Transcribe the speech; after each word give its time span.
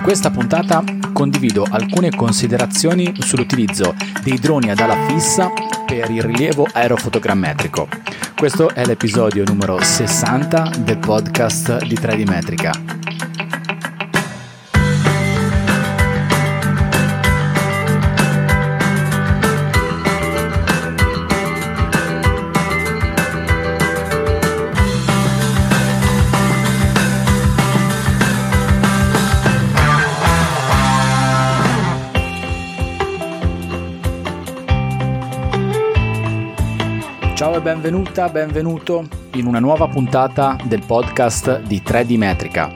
In 0.00 0.06
questa 0.06 0.30
puntata 0.30 0.82
condivido 1.12 1.66
alcune 1.68 2.08
considerazioni 2.08 3.12
sull'utilizzo 3.18 3.94
dei 4.22 4.38
droni 4.38 4.70
ad 4.70 4.78
ala 4.78 4.96
fissa 5.06 5.52
per 5.84 6.08
il 6.08 6.22
rilievo 6.22 6.66
aerofotogrammetrico. 6.72 7.86
Questo 8.34 8.70
è 8.70 8.86
l'episodio 8.86 9.44
numero 9.44 9.78
60 9.78 10.70
del 10.78 10.96
podcast 10.96 11.84
di 11.84 11.96
3D 11.96 12.26
Metrica. 12.26 12.72
Benvenuta, 37.60 38.30
benvenuto 38.30 39.06
in 39.34 39.46
una 39.46 39.58
nuova 39.58 39.86
puntata 39.86 40.56
del 40.64 40.82
podcast 40.86 41.60
di 41.62 41.82
3D 41.84 42.16
Metrica. 42.16 42.72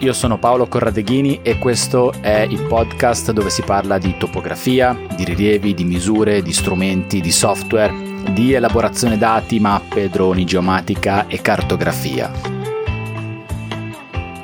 Io 0.00 0.12
sono 0.12 0.38
Paolo 0.38 0.66
Corradeghini 0.66 1.40
e 1.42 1.58
questo 1.58 2.12
è 2.20 2.46
il 2.48 2.62
podcast 2.66 3.32
dove 3.32 3.48
si 3.48 3.62
parla 3.62 3.96
di 3.96 4.16
topografia, 4.18 4.96
di 5.16 5.24
rilievi, 5.24 5.72
di 5.72 5.84
misure, 5.84 6.42
di 6.42 6.52
strumenti, 6.52 7.22
di 7.22 7.32
software, 7.32 7.92
di 8.32 8.52
elaborazione 8.52 9.16
dati, 9.16 9.58
mappe, 9.60 10.10
droni, 10.10 10.44
geomatica 10.44 11.26
e 11.26 11.40
cartografia. 11.40 12.30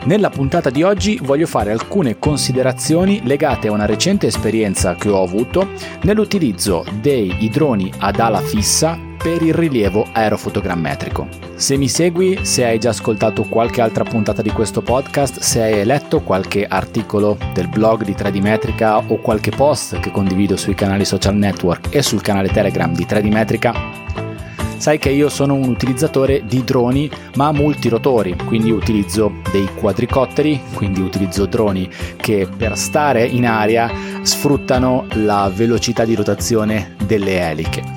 Nella 0.04 0.30
puntata 0.30 0.70
di 0.70 0.82
oggi 0.82 1.18
voglio 1.22 1.46
fare 1.46 1.72
alcune 1.72 2.18
considerazioni 2.18 3.20
legate 3.24 3.68
a 3.68 3.72
una 3.72 3.86
recente 3.86 4.26
esperienza 4.26 4.94
che 4.94 5.10
ho 5.10 5.22
avuto 5.22 5.68
nell'utilizzo 6.02 6.84
dei 7.00 7.48
droni 7.52 7.92
ad 7.98 8.18
ala 8.18 8.40
fissa 8.40 9.12
per 9.24 9.40
il 9.40 9.54
rilievo 9.54 10.06
aerofotogrammetrico. 10.12 11.26
Se 11.54 11.78
mi 11.78 11.88
segui, 11.88 12.40
se 12.42 12.66
hai 12.66 12.78
già 12.78 12.90
ascoltato 12.90 13.44
qualche 13.44 13.80
altra 13.80 14.04
puntata 14.04 14.42
di 14.42 14.50
questo 14.50 14.82
podcast, 14.82 15.38
se 15.38 15.62
hai 15.62 15.82
letto 15.86 16.20
qualche 16.20 16.66
articolo 16.66 17.38
del 17.54 17.68
blog 17.68 18.04
di 18.04 18.12
3D 18.12 18.42
Metrica 18.42 18.98
o 18.98 19.16
qualche 19.16 19.50
post 19.50 19.98
che 19.98 20.10
condivido 20.10 20.58
sui 20.58 20.74
canali 20.74 21.06
social 21.06 21.36
network 21.36 21.94
e 21.94 22.02
sul 22.02 22.20
canale 22.20 22.48
Telegram 22.48 22.94
di 22.94 23.06
3D 23.06 23.32
Metrica, 23.32 23.72
sai 24.76 24.98
che 24.98 25.08
io 25.08 25.30
sono 25.30 25.54
un 25.54 25.70
utilizzatore 25.70 26.44
di 26.44 26.62
droni 26.62 27.10
ma 27.36 27.50
multirotori, 27.50 28.36
quindi 28.44 28.70
utilizzo 28.72 29.36
dei 29.50 29.70
quadricotteri, 29.74 30.60
quindi 30.74 31.00
utilizzo 31.00 31.46
droni 31.46 31.88
che 32.16 32.46
per 32.54 32.76
stare 32.76 33.24
in 33.24 33.46
aria 33.46 33.90
sfruttano 34.20 35.06
la 35.12 35.50
velocità 35.50 36.04
di 36.04 36.14
rotazione 36.14 36.94
delle 37.06 37.40
eliche. 37.40 37.93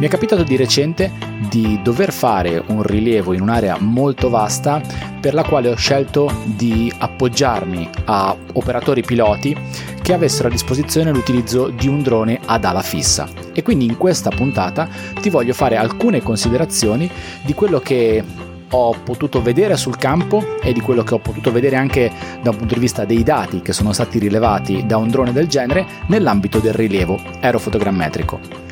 Mi 0.00 0.06
è 0.06 0.08
capitato 0.08 0.44
di 0.44 0.56
recente 0.56 1.12
di 1.50 1.78
dover 1.82 2.10
fare 2.10 2.62
un 2.68 2.82
rilievo 2.82 3.34
in 3.34 3.42
un'area 3.42 3.76
molto 3.80 4.30
vasta 4.30 4.80
per 5.20 5.34
la 5.34 5.44
quale 5.44 5.68
ho 5.68 5.76
scelto 5.76 6.32
di 6.46 6.90
appoggiarmi 6.96 7.86
a 8.06 8.34
operatori 8.54 9.02
piloti 9.02 9.54
che 10.00 10.14
avessero 10.14 10.48
a 10.48 10.50
disposizione 10.50 11.12
l'utilizzo 11.12 11.68
di 11.68 11.86
un 11.86 12.00
drone 12.00 12.40
ad 12.46 12.64
ala 12.64 12.80
fissa. 12.80 13.28
E 13.52 13.62
quindi 13.62 13.84
in 13.84 13.98
questa 13.98 14.30
puntata 14.30 14.88
ti 15.20 15.28
voglio 15.28 15.52
fare 15.52 15.76
alcune 15.76 16.22
considerazioni 16.22 17.10
di 17.42 17.52
quello 17.52 17.78
che 17.80 18.24
ho 18.70 18.96
potuto 19.04 19.42
vedere 19.42 19.76
sul 19.76 19.98
campo 19.98 20.58
e 20.62 20.72
di 20.72 20.80
quello 20.80 21.02
che 21.02 21.12
ho 21.12 21.18
potuto 21.18 21.52
vedere 21.52 21.76
anche 21.76 22.10
da 22.40 22.48
un 22.48 22.56
punto 22.56 22.72
di 22.72 22.80
vista 22.80 23.04
dei 23.04 23.22
dati 23.22 23.60
che 23.60 23.74
sono 23.74 23.92
stati 23.92 24.18
rilevati 24.18 24.86
da 24.86 24.96
un 24.96 25.10
drone 25.10 25.34
del 25.34 25.46
genere 25.46 25.84
nell'ambito 26.06 26.58
del 26.58 26.72
rilievo 26.72 27.20
aerofotogrammetrico. 27.42 28.69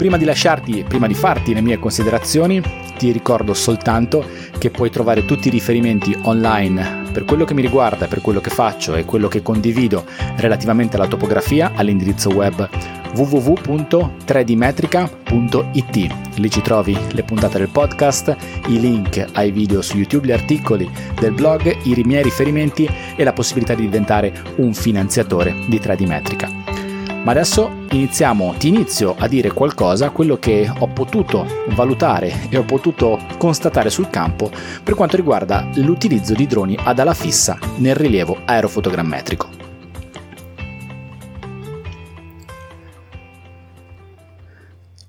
Prima 0.00 0.16
di 0.16 0.24
lasciarti, 0.24 0.82
prima 0.88 1.06
di 1.06 1.12
farti 1.12 1.52
le 1.52 1.60
mie 1.60 1.78
considerazioni, 1.78 2.62
ti 2.96 3.12
ricordo 3.12 3.52
soltanto 3.52 4.24
che 4.56 4.70
puoi 4.70 4.88
trovare 4.88 5.26
tutti 5.26 5.48
i 5.48 5.50
riferimenti 5.50 6.16
online 6.22 7.02
per 7.12 7.26
quello 7.26 7.44
che 7.44 7.52
mi 7.52 7.60
riguarda, 7.60 8.06
per 8.06 8.22
quello 8.22 8.40
che 8.40 8.48
faccio 8.48 8.94
e 8.94 9.04
quello 9.04 9.28
che 9.28 9.42
condivido 9.42 10.06
relativamente 10.36 10.96
alla 10.96 11.06
topografia 11.06 11.72
all'indirizzo 11.74 12.30
web 12.30 12.66
www.3dmetrica.it. 13.14 16.14
Lì 16.36 16.50
ci 16.50 16.62
trovi 16.62 16.98
le 17.10 17.22
puntate 17.22 17.58
del 17.58 17.68
podcast, 17.68 18.34
i 18.68 18.80
link 18.80 19.22
ai 19.34 19.50
video 19.50 19.82
su 19.82 19.98
YouTube, 19.98 20.28
gli 20.28 20.32
articoli 20.32 20.90
del 21.20 21.32
blog, 21.32 21.76
i 21.82 22.02
miei 22.06 22.22
riferimenti 22.22 22.88
e 23.14 23.22
la 23.22 23.34
possibilità 23.34 23.74
di 23.74 23.82
diventare 23.82 24.32
un 24.56 24.72
finanziatore 24.72 25.54
di 25.66 25.78
3D 25.78 26.06
Metrica. 26.06 26.88
Ma 27.22 27.32
adesso 27.32 27.70
iniziamo, 27.90 28.54
ti 28.56 28.68
inizio 28.68 29.14
a 29.18 29.28
dire 29.28 29.52
qualcosa, 29.52 30.10
quello 30.10 30.38
che 30.38 30.72
ho 30.78 30.86
potuto 30.88 31.46
valutare 31.68 32.48
e 32.48 32.56
ho 32.56 32.64
potuto 32.64 33.18
constatare 33.36 33.90
sul 33.90 34.08
campo 34.08 34.50
per 34.82 34.94
quanto 34.94 35.16
riguarda 35.16 35.68
l'utilizzo 35.74 36.32
di 36.32 36.46
droni 36.46 36.78
ad 36.82 36.98
ala 36.98 37.14
fissa 37.14 37.58
nel 37.76 37.94
rilievo 37.94 38.38
aerofotogrammetrico. 38.46 39.69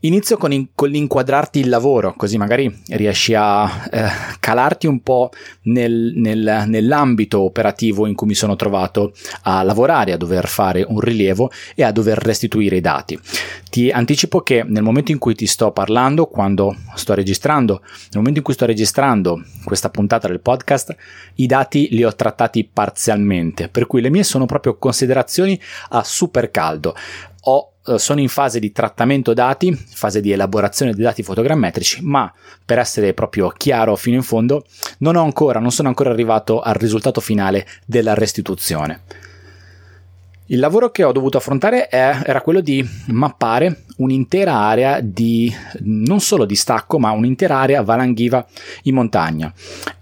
Inizio 0.04 0.36
con, 0.38 0.52
in, 0.52 0.70
con, 0.74 0.90
l'inquadrarti 0.90 1.60
il 1.60 1.70
lavoro, 1.70 2.16
così 2.18 2.36
magari 2.36 2.76
riesci 2.88 3.36
a 3.36 3.88
eh, 3.92 4.08
calarti 4.40 4.88
un 4.88 5.02
po' 5.02 5.30
nel, 5.64 6.14
nel, 6.16 6.64
nell'ambito 6.66 7.42
operativo 7.42 8.08
in 8.08 8.16
cui 8.16 8.26
mi 8.26 8.34
sono 8.34 8.56
trovato 8.56 9.14
a 9.44 9.62
lavorare, 9.62 10.14
a 10.14 10.18
dover 10.18 10.48
fare 10.48 10.84
un 10.88 11.00
rilievo 11.00 11.52
e 11.76 11.84
a 11.84 11.92
dover 11.92 12.18
restituire 12.18 12.78
i 12.78 12.82
dati. 12.82 13.20
Ti 13.70 13.92
anticipo 13.92 14.42
che 14.42 14.64
nel 14.64 14.82
momento 14.82 15.12
in 15.12 15.20
cui 15.20 15.36
ti 15.36 15.46
sto 15.46 15.72
parlando, 15.72 16.26
quando 16.26 16.76
sto 16.96 17.14
registrando, 17.14 17.82
nel 17.84 18.16
momento 18.16 18.40
in 18.40 18.44
cui 18.44 18.56
sto 18.56 18.66
registrando 18.66 19.44
questa 19.64 19.92
puntata 19.92 20.28
del 20.28 20.40
podcast, 20.40 20.96
i 21.36 21.46
dati 21.46 21.90
li 21.92 22.04
ho 22.04 22.16
trattati 22.16 22.64
parzialmente, 22.64 23.70
per 23.70 23.86
cui 23.86 24.02
le 24.02 24.10
mie 24.10 24.24
sono 24.24 24.48
proprio 24.48 24.78
considerazioni 24.78 25.62
a 25.90 26.04
super 26.04 26.50
caldo. 26.50 26.96
Ho 27.44 27.71
sono 27.98 28.20
in 28.20 28.30
fase 28.30 28.60
di 28.60 28.72
trattamento 28.72 29.34
dati, 29.34 29.74
fase 29.74 30.22
di 30.22 30.32
elaborazione 30.32 30.94
dei 30.94 31.04
dati 31.04 31.24
fotogrammetrici, 31.24 32.02
ma 32.04 32.32
per 32.64 32.80
essere 32.80 33.14
proprio 33.14 33.50
chiaro 33.50 33.96
fino 33.96 34.16
in 34.16 34.24
fondo, 34.24 34.66
non 35.00 35.16
ancora, 35.16 35.60
non 35.60 35.72
sono 35.72 35.88
ancora 35.88 36.12
arrivato 36.12 36.62
al 36.62 36.76
risultato 36.76 37.22
finale 37.22 37.68
della 37.86 38.14
restituzione. 38.14 39.02
Il 40.52 40.60
lavoro 40.60 40.92
che 40.92 41.06
ho 41.06 41.14
dovuto 41.14 41.38
affrontare 41.38 41.88
è, 41.88 42.24
era 42.26 42.42
quello 42.42 42.60
di 42.60 42.86
mappare 43.08 43.84
un'intera 43.98 44.54
area 44.54 45.00
di 45.00 45.54
non 45.84 46.20
solo 46.20 46.44
di 46.44 46.56
stacco, 46.56 47.00
ma 47.00 47.12
un'intera 47.12 47.58
area 47.58 47.82
valanghiva 47.82 48.46
in 48.84 48.96
montagna. 48.96 49.54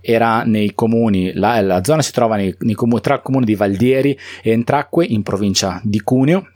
Era 0.02 0.42
nei 0.44 0.74
comuni, 0.74 1.34
la, 1.34 1.62
la 1.62 1.84
zona 1.84 2.02
si 2.02 2.12
trova 2.12 2.36
nei, 2.36 2.56
nei, 2.62 2.76
tra 3.00 3.16
il 3.16 3.22
comune 3.22 3.46
di 3.46 3.54
Valdieri 3.54 4.18
e 4.42 4.52
Entracque 4.52 5.06
in 5.06 5.22
provincia 5.22 5.80
di 5.84 6.02
Cuneo 6.02 6.48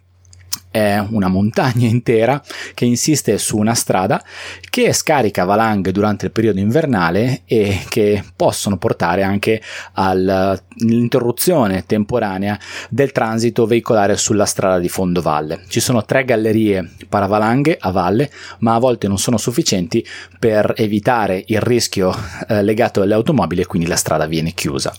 è 0.73 0.97
una 1.11 1.27
montagna 1.27 1.87
intera 1.87 2.41
che 2.73 2.85
insiste 2.85 3.37
su 3.37 3.57
una 3.57 3.75
strada 3.75 4.23
che 4.71 4.91
scarica 4.91 5.45
valanghe 5.45 5.91
durante 5.91 6.25
il 6.25 6.31
periodo 6.31 6.59
invernale 6.59 7.43
e 7.45 7.83
che 7.89 8.23
possono 8.35 8.77
portare 8.77 9.21
anche 9.21 9.61
all'interruzione 9.93 11.85
temporanea 11.85 12.57
del 12.89 13.11
transito 13.11 13.67
veicolare 13.67 14.17
sulla 14.17 14.45
strada 14.45 14.79
di 14.79 14.89
fondovalle. 14.89 15.61
Ci 15.67 15.79
sono 15.79 16.03
tre 16.05 16.25
gallerie 16.25 16.89
paravalanghe 17.07 17.77
a 17.79 17.91
valle, 17.91 18.31
ma 18.59 18.73
a 18.73 18.79
volte 18.79 19.07
non 19.07 19.19
sono 19.19 19.37
sufficienti 19.37 20.03
per 20.39 20.73
evitare 20.75 21.43
il 21.47 21.61
rischio 21.61 22.15
eh, 22.47 22.63
legato 22.63 23.03
alle 23.03 23.13
automobili 23.13 23.61
e 23.61 23.67
quindi 23.67 23.87
la 23.87 23.95
strada 23.95 24.25
viene 24.25 24.53
chiusa. 24.53 24.91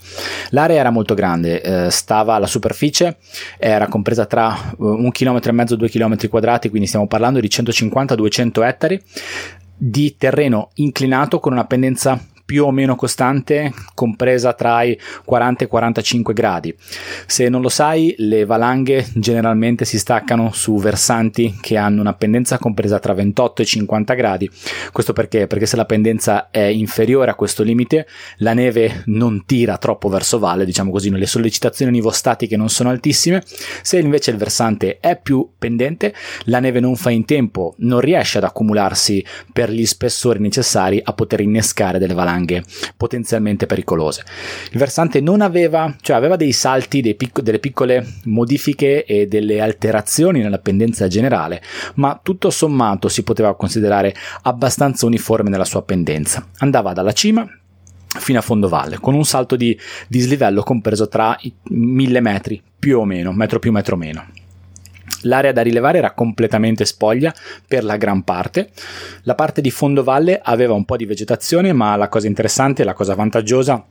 L'area 0.51 0.79
era 0.79 0.89
molto 0.89 1.15
grande, 1.15 1.61
eh, 1.61 1.91
stava 1.91 2.35
alla 2.35 2.47
superficie, 2.47 3.17
era 3.57 3.87
compresa 3.87 4.25
tra 4.25 4.73
uh, 4.77 4.85
un 4.85 5.11
chilometro 5.11 5.51
e 5.51 5.53
mezzo 5.53 5.64
mezzo 5.65 5.75
2 5.75 5.89
km 5.89 6.29
quadrati, 6.29 6.69
quindi 6.69 6.87
stiamo 6.87 7.07
parlando 7.07 7.39
di 7.39 7.47
150-200 7.47 8.63
ettari 8.63 9.01
di 9.77 10.15
terreno 10.17 10.69
inclinato 10.75 11.39
con 11.39 11.51
una 11.51 11.65
pendenza 11.65 12.17
più 12.45 12.65
o 12.65 12.71
meno 12.71 12.95
costante, 12.95 13.73
compresa 13.95 14.53
tra 14.53 14.83
i 14.83 14.97
40 15.25 15.63
e 15.63 15.65
i 15.65 15.69
45 15.69 16.33
gradi. 16.33 16.75
Se 17.25 17.49
non 17.49 17.61
lo 17.61 17.69
sai, 17.69 18.13
le 18.19 18.45
valanghe 18.45 19.07
generalmente 19.15 19.83
si 19.83 19.97
staccano 19.97 20.51
su 20.53 20.77
versanti 20.77 21.57
che 21.59 21.75
hanno 21.75 22.01
una 22.01 22.13
pendenza 22.13 22.59
compresa 22.59 22.99
tra 22.99 23.13
28 23.13 23.63
e 23.63 23.65
50 23.65 24.13
gradi. 24.13 24.49
Questo 24.91 25.11
perché? 25.11 25.47
Perché 25.47 25.65
se 25.65 25.75
la 25.75 25.85
pendenza 25.85 26.49
è 26.51 26.61
inferiore 26.61 27.31
a 27.31 27.35
questo 27.35 27.63
limite, 27.63 28.05
la 28.37 28.53
neve 28.53 29.01
non 29.05 29.45
tira 29.45 29.77
troppo 29.77 30.07
verso 30.07 30.37
valle, 30.37 30.65
diciamo 30.65 30.91
così, 30.91 31.09
le 31.09 31.25
sollecitazioni 31.25 31.91
nivostatiche 31.91 32.55
non 32.55 32.69
sono 32.69 32.89
altissime. 32.89 33.43
Se 33.81 33.97
invece 33.97 34.29
il 34.29 34.37
versante 34.37 34.99
è 34.99 35.19
più 35.19 35.49
pendente, 35.57 36.13
la 36.43 36.59
neve 36.59 36.79
non 36.79 36.95
fa 36.95 37.09
in 37.09 37.25
tempo, 37.25 37.73
non 37.79 37.99
riesce 37.99 38.37
ad 38.37 38.43
accumularsi 38.43 39.25
per 39.51 39.71
gli 39.71 39.85
spessori 39.85 40.39
necessari 40.39 41.01
a 41.03 41.13
poter 41.13 41.39
innescare 41.39 41.97
delle 41.97 42.13
valanghe 42.13 42.33
valanghe 42.35 42.63
potenzialmente 42.97 43.65
pericolose. 43.65 44.23
Il 44.71 44.77
versante 44.77 45.21
non 45.21 45.41
aveva, 45.41 45.93
cioè 46.01 46.15
aveva 46.15 46.35
dei 46.35 46.51
salti, 46.51 47.01
dei 47.01 47.15
pic- 47.15 47.41
delle 47.41 47.59
piccole 47.59 48.05
modifiche 48.25 49.05
e 49.05 49.27
delle 49.27 49.61
alterazioni 49.61 50.41
nella 50.41 50.59
pendenza 50.59 51.07
generale, 51.07 51.61
ma 51.95 52.19
tutto 52.21 52.49
sommato 52.49 53.07
si 53.07 53.23
poteva 53.23 53.55
considerare 53.55 54.13
abbastanza 54.43 55.05
uniforme 55.05 55.49
nella 55.49 55.65
sua 55.65 55.81
pendenza. 55.81 56.45
Andava 56.59 56.93
dalla 56.93 57.13
cima 57.13 57.47
fino 58.17 58.39
a 58.39 58.41
fondo 58.41 58.69
valle, 58.69 58.97
con 58.99 59.13
un 59.13 59.25
salto 59.25 59.55
di 59.55 59.77
dislivello 60.07 60.63
compreso 60.63 61.07
tra 61.07 61.37
i 61.41 61.53
mille 61.69 62.21
metri 62.21 62.61
più 62.77 62.99
o 62.99 63.05
meno, 63.05 63.31
metro 63.33 63.59
più 63.59 63.71
metro 63.71 63.97
meno. 63.97 64.25
L'area 65.25 65.51
da 65.51 65.61
rilevare 65.61 65.97
era 65.97 66.11
completamente 66.11 66.85
spoglia 66.85 67.33
per 67.67 67.83
la 67.83 67.97
gran 67.97 68.23
parte. 68.23 68.69
La 69.23 69.35
parte 69.35 69.61
di 69.61 69.71
fondovalle 69.71 70.39
aveva 70.41 70.73
un 70.73 70.85
po' 70.85 70.97
di 70.97 71.05
vegetazione, 71.05 71.73
ma 71.73 71.95
la 71.95 72.09
cosa 72.09 72.27
interessante, 72.27 72.83
la 72.83 72.93
cosa 72.93 73.15
vantaggiosa, 73.15 73.83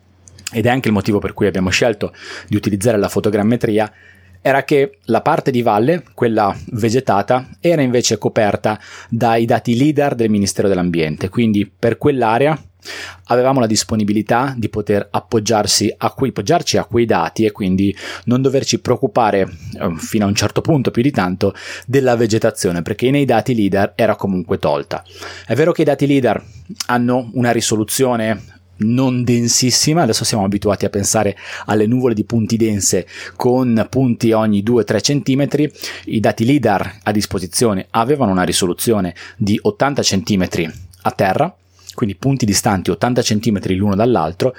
ed 0.52 0.66
è 0.66 0.68
anche 0.68 0.88
il 0.88 0.94
motivo 0.94 1.18
per 1.18 1.32
cui 1.32 1.46
abbiamo 1.46 1.70
scelto 1.70 2.12
di 2.48 2.56
utilizzare 2.56 2.98
la 2.98 3.08
fotogrammetria, 3.08 3.92
era 4.46 4.62
che 4.62 4.98
la 5.04 5.22
parte 5.22 5.50
di 5.50 5.62
valle, 5.62 6.02
quella 6.12 6.54
vegetata, 6.72 7.48
era 7.60 7.80
invece 7.80 8.18
coperta 8.18 8.78
dai 9.08 9.46
dati 9.46 9.74
LIDAR 9.74 10.14
del 10.14 10.28
Ministero 10.28 10.68
dell'Ambiente, 10.68 11.30
quindi 11.30 11.66
per 11.66 11.96
quell'area 11.96 12.56
avevamo 13.26 13.60
la 13.60 13.66
disponibilità 13.66 14.54
di 14.56 14.68
poter 14.68 15.06
appoggiarsi 15.10 15.92
a 15.96 16.10
quei, 16.10 16.30
appoggiarci 16.30 16.76
a 16.76 16.84
quei 16.84 17.06
dati 17.06 17.44
e 17.44 17.52
quindi 17.52 17.94
non 18.24 18.42
doverci 18.42 18.80
preoccupare 18.80 19.40
eh, 19.78 19.94
fino 19.96 20.24
a 20.24 20.28
un 20.28 20.34
certo 20.34 20.60
punto 20.60 20.90
più 20.90 21.02
di 21.02 21.10
tanto 21.10 21.54
della 21.86 22.16
vegetazione 22.16 22.82
perché 22.82 23.10
nei 23.10 23.24
dati 23.24 23.54
LIDAR 23.54 23.92
era 23.94 24.16
comunque 24.16 24.58
tolta. 24.58 25.02
È 25.46 25.54
vero 25.54 25.72
che 25.72 25.82
i 25.82 25.84
dati 25.84 26.06
LIDAR 26.06 26.42
hanno 26.86 27.30
una 27.34 27.52
risoluzione 27.52 28.52
non 28.76 29.22
densissima, 29.22 30.02
adesso 30.02 30.24
siamo 30.24 30.44
abituati 30.44 30.84
a 30.84 30.90
pensare 30.90 31.36
alle 31.66 31.86
nuvole 31.86 32.14
di 32.14 32.24
punti 32.24 32.56
dense 32.56 33.06
con 33.36 33.86
punti 33.88 34.32
ogni 34.32 34.62
2-3 34.62 35.00
cm, 35.00 35.70
i 36.06 36.20
dati 36.20 36.44
LIDAR 36.44 36.98
a 37.04 37.12
disposizione 37.12 37.86
avevano 37.90 38.32
una 38.32 38.42
risoluzione 38.42 39.14
di 39.36 39.58
80 39.60 40.02
cm 40.02 40.72
a 41.02 41.10
terra 41.12 41.54
quindi 41.94 42.16
punti 42.16 42.44
distanti 42.44 42.90
80 42.90 43.22
cm 43.22 43.74
l'uno 43.76 43.94
dall'altro, 43.94 44.54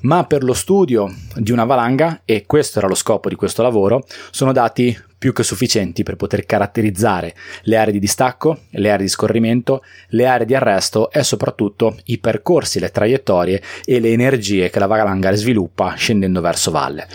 ma 0.00 0.24
per 0.24 0.44
lo 0.44 0.52
studio 0.52 1.12
di 1.36 1.52
una 1.52 1.64
valanga, 1.64 2.20
e 2.24 2.44
questo 2.46 2.78
era 2.78 2.88
lo 2.88 2.94
scopo 2.94 3.28
di 3.28 3.34
questo 3.34 3.62
lavoro, 3.62 4.04
sono 4.30 4.52
dati 4.52 4.96
più 5.18 5.32
che 5.32 5.42
sufficienti 5.42 6.02
per 6.02 6.16
poter 6.16 6.44
caratterizzare 6.44 7.34
le 7.62 7.76
aree 7.76 7.92
di 7.92 7.98
distacco, 7.98 8.60
le 8.70 8.90
aree 8.90 9.04
di 9.04 9.10
scorrimento, 9.10 9.82
le 10.08 10.26
aree 10.26 10.46
di 10.46 10.54
arresto 10.54 11.10
e 11.10 11.22
soprattutto 11.22 11.96
i 12.04 12.18
percorsi, 12.18 12.78
le 12.78 12.90
traiettorie 12.90 13.62
e 13.84 14.00
le 14.00 14.12
energie 14.12 14.70
che 14.70 14.78
la 14.78 14.86
valanga 14.86 15.34
sviluppa 15.34 15.94
scendendo 15.94 16.40
verso 16.40 16.70
valle. 16.70 17.06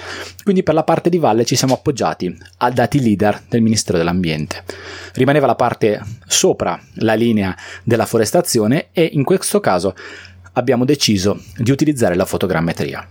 Quindi 0.44 0.64
per 0.64 0.74
la 0.74 0.84
parte 0.84 1.10
di 1.10 1.18
valle 1.18 1.46
ci 1.46 1.56
siamo 1.56 1.76
appoggiati 1.76 2.36
a 2.58 2.72
dati 2.72 3.02
leader 3.02 3.44
del 3.48 3.62
Ministero 3.62 3.98
dell'Ambiente. 3.98 4.64
Rimaneva 5.14 5.46
la 5.46 5.56
parte 5.56 6.02
sopra 6.26 6.80
la 6.96 7.14
linea 7.14 7.56
della 7.84 8.06
forestazione 8.06 8.88
e 8.92 9.10
in 9.14 9.24
questo 9.24 9.60
caso 9.60 9.96
abbiamo 10.54 10.86
deciso 10.86 11.42
di 11.56 11.72
utilizzare 11.72 12.16
la 12.16 12.26
fotogrammetria. 12.26 13.08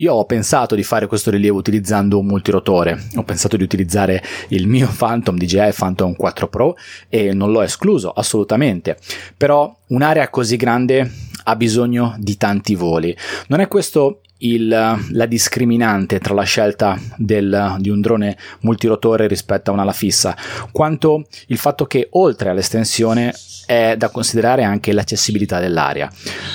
Io 0.00 0.14
ho 0.14 0.24
pensato 0.24 0.74
di 0.74 0.82
fare 0.82 1.06
questo 1.06 1.30
rilievo 1.30 1.58
utilizzando 1.58 2.18
un 2.18 2.24
multirotore, 2.24 3.08
ho 3.16 3.22
pensato 3.22 3.58
di 3.58 3.62
utilizzare 3.62 4.22
il 4.48 4.66
mio 4.66 4.88
Phantom 4.96 5.36
DJI 5.36 5.72
Phantom 5.76 6.14
4 6.14 6.48
Pro 6.48 6.74
e 7.06 7.34
non 7.34 7.52
l'ho 7.52 7.60
escluso 7.60 8.10
assolutamente, 8.10 8.96
però 9.36 9.74
un'area 9.88 10.30
così 10.30 10.56
grande 10.56 11.12
ha 11.44 11.54
bisogno 11.54 12.14
di 12.18 12.38
tanti 12.38 12.74
voli. 12.76 13.14
Non 13.48 13.60
è 13.60 13.68
questo 13.68 14.22
il, 14.40 14.68
la 14.68 15.26
discriminante 15.26 16.18
tra 16.18 16.34
la 16.34 16.42
scelta 16.42 16.98
del, 17.16 17.76
di 17.78 17.90
un 17.90 18.00
drone 18.00 18.36
multirotore 18.60 19.26
rispetto 19.26 19.70
a 19.70 19.74
un'ala 19.74 19.92
fissa, 19.92 20.36
quanto 20.72 21.26
il 21.46 21.58
fatto 21.58 21.86
che 21.86 22.08
oltre 22.12 22.50
all'estensione 22.50 23.32
è 23.70 23.94
da 23.96 24.08
considerare 24.08 24.64
anche 24.64 24.92
l'accessibilità 24.92 25.60
dell'area. 25.60 26.10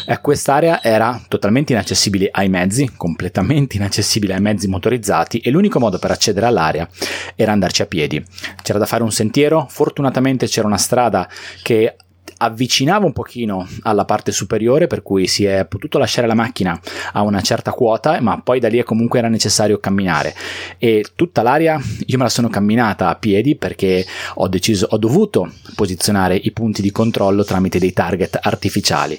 Eh, 0.06 0.20
quest'area 0.20 0.84
era 0.84 1.22
totalmente 1.30 1.72
inaccessibile 1.72 2.28
ai 2.30 2.50
mezzi, 2.50 2.92
completamente 2.98 3.78
inaccessibile 3.78 4.34
ai 4.34 4.42
mezzi 4.42 4.68
motorizzati 4.68 5.40
e 5.40 5.50
l'unico 5.50 5.80
modo 5.80 5.98
per 5.98 6.12
accedere 6.12 6.46
all'area 6.46 6.88
era 7.36 7.54
andarci 7.54 7.82
a 7.82 7.86
piedi. 7.86 8.22
C'era 8.62 8.80
da 8.80 8.86
fare 8.86 9.04
un 9.04 9.14
sentiero, 9.14 9.66
fortunatamente 9.70 10.48
c'era 10.48 10.68
una 10.68 10.78
strada 10.78 11.30
che 11.62 11.96
avvicinava 12.38 13.06
un 13.06 13.14
pochino 13.14 13.68
alla 13.84 14.06
parte 14.06 14.32
superiore 14.32 14.88
per 14.88 15.02
cui 15.02 15.28
si 15.28 15.46
è 15.46 15.66
potuto 15.66 15.98
lasciare 15.98 16.28
la 16.28 16.34
macchina 16.34 16.80
a 17.14 17.22
una 17.22 17.42
certa 17.42 17.72
quota 17.72 18.20
ma 18.22 18.40
poi 18.42 18.60
da 18.60 18.68
lì 18.68 18.84
comunque 18.84 19.20
era 19.20 19.28
necessario 19.28 19.80
camminare. 19.80 20.34
E 20.78 21.06
tutta 21.16 21.42
l'area 21.42 21.80
io 22.06 22.18
me 22.18 22.24
la 22.24 22.30
sono 22.30 22.50
camminata 22.50 23.10
a 23.10 23.16
piedi 23.16 23.56
perché 23.56 24.06
ho 24.36 24.48
deciso 24.48 24.88
ho 24.90 24.98
dovuto 24.98 25.52
posizionare 25.76 26.36
i 26.36 26.52
punti 26.52 26.82
di 26.82 26.92
controllo 26.92 27.44
tramite 27.44 27.80
dei 27.80 27.94
target 27.94 28.40
artificiali 28.42 29.18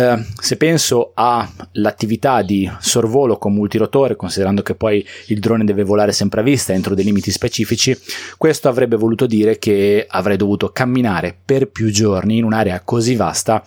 eh, 0.00 0.24
se 0.40 0.56
penso 0.56 1.12
all'attività 1.14 2.40
di 2.40 2.70
sorvolo 2.78 3.36
con 3.36 3.52
multirotore, 3.52 4.16
considerando 4.16 4.62
che 4.62 4.74
poi 4.74 5.06
il 5.26 5.40
drone 5.40 5.64
deve 5.64 5.84
volare 5.84 6.12
sempre 6.12 6.40
a 6.40 6.42
vista 6.42 6.72
entro 6.72 6.94
dei 6.94 7.04
limiti 7.04 7.30
specifici, 7.30 7.94
questo 8.38 8.68
avrebbe 8.68 8.96
voluto 8.96 9.26
dire 9.26 9.58
che 9.58 10.06
avrei 10.08 10.38
dovuto 10.38 10.70
camminare 10.70 11.36
per 11.44 11.68
più 11.68 11.90
giorni 11.90 12.38
in 12.38 12.44
un'area 12.44 12.80
così 12.82 13.14
vasta 13.14 13.62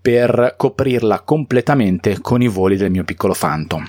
per 0.00 0.54
coprirla 0.58 1.20
completamente 1.20 2.20
con 2.20 2.42
i 2.42 2.48
voli 2.48 2.76
del 2.76 2.90
mio 2.90 3.04
piccolo 3.04 3.34
Phantom. 3.38 3.88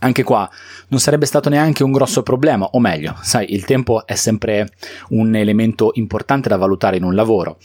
Anche 0.00 0.24
qua 0.24 0.50
non 0.88 0.98
sarebbe 0.98 1.26
stato 1.26 1.48
neanche 1.48 1.84
un 1.84 1.92
grosso 1.92 2.22
problema, 2.22 2.66
o 2.72 2.80
meglio, 2.80 3.16
sai, 3.22 3.52
il 3.54 3.64
tempo 3.64 4.06
è 4.06 4.14
sempre 4.14 4.70
un 5.10 5.34
elemento 5.36 5.92
importante 5.94 6.48
da 6.48 6.56
valutare 6.56 6.96
in 6.96 7.04
un 7.04 7.14
lavoro. 7.14 7.58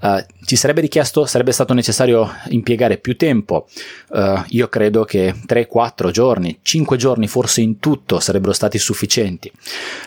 Uh, 0.00 0.24
ci 0.44 0.54
sarebbe 0.54 0.80
richiesto, 0.80 1.26
sarebbe 1.26 1.50
stato 1.50 1.74
necessario 1.74 2.30
impiegare 2.48 2.98
più 2.98 3.16
tempo. 3.16 3.66
Uh, 4.10 4.42
io 4.48 4.68
credo 4.68 5.04
che 5.04 5.34
3-4 5.46 6.10
giorni, 6.10 6.58
5 6.62 6.96
giorni 6.96 7.26
forse 7.26 7.60
in 7.60 7.78
tutto 7.80 8.20
sarebbero 8.20 8.52
stati 8.52 8.78
sufficienti. 8.78 9.50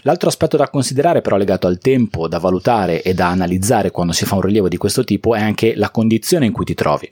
L'altro 0.04 0.30
aspetto 0.30 0.56
da 0.56 0.70
considerare, 0.70 1.22
però, 1.22 1.36
legato 1.36 1.68
al 1.68 1.78
tempo 1.80 2.28
da 2.28 2.40
valutare 2.40 3.02
e 3.02 3.14
da 3.14 3.28
analizzare 3.28 3.92
quando 3.92 4.14
si 4.14 4.26
fa 4.26 4.36
un 4.36 4.42
rilievo 4.42 4.70
di 4.70 4.78
questo 4.78 5.04
tipo 5.04 5.36
è 5.36 5.42
anche 5.42 5.76
la 5.76 5.90
condizione 5.90 6.45
in 6.45 6.52
cui 6.54 6.66
ti 6.66 6.74
trovi. 6.74 7.12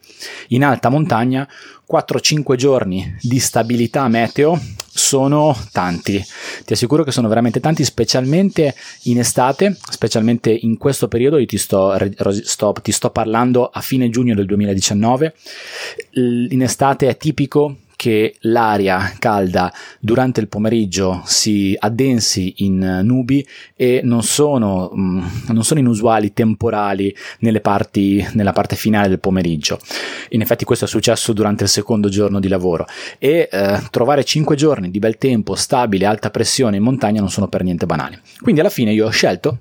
In 0.49 0.63
alta 0.63 0.89
montagna 0.89 1.47
4-5 1.89 2.55
giorni 2.55 3.15
di 3.21 3.39
stabilità 3.39 4.07
meteo 4.07 4.59
sono 4.85 5.57
tanti. 5.71 6.23
Ti 6.65 6.73
assicuro 6.73 7.03
che 7.03 7.11
sono 7.11 7.27
veramente 7.27 7.59
tanti, 7.59 7.83
specialmente 7.83 8.75
in 9.03 9.19
estate, 9.19 9.77
specialmente 9.89 10.51
in 10.51 10.77
questo 10.77 11.07
periodo. 11.07 11.37
Io 11.37 11.45
ti 11.45 11.57
sto, 11.57 11.95
sto, 12.43 12.73
ti 12.81 12.91
sto 12.91 13.09
parlando 13.09 13.69
a 13.69 13.81
fine 13.81 14.09
giugno 14.09 14.35
del 14.35 14.45
2019. 14.45 15.33
In 16.11 16.61
estate 16.61 17.07
è 17.07 17.17
tipico 17.17 17.77
che 17.99 18.35
l'aria 18.43 19.11
calda 19.19 19.73
durante 19.99 20.39
il 20.39 20.47
pomeriggio 20.47 21.21
si 21.25 21.75
addensi 21.77 22.53
in 22.59 23.01
nubi 23.03 23.45
e 23.75 23.99
non 24.05 24.23
sono, 24.23 24.89
mm, 24.95 25.23
non 25.49 25.65
sono 25.65 25.81
inusuali 25.81 26.31
temporali 26.31 27.13
parti, 27.61 28.25
nella 28.35 28.53
parte 28.53 28.77
finale 28.77 29.09
del 29.09 29.19
pomeriggio. 29.19 29.79
In 30.29 30.39
effetti 30.39 30.63
questo 30.63 30.85
è 30.85 30.87
successo 30.87 31.33
durante 31.33 31.65
il 31.65 31.69
secondo 31.69 32.07
giorno 32.07 32.39
di 32.39 32.47
lavoro 32.47 32.85
e 33.17 33.49
eh, 33.51 33.81
trovare 33.91 34.23
5 34.23 34.55
giorni 34.55 34.91
di 34.91 34.99
bel 34.99 35.17
tempo, 35.17 35.55
stabile, 35.55 36.05
alta 36.05 36.29
pressione 36.29 36.77
in 36.77 36.83
montagna 36.83 37.19
non 37.19 37.29
sono 37.29 37.49
per 37.49 37.63
niente 37.63 37.85
banali. 37.85 38.17
Quindi 38.39 38.61
alla 38.61 38.69
fine 38.69 38.93
io 38.93 39.07
ho 39.07 39.11
scelto 39.11 39.57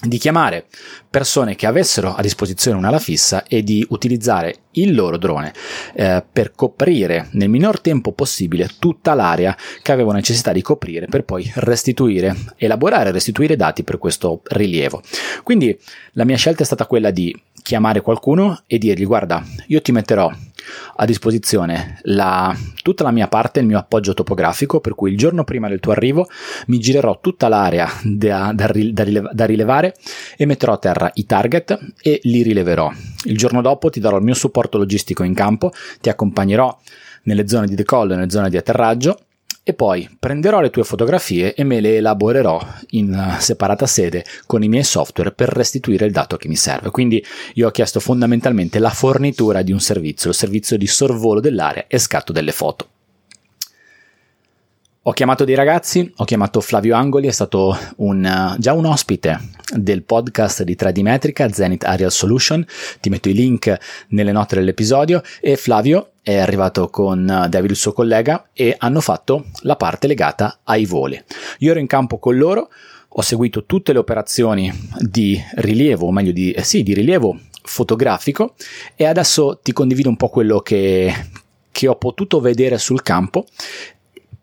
di 0.00 0.18
chiamare 0.18 0.66
persone 1.10 1.56
che 1.56 1.66
avessero 1.66 2.14
a 2.14 2.22
disposizione 2.22 2.76
un'ala 2.76 3.00
fissa 3.00 3.42
e 3.44 3.64
di 3.64 3.84
utilizzare 3.90 4.54
il 4.72 4.94
loro 4.94 5.18
drone 5.18 5.52
eh, 5.94 6.24
per 6.30 6.52
coprire 6.52 7.28
nel 7.32 7.48
minor 7.48 7.80
tempo 7.80 8.12
possibile 8.12 8.68
tutta 8.78 9.14
l'area 9.14 9.56
che 9.82 9.90
avevo 9.90 10.12
necessità 10.12 10.52
di 10.52 10.62
coprire 10.62 11.06
per 11.06 11.24
poi 11.24 11.50
restituire, 11.56 12.36
elaborare 12.56 13.08
e 13.08 13.12
restituire 13.12 13.56
dati 13.56 13.82
per 13.82 13.98
questo 13.98 14.42
rilievo. 14.44 15.02
Quindi 15.42 15.76
la 16.12 16.24
mia 16.24 16.36
scelta 16.36 16.62
è 16.62 16.66
stata 16.66 16.86
quella 16.86 17.10
di 17.10 17.34
chiamare 17.60 18.00
qualcuno 18.00 18.62
e 18.66 18.78
dirgli 18.78 19.04
guarda, 19.04 19.44
io 19.66 19.82
ti 19.82 19.90
metterò 19.90 20.30
a 20.96 21.04
disposizione 21.04 21.98
la, 22.02 22.54
tutta 22.82 23.04
la 23.04 23.10
mia 23.10 23.28
parte, 23.28 23.60
il 23.60 23.66
mio 23.66 23.78
appoggio 23.78 24.14
topografico, 24.14 24.80
per 24.80 24.94
cui 24.94 25.10
il 25.10 25.16
giorno 25.16 25.44
prima 25.44 25.68
del 25.68 25.80
tuo 25.80 25.92
arrivo 25.92 26.28
mi 26.66 26.78
girerò 26.78 27.20
tutta 27.20 27.48
l'area 27.48 27.88
da, 28.02 28.52
da, 28.54 28.70
da, 29.32 29.44
rilevare 29.46 29.94
e 30.36 30.46
metterò 30.46 30.72
a 30.74 30.78
terra 30.78 31.10
i 31.14 31.26
target 31.26 31.78
e 32.02 32.20
li 32.24 32.42
rileverò. 32.42 32.90
Il 33.24 33.36
giorno 33.36 33.60
dopo 33.60 33.90
ti 33.90 34.00
darò 34.00 34.16
il 34.16 34.24
mio 34.24 34.34
supporto 34.34 34.78
logistico 34.78 35.22
in 35.22 35.34
campo, 35.34 35.72
ti 36.00 36.08
accompagnerò 36.08 36.76
nelle 37.24 37.48
zone 37.48 37.66
di 37.66 37.74
decollo 37.74 38.12
e 38.12 38.16
nelle 38.16 38.30
zone 38.30 38.50
di 38.50 38.56
atterraggio 38.56 39.18
e 39.68 39.74
poi 39.74 40.08
prenderò 40.18 40.62
le 40.62 40.70
tue 40.70 40.82
fotografie 40.82 41.52
e 41.52 41.62
me 41.62 41.80
le 41.80 41.96
elaborerò 41.96 42.58
in 42.92 43.36
separata 43.38 43.84
sede 43.84 44.24
con 44.46 44.62
i 44.62 44.68
miei 44.68 44.82
software 44.82 45.30
per 45.30 45.50
restituire 45.50 46.06
il 46.06 46.10
dato 46.10 46.38
che 46.38 46.48
mi 46.48 46.56
serve. 46.56 46.88
Quindi 46.88 47.22
io 47.52 47.66
ho 47.68 47.70
chiesto 47.70 48.00
fondamentalmente 48.00 48.78
la 48.78 48.88
fornitura 48.88 49.60
di 49.60 49.72
un 49.72 49.80
servizio, 49.80 50.30
il 50.30 50.36
servizio 50.36 50.78
di 50.78 50.86
sorvolo 50.86 51.40
dell'area 51.40 51.84
e 51.86 51.98
scatto 51.98 52.32
delle 52.32 52.52
foto. 52.52 52.88
Ho 55.08 55.12
chiamato 55.12 55.46
dei 55.46 55.54
ragazzi, 55.54 56.12
ho 56.16 56.24
chiamato 56.24 56.60
Flavio 56.60 56.94
Angoli, 56.94 57.28
è 57.28 57.30
stato 57.30 57.74
un, 57.96 58.56
già 58.58 58.74
un 58.74 58.84
ospite 58.84 59.40
del 59.74 60.02
podcast 60.02 60.64
di 60.64 60.76
3D 60.78 61.00
Metrica, 61.00 61.48
Zenith 61.48 61.84
Aerial 61.84 62.12
Solution, 62.12 62.62
ti 63.00 63.08
metto 63.08 63.30
i 63.30 63.32
link 63.32 63.74
nelle 64.08 64.32
note 64.32 64.56
dell'episodio. 64.56 65.22
E 65.40 65.56
Flavio 65.56 66.10
è 66.20 66.36
arrivato 66.36 66.90
con 66.90 67.24
David 67.24 67.70
il 67.70 67.76
suo 67.76 67.94
collega 67.94 68.50
e 68.52 68.74
hanno 68.76 69.00
fatto 69.00 69.46
la 69.62 69.76
parte 69.76 70.08
legata 70.08 70.58
ai 70.64 70.84
voli. 70.84 71.18
Io 71.60 71.70
ero 71.70 71.80
in 71.80 71.86
campo 71.86 72.18
con 72.18 72.36
loro, 72.36 72.68
ho 73.08 73.22
seguito 73.22 73.64
tutte 73.64 73.94
le 73.94 74.00
operazioni 74.00 74.70
di 74.98 75.42
rilievo, 75.54 76.08
o 76.08 76.12
meglio 76.12 76.32
di, 76.32 76.52
eh 76.52 76.64
sì, 76.64 76.82
di 76.82 76.92
rilievo 76.92 77.34
fotografico 77.62 78.56
e 78.94 79.06
adesso 79.06 79.58
ti 79.62 79.72
condivido 79.72 80.10
un 80.10 80.16
po' 80.16 80.28
quello 80.28 80.60
che, 80.60 81.14
che 81.72 81.88
ho 81.88 81.96
potuto 81.96 82.40
vedere 82.40 82.76
sul 82.76 83.00
campo 83.00 83.46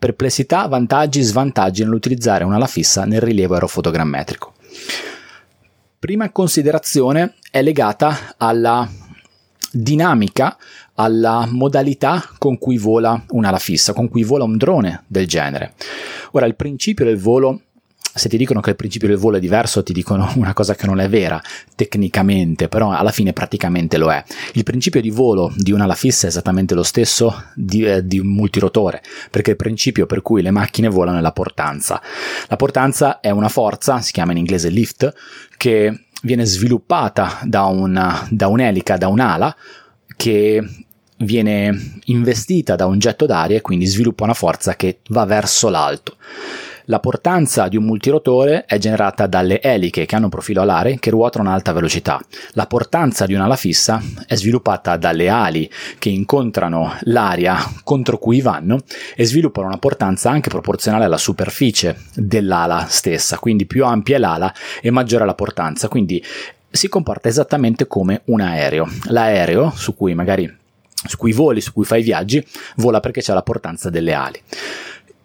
perplessità, 0.06 0.68
vantaggi, 0.68 1.24
svantaggi 1.24 1.82
nell'utilizzare 1.82 2.44
un'ala 2.44 2.68
fissa 2.68 3.06
nel 3.06 3.22
rilievo 3.22 3.56
aerofotogrammetrico. 3.56 4.54
Prima 5.98 6.30
considerazione 6.30 7.34
è 7.50 7.64
legata 7.64 8.36
alla 8.38 8.88
dinamica, 9.72 10.58
alla 10.94 11.48
modalità 11.50 12.24
con 12.38 12.60
cui 12.60 12.78
vola 12.78 13.20
un'ala 13.30 13.58
fissa, 13.58 13.94
con 13.94 14.08
cui 14.08 14.22
vola 14.22 14.44
un 14.44 14.58
drone 14.58 15.06
del 15.08 15.26
genere. 15.26 15.74
Ora, 16.34 16.46
il 16.46 16.56
principio 16.56 17.04
del 17.04 17.18
volo 17.18 17.62
se 18.18 18.30
ti 18.30 18.38
dicono 18.38 18.62
che 18.62 18.70
il 18.70 18.76
principio 18.78 19.10
del 19.10 19.18
volo 19.18 19.36
è 19.36 19.40
diverso, 19.42 19.84
ti 19.84 19.92
dicono 19.92 20.32
una 20.38 20.54
cosa 20.54 20.74
che 20.74 20.86
non 20.86 21.02
è 21.02 21.10
vera 21.10 21.42
tecnicamente, 21.76 22.70
però 22.70 22.92
alla 22.92 23.12
fine 23.12 23.34
praticamente 23.34 23.98
lo 23.98 24.10
è. 24.10 24.24
Il 24.54 24.64
principio 24.64 25.02
di 25.02 25.10
volo 25.10 25.52
di 25.58 25.74
un'ala 25.74 25.96
fissa 25.96 26.26
è 26.26 26.30
esattamente 26.30 26.74
lo 26.74 26.84
stesso 26.84 27.44
di, 27.54 27.84
eh, 27.84 28.06
di 28.06 28.18
un 28.18 28.28
multirotore, 28.28 29.04
perché 29.30 29.52
il 29.52 29.58
principio 29.58 30.06
per 30.06 30.22
cui 30.22 30.42
le 30.42 30.52
macchine 30.52 30.88
volano 30.88 31.18
è 31.18 31.22
la 31.22 31.34
portanza. 31.34 32.02
La 32.48 32.56
portanza 32.56 33.20
è 33.20 33.32
una 33.32 33.50
forza, 33.50 34.00
si 34.00 34.14
chiama 34.14 34.32
in 34.32 34.38
inglese 34.38 34.70
lift, 34.70 35.14
che 35.58 36.06
viene 36.22 36.46
sviluppata 36.46 37.40
da, 37.44 37.66
una, 37.66 38.26
da 38.32 38.48
un'elica, 38.48 38.96
da 38.96 39.10
un'ala, 39.10 39.54
che 40.16 40.64
viene 41.18 42.00
investita 42.06 42.76
da 42.76 42.86
un 42.86 42.98
getto 42.98 43.26
d'aria 43.26 43.58
e 43.58 43.62
quindi 43.62 43.86
sviluppa 43.86 44.24
una 44.24 44.34
forza 44.34 44.76
che 44.78 45.00
va 45.10 45.26
verso 45.26 45.68
l'alto. 45.68 46.16
La 46.88 47.00
portanza 47.00 47.68
di 47.68 47.78
un 47.78 47.84
multirotore 47.84 48.66
è 48.66 48.78
generata 48.78 49.26
dalle 49.26 49.60
eliche 49.60 50.06
che 50.06 50.16
hanno 50.16 50.26
un 50.26 50.30
profilo 50.30 50.62
alare 50.62 51.00
che 51.00 51.10
ruotano 51.10 51.50
a 51.50 51.54
alta 51.54 51.74
velocità. 51.74 52.22
La 52.52 52.68
portanza 52.68 53.26
di 53.26 53.34
un'ala 53.34 53.56
fissa 53.56 54.00
è 54.28 54.36
sviluppata 54.36 54.96
dalle 54.96 55.28
ali 55.28 55.70
che 55.98 56.10
incontrano 56.10 56.94
l'aria 57.02 57.58
contro 57.84 58.20
cui 58.20 58.40
vanno 58.42 58.82
e 59.16 59.26
sviluppano 59.26 59.68
una 59.68 59.80
portanza 59.80 60.30
anche 60.30 60.50
proporzionale 60.50 61.06
alla 61.06 61.18
superficie 61.18 61.98
dell'ala 62.14 62.86
stessa, 62.88 63.40
quindi 63.40 63.66
più 63.66 63.84
ampia 63.84 64.18
è 64.18 64.20
l'ala 64.20 64.54
e 64.80 64.92
maggiore 64.92 65.26
la 65.26 65.34
portanza, 65.34 65.88
quindi 65.88 66.24
si 66.70 66.88
comporta 66.88 67.30
esattamente 67.30 67.88
come 67.88 68.22
un 68.26 68.42
aereo. 68.42 68.88
L'aereo 69.06 69.72
su 69.76 69.96
cui 69.96 70.14
magari 70.14 70.64
su 71.08 71.18
cui 71.18 71.32
voli, 71.32 71.62
su 71.62 71.74
cui 71.74 71.86
fai 71.86 72.04
viaggi, 72.04 72.46
vola 72.78 73.00
perché 73.00 73.22
c'è 73.22 73.34
la 73.34 73.42
portanza 73.42 73.90
delle 73.90 74.14
ali. 74.14 74.40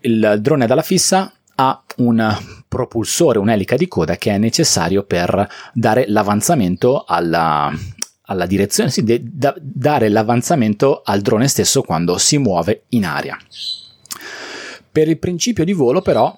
Il 0.00 0.38
drone 0.40 0.66
dalla 0.66 0.82
fissa 0.82 1.32
ha 1.60 1.82
un 1.96 2.38
propulsore, 2.66 3.38
un'elica 3.38 3.76
di 3.76 3.86
coda 3.86 4.16
che 4.16 4.32
è 4.32 4.38
necessario 4.38 5.02
per 5.02 5.46
dare 5.74 6.06
l'avanzamento 6.08 7.04
alla, 7.06 7.70
alla 8.22 8.46
direzione, 8.46 8.90
sì, 8.90 9.02
de, 9.02 9.20
da, 9.22 9.54
dare 9.60 10.08
l'avanzamento 10.08 11.02
al 11.04 11.20
drone 11.20 11.48
stesso 11.48 11.82
quando 11.82 12.16
si 12.16 12.38
muove 12.38 12.84
in 12.90 13.04
aria. 13.04 13.36
Per 14.90 15.06
il 15.06 15.18
principio 15.18 15.64
di 15.64 15.72
volo, 15.72 16.00
però, 16.00 16.34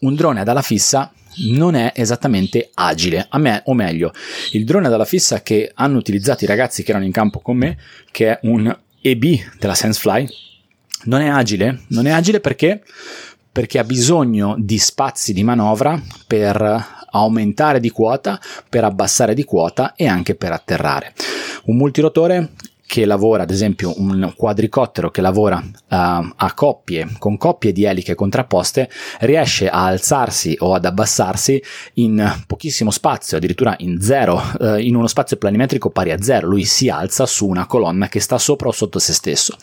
un 0.00 0.14
drone 0.14 0.40
ad 0.40 0.48
ala 0.48 0.62
fissa 0.62 1.12
non 1.50 1.74
è 1.74 1.92
esattamente 1.94 2.70
agile. 2.72 3.26
A 3.28 3.38
me, 3.38 3.62
o 3.66 3.74
meglio, 3.74 4.12
il 4.52 4.64
drone 4.64 4.86
ad 4.86 4.94
ala 4.94 5.04
fissa 5.04 5.42
che 5.42 5.70
hanno 5.74 5.98
utilizzato 5.98 6.44
i 6.44 6.48
ragazzi 6.48 6.82
che 6.82 6.90
erano 6.90 7.04
in 7.04 7.12
campo 7.12 7.40
con 7.40 7.58
me, 7.58 7.78
che 8.10 8.30
è 8.30 8.38
un 8.44 8.76
EB 9.02 9.24
della 9.58 9.74
SenseFly, 9.74 10.26
non 11.04 11.20
è 11.20 11.28
agile. 11.28 11.82
Non 11.88 12.06
è 12.06 12.10
agile 12.10 12.40
perché 12.40 12.82
perché 13.58 13.80
ha 13.80 13.84
bisogno 13.84 14.54
di 14.56 14.78
spazi 14.78 15.32
di 15.32 15.42
manovra 15.42 16.00
per 16.28 16.86
aumentare 17.10 17.80
di 17.80 17.90
quota, 17.90 18.38
per 18.68 18.84
abbassare 18.84 19.34
di 19.34 19.42
quota 19.42 19.96
e 19.96 20.06
anche 20.06 20.36
per 20.36 20.52
atterrare. 20.52 21.12
Un 21.64 21.74
multirotore 21.74 22.50
che 22.88 23.04
lavora, 23.04 23.42
ad 23.42 23.50
esempio 23.50 23.92
un 23.98 24.32
quadricottero 24.34 25.10
che 25.10 25.20
lavora 25.20 25.58
uh, 25.58 25.74
a 25.88 26.52
coppie, 26.54 27.06
con 27.18 27.36
coppie 27.36 27.70
di 27.70 27.84
eliche 27.84 28.14
contrapposte, 28.14 28.88
riesce 29.20 29.68
a 29.68 29.84
alzarsi 29.84 30.56
o 30.60 30.72
ad 30.72 30.86
abbassarsi 30.86 31.62
in 31.94 32.44
pochissimo 32.46 32.90
spazio, 32.90 33.36
addirittura 33.36 33.74
in 33.80 34.00
zero, 34.00 34.42
uh, 34.58 34.76
in 34.76 34.94
uno 34.94 35.06
spazio 35.06 35.36
planimetrico 35.36 35.90
pari 35.90 36.12
a 36.12 36.22
zero. 36.22 36.48
Lui 36.48 36.64
si 36.64 36.88
alza 36.88 37.26
su 37.26 37.46
una 37.46 37.66
colonna 37.66 38.08
che 38.08 38.20
sta 38.20 38.38
sopra 38.38 38.68
o 38.68 38.72
sotto 38.72 38.98
se 38.98 39.12
stesso. 39.12 39.54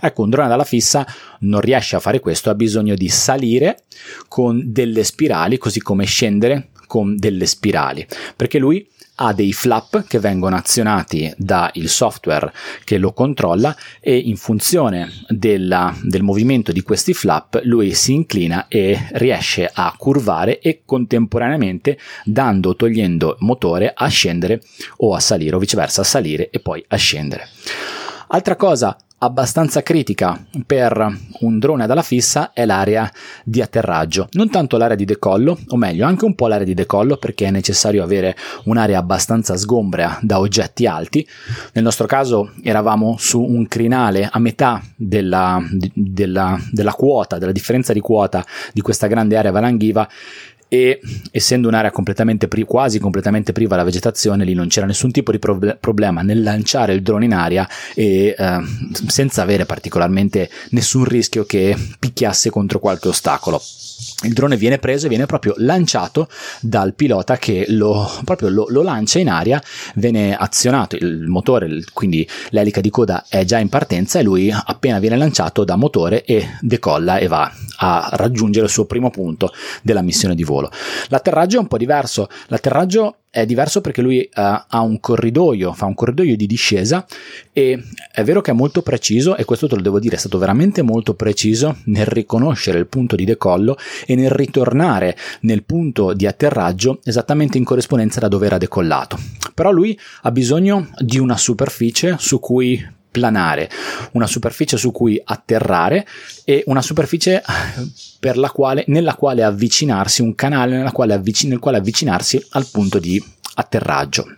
Ecco, 0.00 0.22
un 0.22 0.30
drone 0.30 0.48
dalla 0.48 0.64
fissa 0.64 1.06
non 1.40 1.60
riesce 1.60 1.96
a 1.96 2.00
fare 2.00 2.18
questo, 2.18 2.48
ha 2.48 2.54
bisogno 2.54 2.94
di 2.94 3.10
salire 3.10 3.82
con 4.26 4.62
delle 4.72 5.04
spirali, 5.04 5.58
così 5.58 5.82
come 5.82 6.06
scendere 6.06 6.70
con 6.86 7.14
delle 7.18 7.44
spirali, 7.44 8.06
perché 8.34 8.58
lui 8.58 8.88
ha 9.22 9.32
dei 9.32 9.52
flap 9.52 10.06
che 10.06 10.18
vengono 10.18 10.56
azionati 10.56 11.32
dal 11.36 11.72
software 11.84 12.52
che 12.84 12.98
lo 12.98 13.12
controlla 13.12 13.76
e 14.00 14.16
in 14.16 14.36
funzione 14.36 15.10
della, 15.28 15.94
del 16.02 16.22
movimento 16.22 16.72
di 16.72 16.82
questi 16.82 17.12
flap 17.12 17.60
lui 17.64 17.94
si 17.94 18.14
inclina 18.14 18.66
e 18.68 19.08
riesce 19.12 19.70
a 19.72 19.94
curvare 19.96 20.58
e 20.58 20.82
contemporaneamente 20.84 21.98
dando 22.24 22.70
o 22.70 22.76
togliendo 22.76 23.36
motore 23.40 23.92
a 23.94 24.06
scendere 24.08 24.62
o 24.98 25.14
a 25.14 25.20
salire 25.20 25.56
o 25.56 25.58
viceversa 25.58 26.00
a 26.00 26.04
salire 26.04 26.50
e 26.50 26.60
poi 26.60 26.82
a 26.88 26.96
scendere. 26.96 27.48
Altra 28.28 28.56
cosa 28.56 28.96
abbastanza 29.22 29.82
critica 29.82 30.42
per 30.64 31.18
un 31.40 31.58
drone 31.58 31.84
ad 31.84 31.90
ala 31.90 32.02
fissa 32.02 32.52
è 32.54 32.64
l'area 32.64 33.10
di 33.44 33.60
atterraggio, 33.60 34.28
non 34.32 34.48
tanto 34.48 34.78
l'area 34.78 34.96
di 34.96 35.04
decollo, 35.04 35.58
o 35.68 35.76
meglio 35.76 36.06
anche 36.06 36.24
un 36.24 36.34
po' 36.34 36.46
l'area 36.46 36.64
di 36.64 36.72
decollo 36.72 37.16
perché 37.18 37.46
è 37.46 37.50
necessario 37.50 38.02
avere 38.02 38.34
un'area 38.64 38.98
abbastanza 38.98 39.56
sgombrea 39.56 40.18
da 40.22 40.38
oggetti 40.38 40.86
alti. 40.86 41.26
Nel 41.74 41.84
nostro 41.84 42.06
caso 42.06 42.52
eravamo 42.62 43.16
su 43.18 43.42
un 43.42 43.68
crinale 43.68 44.26
a 44.30 44.38
metà 44.38 44.82
della, 44.96 45.62
della, 45.94 46.58
della 46.70 46.92
quota, 46.92 47.36
della 47.36 47.52
differenza 47.52 47.92
di 47.92 48.00
quota 48.00 48.44
di 48.72 48.80
questa 48.80 49.06
grande 49.06 49.36
area 49.36 49.50
valanghiva 49.50 50.08
e 50.72 51.00
essendo 51.32 51.66
un'area 51.66 51.90
completamente 51.90 52.46
pri- 52.46 52.62
quasi 52.62 53.00
completamente 53.00 53.50
priva 53.50 53.70
della 53.70 53.82
vegetazione 53.82 54.44
lì 54.44 54.54
non 54.54 54.68
c'era 54.68 54.86
nessun 54.86 55.10
tipo 55.10 55.32
di 55.32 55.40
prob- 55.40 55.78
problema 55.80 56.22
nel 56.22 56.44
lanciare 56.44 56.92
il 56.92 57.02
drone 57.02 57.24
in 57.24 57.34
aria 57.34 57.68
e 57.92 58.36
eh, 58.38 58.60
senza 59.08 59.42
avere 59.42 59.66
particolarmente 59.66 60.48
nessun 60.70 61.04
rischio 61.04 61.44
che 61.44 61.76
picchiasse 61.98 62.50
contro 62.50 62.78
qualche 62.78 63.08
ostacolo 63.08 63.60
il 64.24 64.32
drone 64.32 64.56
viene 64.56 64.78
preso 64.78 65.06
e 65.06 65.08
viene 65.08 65.26
proprio 65.26 65.54
lanciato 65.58 66.28
dal 66.60 66.94
pilota 66.94 67.36
che 67.36 67.66
lo, 67.68 68.10
lo, 68.24 68.66
lo, 68.68 68.82
lancia 68.82 69.18
in 69.18 69.28
aria, 69.28 69.62
viene 69.94 70.36
azionato 70.36 70.96
il 70.96 71.26
motore, 71.26 71.82
quindi 71.92 72.28
l'elica 72.50 72.80
di 72.80 72.90
coda 72.90 73.24
è 73.28 73.44
già 73.44 73.58
in 73.58 73.68
partenza 73.68 74.18
e 74.18 74.22
lui 74.22 74.50
appena 74.50 74.98
viene 74.98 75.16
lanciato 75.16 75.64
da 75.64 75.76
motore 75.76 76.24
e 76.24 76.56
decolla 76.60 77.18
e 77.18 77.26
va 77.26 77.50
a 77.78 78.10
raggiungere 78.12 78.66
il 78.66 78.72
suo 78.72 78.84
primo 78.84 79.10
punto 79.10 79.52
della 79.82 80.02
missione 80.02 80.34
di 80.34 80.44
volo. 80.44 80.70
L'atterraggio 81.08 81.56
è 81.56 81.60
un 81.60 81.68
po' 81.68 81.78
diverso, 81.78 82.28
l'atterraggio 82.48 83.19
è 83.30 83.46
diverso 83.46 83.80
perché 83.80 84.02
lui 84.02 84.18
uh, 84.18 84.28
ha 84.34 84.80
un 84.80 84.98
corridoio, 84.98 85.72
fa 85.72 85.86
un 85.86 85.94
corridoio 85.94 86.36
di 86.36 86.46
discesa 86.46 87.06
e 87.52 87.80
è 88.12 88.24
vero 88.24 88.40
che 88.40 88.50
è 88.50 88.54
molto 88.54 88.82
preciso 88.82 89.36
e 89.36 89.44
questo 89.44 89.68
te 89.68 89.76
lo 89.76 89.82
devo 89.82 90.00
dire, 90.00 90.16
è 90.16 90.18
stato 90.18 90.36
veramente 90.36 90.82
molto 90.82 91.14
preciso 91.14 91.76
nel 91.84 92.06
riconoscere 92.06 92.78
il 92.78 92.88
punto 92.88 93.14
di 93.14 93.24
decollo 93.24 93.76
e 94.04 94.16
nel 94.16 94.30
ritornare 94.30 95.16
nel 95.42 95.62
punto 95.62 96.12
di 96.12 96.26
atterraggio 96.26 96.98
esattamente 97.04 97.56
in 97.56 97.64
corrispondenza 97.64 98.18
da 98.18 98.28
dove 98.28 98.46
era 98.46 98.58
decollato. 98.58 99.16
Però 99.54 99.70
lui 99.70 99.96
ha 100.22 100.32
bisogno 100.32 100.90
di 100.98 101.18
una 101.18 101.36
superficie 101.36 102.16
su 102.18 102.40
cui 102.40 102.98
planare, 103.10 103.70
una 104.12 104.26
superficie 104.26 104.76
su 104.76 104.92
cui 104.92 105.20
atterrare 105.22 106.06
e 106.44 106.62
una 106.66 106.82
superficie 106.82 107.42
quale, 108.52 108.84
nella 108.88 109.14
quale 109.14 109.42
avvicinarsi, 109.42 110.22
un 110.22 110.34
canale 110.34 110.78
quale 110.92 111.14
avvicin- 111.14 111.50
nel 111.50 111.58
quale 111.58 111.78
avvicinarsi 111.78 112.44
al 112.50 112.66
punto 112.70 112.98
di 112.98 113.22
atterraggio. 113.54 114.34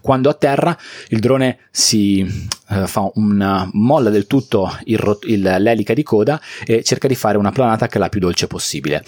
Quando 0.00 0.28
atterra 0.28 0.76
il 1.08 1.20
drone 1.20 1.58
si 1.70 2.20
eh, 2.20 2.86
fa 2.86 3.10
una 3.14 3.68
molla 3.72 4.10
del 4.10 4.26
tutto 4.26 4.76
il, 4.84 5.18
il, 5.22 5.40
l'elica 5.40 5.94
di 5.94 6.02
coda 6.02 6.40
e 6.64 6.82
cerca 6.82 7.08
di 7.08 7.14
fare 7.14 7.38
una 7.38 7.52
planata 7.52 7.86
che 7.86 7.96
è 7.96 8.00
la 8.00 8.08
più 8.08 8.20
dolce 8.20 8.46
possibile. 8.46 9.02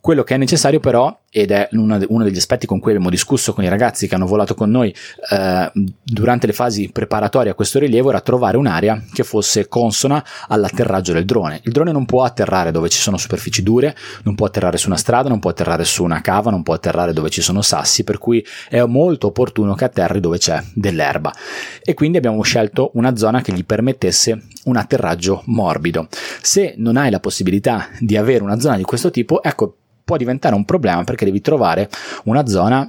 Quello 0.00 0.22
che 0.22 0.34
è 0.34 0.38
necessario 0.38 0.80
però, 0.80 1.18
ed 1.36 1.50
è 1.50 1.68
uno, 1.72 1.98
degli 1.98 2.36
aspetti 2.36 2.64
con 2.64 2.78
cui 2.78 2.92
abbiamo 2.92 3.10
discusso 3.10 3.52
con 3.54 3.64
i 3.64 3.68
ragazzi 3.68 4.06
che 4.06 4.14
hanno 4.14 4.24
volato 4.24 4.54
con 4.54 4.70
noi 4.70 4.94
eh, 5.32 5.72
durante 6.00 6.46
le 6.46 6.52
fasi 6.52 6.90
preparatorie 6.92 7.50
a 7.50 7.54
questo 7.54 7.80
rilievo, 7.80 8.10
era 8.10 8.20
trovare 8.20 8.56
un'area 8.56 9.02
che 9.12 9.24
fosse 9.24 9.66
consona 9.66 10.24
all'atterraggio 10.46 11.12
del 11.12 11.24
drone. 11.24 11.60
Il 11.64 11.72
drone 11.72 11.90
non 11.90 12.04
può 12.04 12.22
atterrare 12.22 12.70
dove 12.70 12.88
ci 12.88 13.00
sono 13.00 13.16
superfici 13.16 13.64
dure, 13.64 13.96
non 14.22 14.36
può 14.36 14.46
atterrare 14.46 14.76
su 14.76 14.86
una 14.86 14.96
strada, 14.96 15.28
non 15.28 15.40
può 15.40 15.50
atterrare 15.50 15.84
su 15.84 16.04
una 16.04 16.20
cava, 16.20 16.52
non 16.52 16.62
può 16.62 16.74
atterrare 16.74 17.12
dove 17.12 17.30
ci 17.30 17.42
sono 17.42 17.62
sassi, 17.62 18.04
per 18.04 18.18
cui 18.18 18.46
è 18.68 18.80
molto 18.84 19.26
opportuno 19.26 19.74
che 19.74 19.86
atterri 19.86 20.20
dove 20.20 20.38
c'è 20.38 20.62
dell'erba. 20.72 21.34
E 21.82 21.94
quindi 21.94 22.16
abbiamo 22.16 22.40
scelto 22.42 22.92
una 22.94 23.16
zona 23.16 23.40
che 23.40 23.52
gli 23.52 23.64
permettesse 23.64 24.40
un 24.66 24.76
atterraggio 24.76 25.42
morbido. 25.46 26.06
Se 26.40 26.74
non 26.76 26.96
hai 26.96 27.10
la 27.10 27.18
possibilità 27.18 27.88
di 27.98 28.16
avere 28.16 28.44
una 28.44 28.60
zona 28.60 28.76
di 28.76 28.84
questo 28.84 29.10
tipo, 29.10 29.42
ecco 29.42 29.78
può 30.04 30.16
diventare 30.16 30.54
un 30.54 30.64
problema 30.64 31.04
perché 31.04 31.24
devi 31.24 31.40
trovare 31.40 31.88
una 32.24 32.46
zona 32.46 32.88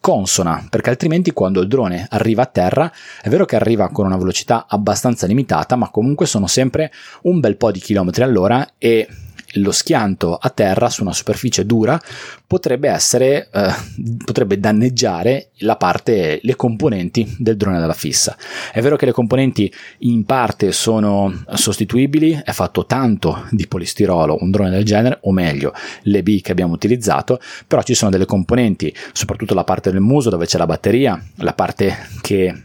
consona, 0.00 0.66
perché 0.70 0.90
altrimenti 0.90 1.32
quando 1.32 1.60
il 1.60 1.68
drone 1.68 2.06
arriva 2.08 2.42
a 2.42 2.46
terra, 2.46 2.90
è 3.20 3.28
vero 3.28 3.44
che 3.44 3.56
arriva 3.56 3.90
con 3.90 4.06
una 4.06 4.16
velocità 4.16 4.66
abbastanza 4.68 5.26
limitata, 5.26 5.76
ma 5.76 5.90
comunque 5.90 6.26
sono 6.26 6.46
sempre 6.46 6.90
un 7.22 7.38
bel 7.38 7.56
po' 7.56 7.70
di 7.70 7.80
chilometri 7.80 8.22
all'ora 8.22 8.66
e 8.78 9.06
lo 9.54 9.72
schianto 9.72 10.36
a 10.36 10.50
terra 10.50 10.88
su 10.88 11.02
una 11.02 11.12
superficie 11.12 11.66
dura 11.66 12.00
potrebbe 12.46 12.88
essere 12.88 13.48
eh, 13.52 13.72
potrebbe 14.24 14.58
danneggiare 14.58 15.50
la 15.58 15.76
parte 15.76 16.40
le 16.42 16.56
componenti 16.56 17.36
del 17.38 17.56
drone 17.56 17.80
della 17.80 17.92
fissa. 17.92 18.36
È 18.72 18.80
vero 18.80 18.96
che 18.96 19.06
le 19.06 19.12
componenti 19.12 19.72
in 19.98 20.24
parte 20.24 20.72
sono 20.72 21.44
sostituibili 21.54 22.40
è 22.44 22.52
fatto 22.52 22.86
tanto 22.86 23.46
di 23.50 23.66
polistirolo 23.66 24.38
un 24.40 24.50
drone 24.50 24.70
del 24.70 24.84
genere 24.84 25.18
o 25.22 25.32
meglio 25.32 25.72
le 26.02 26.22
B 26.22 26.40
che 26.40 26.52
abbiamo 26.52 26.74
utilizzato 26.74 27.40
però 27.66 27.82
ci 27.82 27.94
sono 27.94 28.10
delle 28.10 28.26
componenti 28.26 28.94
soprattutto 29.12 29.54
la 29.54 29.64
parte 29.64 29.90
del 29.90 30.00
muso 30.00 30.30
dove 30.30 30.46
c'è 30.46 30.58
la 30.58 30.66
batteria 30.66 31.22
la 31.36 31.52
parte 31.52 32.08
che 32.20 32.62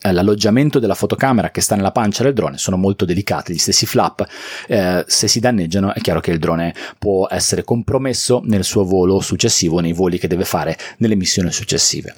l'alloggiamento 0.00 0.78
della 0.78 0.94
fotocamera 0.94 1.50
che 1.50 1.60
sta 1.60 1.76
nella 1.76 1.92
pancia 1.92 2.22
del 2.22 2.32
drone 2.32 2.56
sono 2.56 2.76
molto 2.76 3.04
delicati, 3.04 3.52
gli 3.52 3.58
stessi 3.58 3.86
flap 3.86 4.26
eh, 4.66 5.04
se 5.06 5.28
si 5.28 5.40
danneggiano 5.40 5.92
è 5.94 6.00
chiaro 6.00 6.20
che 6.20 6.30
il 6.30 6.38
drone 6.38 6.74
può 6.98 7.28
essere 7.28 7.64
compromesso 7.64 8.40
nel 8.44 8.64
suo 8.64 8.84
volo 8.84 9.20
successivo, 9.20 9.80
nei 9.80 9.92
voli 9.92 10.18
che 10.18 10.28
deve 10.28 10.44
fare 10.44 10.76
nelle 10.98 11.16
missioni 11.16 11.52
successive. 11.52 12.14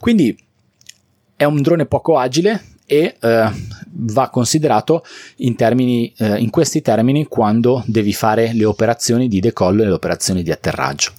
Quindi 0.00 0.36
è 1.36 1.44
un 1.44 1.60
drone 1.62 1.86
poco 1.86 2.18
agile 2.18 2.64
e 2.86 3.16
eh, 3.18 3.50
va 3.90 4.28
considerato 4.28 5.04
in, 5.36 5.54
termini, 5.54 6.12
eh, 6.18 6.38
in 6.38 6.50
questi 6.50 6.82
termini 6.82 7.26
quando 7.26 7.82
devi 7.86 8.12
fare 8.12 8.52
le 8.52 8.64
operazioni 8.64 9.28
di 9.28 9.40
decollo 9.40 9.82
e 9.82 9.86
le 9.86 9.92
operazioni 9.92 10.42
di 10.42 10.50
atterraggio. 10.50 11.12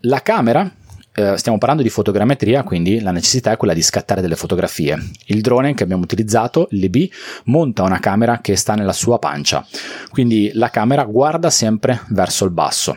La 0.00 0.22
camera 0.22 0.70
eh, 1.14 1.36
stiamo 1.36 1.58
parlando 1.58 1.82
di 1.82 1.90
fotogrammetria, 1.90 2.62
quindi 2.62 3.00
la 3.00 3.12
necessità 3.12 3.52
è 3.52 3.56
quella 3.56 3.74
di 3.74 3.82
scattare 3.82 4.20
delle 4.20 4.36
fotografie. 4.36 4.98
Il 5.26 5.40
drone 5.40 5.74
che 5.74 5.82
abbiamo 5.82 6.02
utilizzato, 6.02 6.66
l'EB, 6.70 7.08
monta 7.44 7.82
una 7.82 8.00
camera 8.00 8.40
che 8.40 8.56
sta 8.56 8.74
nella 8.74 8.92
sua 8.92 9.18
pancia, 9.18 9.64
quindi 10.10 10.50
la 10.54 10.70
camera 10.70 11.04
guarda 11.04 11.50
sempre 11.50 12.02
verso 12.08 12.44
il 12.44 12.50
basso 12.50 12.96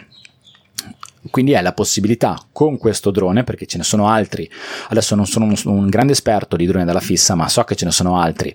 quindi 1.29 1.51
è 1.51 1.61
la 1.61 1.73
possibilità 1.73 2.39
con 2.51 2.77
questo 2.77 3.11
drone, 3.11 3.43
perché 3.43 3.65
ce 3.65 3.77
ne 3.77 3.83
sono 3.83 4.07
altri, 4.07 4.49
adesso 4.89 5.15
non 5.15 5.25
sono 5.25 5.45
un, 5.45 5.55
un, 5.65 5.87
grande 5.87 6.13
esperto 6.13 6.55
di 6.55 6.65
droni 6.65 6.85
della 6.85 6.99
fissa, 6.99 7.35
ma 7.35 7.47
so 7.49 7.63
che 7.63 7.75
ce 7.75 7.85
ne 7.85 7.91
sono 7.91 8.19
altri, 8.19 8.53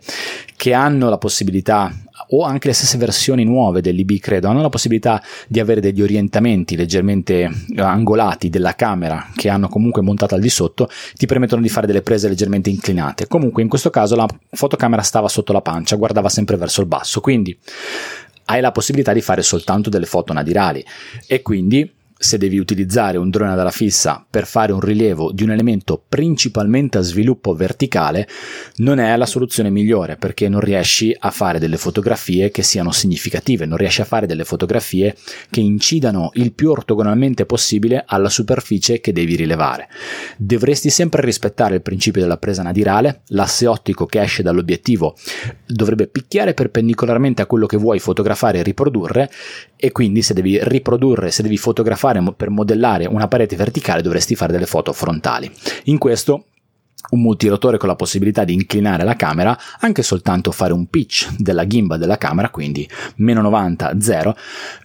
che 0.56 0.72
hanno 0.72 1.08
la 1.08 1.18
possibilità 1.18 1.92
o 2.28 2.44
anche 2.44 2.68
le 2.68 2.74
stesse 2.74 2.98
versioni 2.98 3.44
nuove 3.44 3.80
dell'IB 3.80 4.18
credo 4.18 4.48
hanno 4.48 4.62
la 4.62 4.68
possibilità 4.68 5.22
di 5.48 5.60
avere 5.60 5.80
degli 5.80 6.02
orientamenti 6.02 6.76
leggermente 6.76 7.42
eh, 7.42 7.80
angolati 7.80 8.48
della 8.48 8.74
camera 8.74 9.28
che 9.34 9.48
hanno 9.48 9.68
comunque 9.68 10.02
montato 10.02 10.34
al 10.34 10.40
di 10.40 10.48
sotto 10.48 10.88
ti 11.14 11.26
permettono 11.26 11.62
di 11.62 11.68
fare 11.68 11.86
delle 11.86 12.02
prese 12.02 12.28
leggermente 12.28 12.70
inclinate. 12.70 13.26
Comunque 13.26 13.62
in 13.62 13.68
questo 13.68 13.90
caso 13.90 14.14
la 14.14 14.26
fotocamera 14.50 15.02
stava 15.02 15.28
sotto 15.28 15.52
la 15.52 15.62
pancia 15.62 15.96
guardava 15.96 16.28
sempre 16.28 16.56
verso 16.56 16.80
il 16.80 16.86
basso. 16.86 17.20
Quindi 17.20 17.56
hai 18.46 18.60
la 18.60 18.72
possibilità 18.72 19.12
di 19.12 19.20
fare 19.20 19.42
soltanto 19.42 19.88
delle 19.90 20.06
foto 20.06 20.32
nadirali. 20.32 20.84
E 21.26 21.42
quindi 21.42 21.90
se 22.22 22.38
devi 22.38 22.58
utilizzare 22.58 23.18
un 23.18 23.30
drone 23.30 23.56
dalla 23.56 23.72
fissa 23.72 24.24
per 24.30 24.46
fare 24.46 24.72
un 24.72 24.78
rilievo 24.78 25.32
di 25.32 25.42
un 25.42 25.50
elemento 25.50 26.00
principalmente 26.08 26.98
a 26.98 27.00
sviluppo 27.00 27.52
verticale, 27.52 28.28
non 28.76 29.00
è 29.00 29.16
la 29.16 29.26
soluzione 29.26 29.70
migliore 29.70 30.16
perché 30.16 30.48
non 30.48 30.60
riesci 30.60 31.14
a 31.18 31.32
fare 31.32 31.58
delle 31.58 31.76
fotografie 31.76 32.52
che 32.52 32.62
siano 32.62 32.92
significative, 32.92 33.66
non 33.66 33.76
riesci 33.76 34.02
a 34.02 34.04
fare 34.04 34.26
delle 34.26 34.44
fotografie 34.44 35.16
che 35.50 35.58
incidano 35.58 36.30
il 36.34 36.52
più 36.52 36.70
ortogonalmente 36.70 37.44
possibile 37.44 38.04
alla 38.06 38.28
superficie 38.28 39.00
che 39.00 39.12
devi 39.12 39.34
rilevare. 39.34 39.88
Dovresti 40.36 40.90
sempre 40.90 41.22
rispettare 41.22 41.74
il 41.74 41.82
principio 41.82 42.20
della 42.20 42.38
presa 42.38 42.62
nadirale, 42.62 43.22
l'asse 43.30 43.66
ottico 43.66 44.06
che 44.06 44.22
esce 44.22 44.44
dall'obiettivo 44.44 45.16
dovrebbe 45.66 46.06
picchiare 46.06 46.54
perpendicolarmente 46.54 47.42
a 47.42 47.46
quello 47.46 47.66
che 47.66 47.76
vuoi 47.76 47.98
fotografare 47.98 48.58
e 48.58 48.62
riprodurre 48.62 49.28
e 49.76 49.90
quindi 49.90 50.22
se 50.22 50.34
devi 50.34 50.58
riprodurre, 50.62 51.32
se 51.32 51.42
devi 51.42 51.56
fotografare 51.56 52.11
per 52.36 52.50
modellare 52.50 53.06
una 53.06 53.28
parete 53.28 53.56
verticale 53.56 54.02
dovresti 54.02 54.34
fare 54.34 54.52
delle 54.52 54.66
foto 54.66 54.92
frontali. 54.92 55.50
In 55.84 55.98
questo 55.98 56.46
un 57.10 57.20
multirotore 57.20 57.78
con 57.78 57.88
la 57.88 57.96
possibilità 57.96 58.44
di 58.44 58.54
inclinare 58.54 59.04
la 59.04 59.16
camera, 59.16 59.58
anche 59.80 60.02
soltanto 60.02 60.50
fare 60.50 60.72
un 60.72 60.86
pitch 60.86 61.34
della 61.36 61.66
gimbal 61.66 61.98
della 61.98 62.16
camera, 62.16 62.50
quindi 62.50 62.88
meno 63.16 63.42
90, 63.42 64.00
0, 64.00 64.36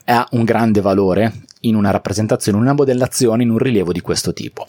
ha 0.05 0.27
un 0.31 0.43
grande 0.43 0.81
valore 0.81 1.33
in 1.67 1.75
una 1.75 1.91
rappresentazione, 1.91 2.57
una 2.57 2.73
modellazione, 2.73 3.43
in 3.43 3.49
un 3.49 3.57
rilievo 3.57 3.91
di 3.91 4.01
questo 4.01 4.33
tipo. 4.33 4.65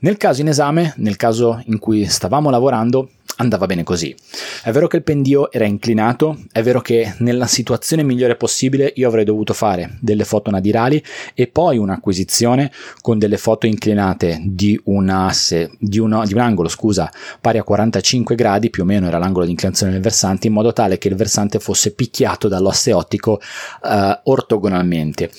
Nel 0.00 0.16
caso 0.16 0.40
in 0.40 0.48
esame, 0.48 0.94
nel 0.96 1.16
caso 1.16 1.62
in 1.66 1.78
cui 1.78 2.06
stavamo 2.06 2.50
lavorando, 2.50 3.10
andava 3.38 3.66
bene 3.66 3.82
così. 3.82 4.14
È 4.62 4.70
vero 4.70 4.86
che 4.86 4.96
il 4.96 5.02
pendio 5.02 5.50
era 5.50 5.64
inclinato, 5.64 6.38
è 6.52 6.62
vero 6.62 6.80
che 6.80 7.14
nella 7.18 7.46
situazione 7.46 8.02
migliore 8.02 8.36
possibile 8.36 8.92
io 8.96 9.08
avrei 9.08 9.24
dovuto 9.24 9.52
fare 9.52 9.96
delle 10.00 10.24
foto 10.24 10.50
nadirali 10.50 11.02
e 11.34 11.46
poi 11.46 11.78
un'acquisizione 11.78 12.70
con 13.00 13.18
delle 13.18 13.36
foto 13.36 13.66
inclinate 13.66 14.40
di 14.44 14.78
un 14.84 15.08
asse, 15.08 15.70
di, 15.78 15.98
uno, 15.98 16.24
di 16.24 16.34
un 16.34 16.40
angolo, 16.40 16.68
scusa, 16.68 17.10
pari 17.40 17.58
a 17.58 17.62
45 17.62 18.34
gradi, 18.34 18.70
più 18.70 18.82
o 18.82 18.86
meno 18.86 19.06
era 19.06 19.18
l'angolo 19.18 19.44
di 19.44 19.52
inclinazione 19.52 19.92
del 19.92 20.02
versante, 20.02 20.48
in 20.48 20.52
modo 20.52 20.72
tale 20.72 20.98
che 20.98 21.08
il 21.08 21.14
versante 21.14 21.58
fosse 21.58 21.92
picchiato 21.92 22.48
dall'asse 22.48 22.92
ottico 22.92 23.40
uh, 23.82 24.18
ortogonalmente 24.24 25.30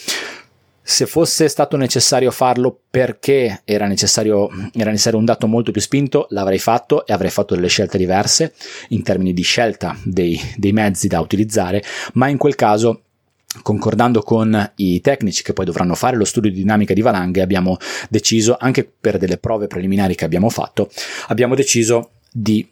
se 0.89 1.05
fosse 1.05 1.47
stato 1.49 1.77
necessario 1.77 2.31
farlo 2.31 2.75
perché 2.89 3.61
era 3.63 3.85
necessario, 3.85 4.49
era 4.73 4.89
necessario, 4.89 5.19
un 5.19 5.25
dato 5.25 5.45
molto 5.45 5.71
più 5.71 5.81
spinto, 5.81 6.25
l'avrei 6.31 6.57
fatto 6.57 7.05
e 7.05 7.13
avrei 7.13 7.29
fatto 7.29 7.53
delle 7.53 7.67
scelte 7.67 7.99
diverse 7.99 8.55
in 8.89 9.03
termini 9.03 9.31
di 9.31 9.43
scelta 9.43 9.95
dei, 10.03 10.39
dei 10.57 10.71
mezzi 10.71 11.07
da 11.07 11.19
utilizzare, 11.19 11.83
ma 12.13 12.27
in 12.27 12.37
quel 12.37 12.55
caso 12.55 13.03
concordando 13.61 14.23
con 14.23 14.71
i 14.77 14.99
tecnici 14.99 15.43
che 15.43 15.53
poi 15.53 15.65
dovranno 15.65 15.93
fare 15.93 16.17
lo 16.17 16.25
studio 16.25 16.49
di 16.49 16.57
dinamica 16.57 16.93
di 16.95 17.01
valanghe 17.01 17.41
abbiamo 17.41 17.77
deciso 18.09 18.57
anche 18.59 18.83
per 18.83 19.17
delle 19.17 19.37
prove 19.37 19.65
preliminari 19.65 20.13
che 20.13 20.23
abbiamo 20.23 20.49
fatto 20.49 20.87
abbiamo 21.29 21.55
deciso 21.55 22.11
di 22.31 22.67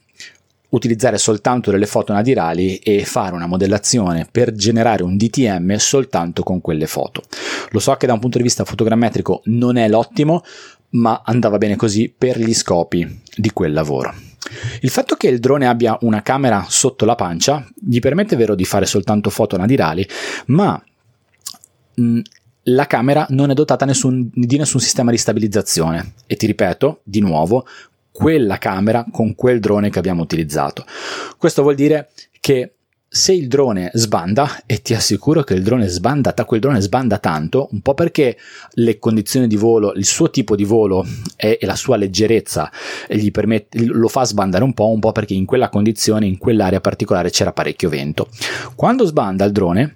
utilizzare 0.69 1.17
soltanto 1.17 1.71
delle 1.71 1.86
foto 1.86 2.13
nadirali 2.13 2.77
e 2.77 3.06
fare 3.06 3.36
una 3.36 3.47
modellazione 3.47 4.27
per 4.30 4.53
generare 4.53 5.03
un 5.03 5.15
DTM 5.15 5.75
soltanto 5.75 6.43
con 6.43 6.62
quelle 6.62 6.88
foto. 6.88 7.23
Lo 7.69 7.80
so 7.80 7.93
che 7.95 8.08
da 8.08 8.13
un 8.13 8.19
punto 8.19 8.38
di 8.38 8.43
vista 8.43 8.65
fotogrammetrico 8.65 9.41
non 9.45 9.77
è 9.77 9.88
l'ottimo, 9.88 10.43
ma 10.89 11.21
andava 11.23 11.58
bene 11.58 11.75
così 11.75 12.13
per 12.15 12.39
gli 12.39 12.53
scopi 12.53 13.21
di 13.36 13.51
quel 13.51 13.73
lavoro. 13.73 14.13
Il 14.82 14.89
fatto 14.89 15.15
che 15.15 15.27
il 15.27 15.39
drone 15.39 15.67
abbia 15.67 15.97
una 16.01 16.21
camera 16.21 16.65
sotto 16.69 17.06
la 17.06 17.15
pancia 17.15 17.67
gli 17.75 17.99
permette 17.99 18.36
vero 18.36 18.56
di 18.56 18.65
fare 18.65 18.86
soltanto 18.86 19.30
foto 19.30 19.58
nadirali, 19.58 20.08
ma 20.47 20.82
mh, 21.95 22.19
la 22.69 22.86
camera 22.86 23.25
non 23.30 23.49
è 23.49 23.53
dotata 23.53 23.86
nessun, 23.86 24.30
di 24.34 24.58
nessun 24.58 24.80
sistema 24.80 25.12
di 25.12 25.17
stabilizzazione 25.17 26.13
e 26.25 26.36
ti 26.36 26.45
ripeto 26.45 27.01
di 27.03 27.19
nuovo 27.19 27.65
quella 28.17 28.58
camera 28.58 29.06
con 29.12 29.36
quel 29.36 29.60
drone 29.60 29.91
che 29.91 29.99
abbiamo 29.99 30.23
utilizzato. 30.23 30.84
Questo 31.38 31.62
vuol 31.62 31.75
dire 31.75 32.10
che 32.39 32.71
se 33.08 33.32
il 33.32 33.47
drone 33.47 33.91
sbanda, 33.93 34.63
e 34.65 34.82
ti 34.82 34.95
assicuro 34.95 35.43
che 35.43 35.53
il 35.53 35.62
drone 35.62 35.88
sbanda, 35.88 36.34
quel 36.34 36.60
drone 36.60 36.82
sbanda 36.82 37.19
tanto, 37.19 37.69
un 37.71 37.82
po' 37.82 37.93
perché 37.93 38.36
le 38.71 38.97
condizioni 38.97 39.45
di 39.45 39.56
volo, 39.56 39.93
il 39.93 40.03
suo 40.03 40.32
tipo 40.32 40.56
di 40.56 40.63
volo 40.63 41.06
e, 41.36 41.60
la 41.62 41.75
sua 41.75 41.95
leggerezza 41.95 42.71
permette, 43.32 43.86
lo 43.86 44.08
fa 44.08 44.25
sbandare 44.25 44.63
un 44.63 44.73
po', 44.73 44.89
un 44.89 44.99
po' 44.99 45.12
perché 45.12 45.36
in 45.36 45.45
quella 45.45 45.69
condizione, 45.69 46.25
in 46.25 46.39
quell'area 46.39 46.82
particolare 46.82 47.30
c'era 47.30 47.53
parecchio 47.53 47.89
vento. 47.89 48.30
Quando 48.73 49.06
sbanda 49.06 49.45
il 49.45 49.51
drone, 49.51 49.95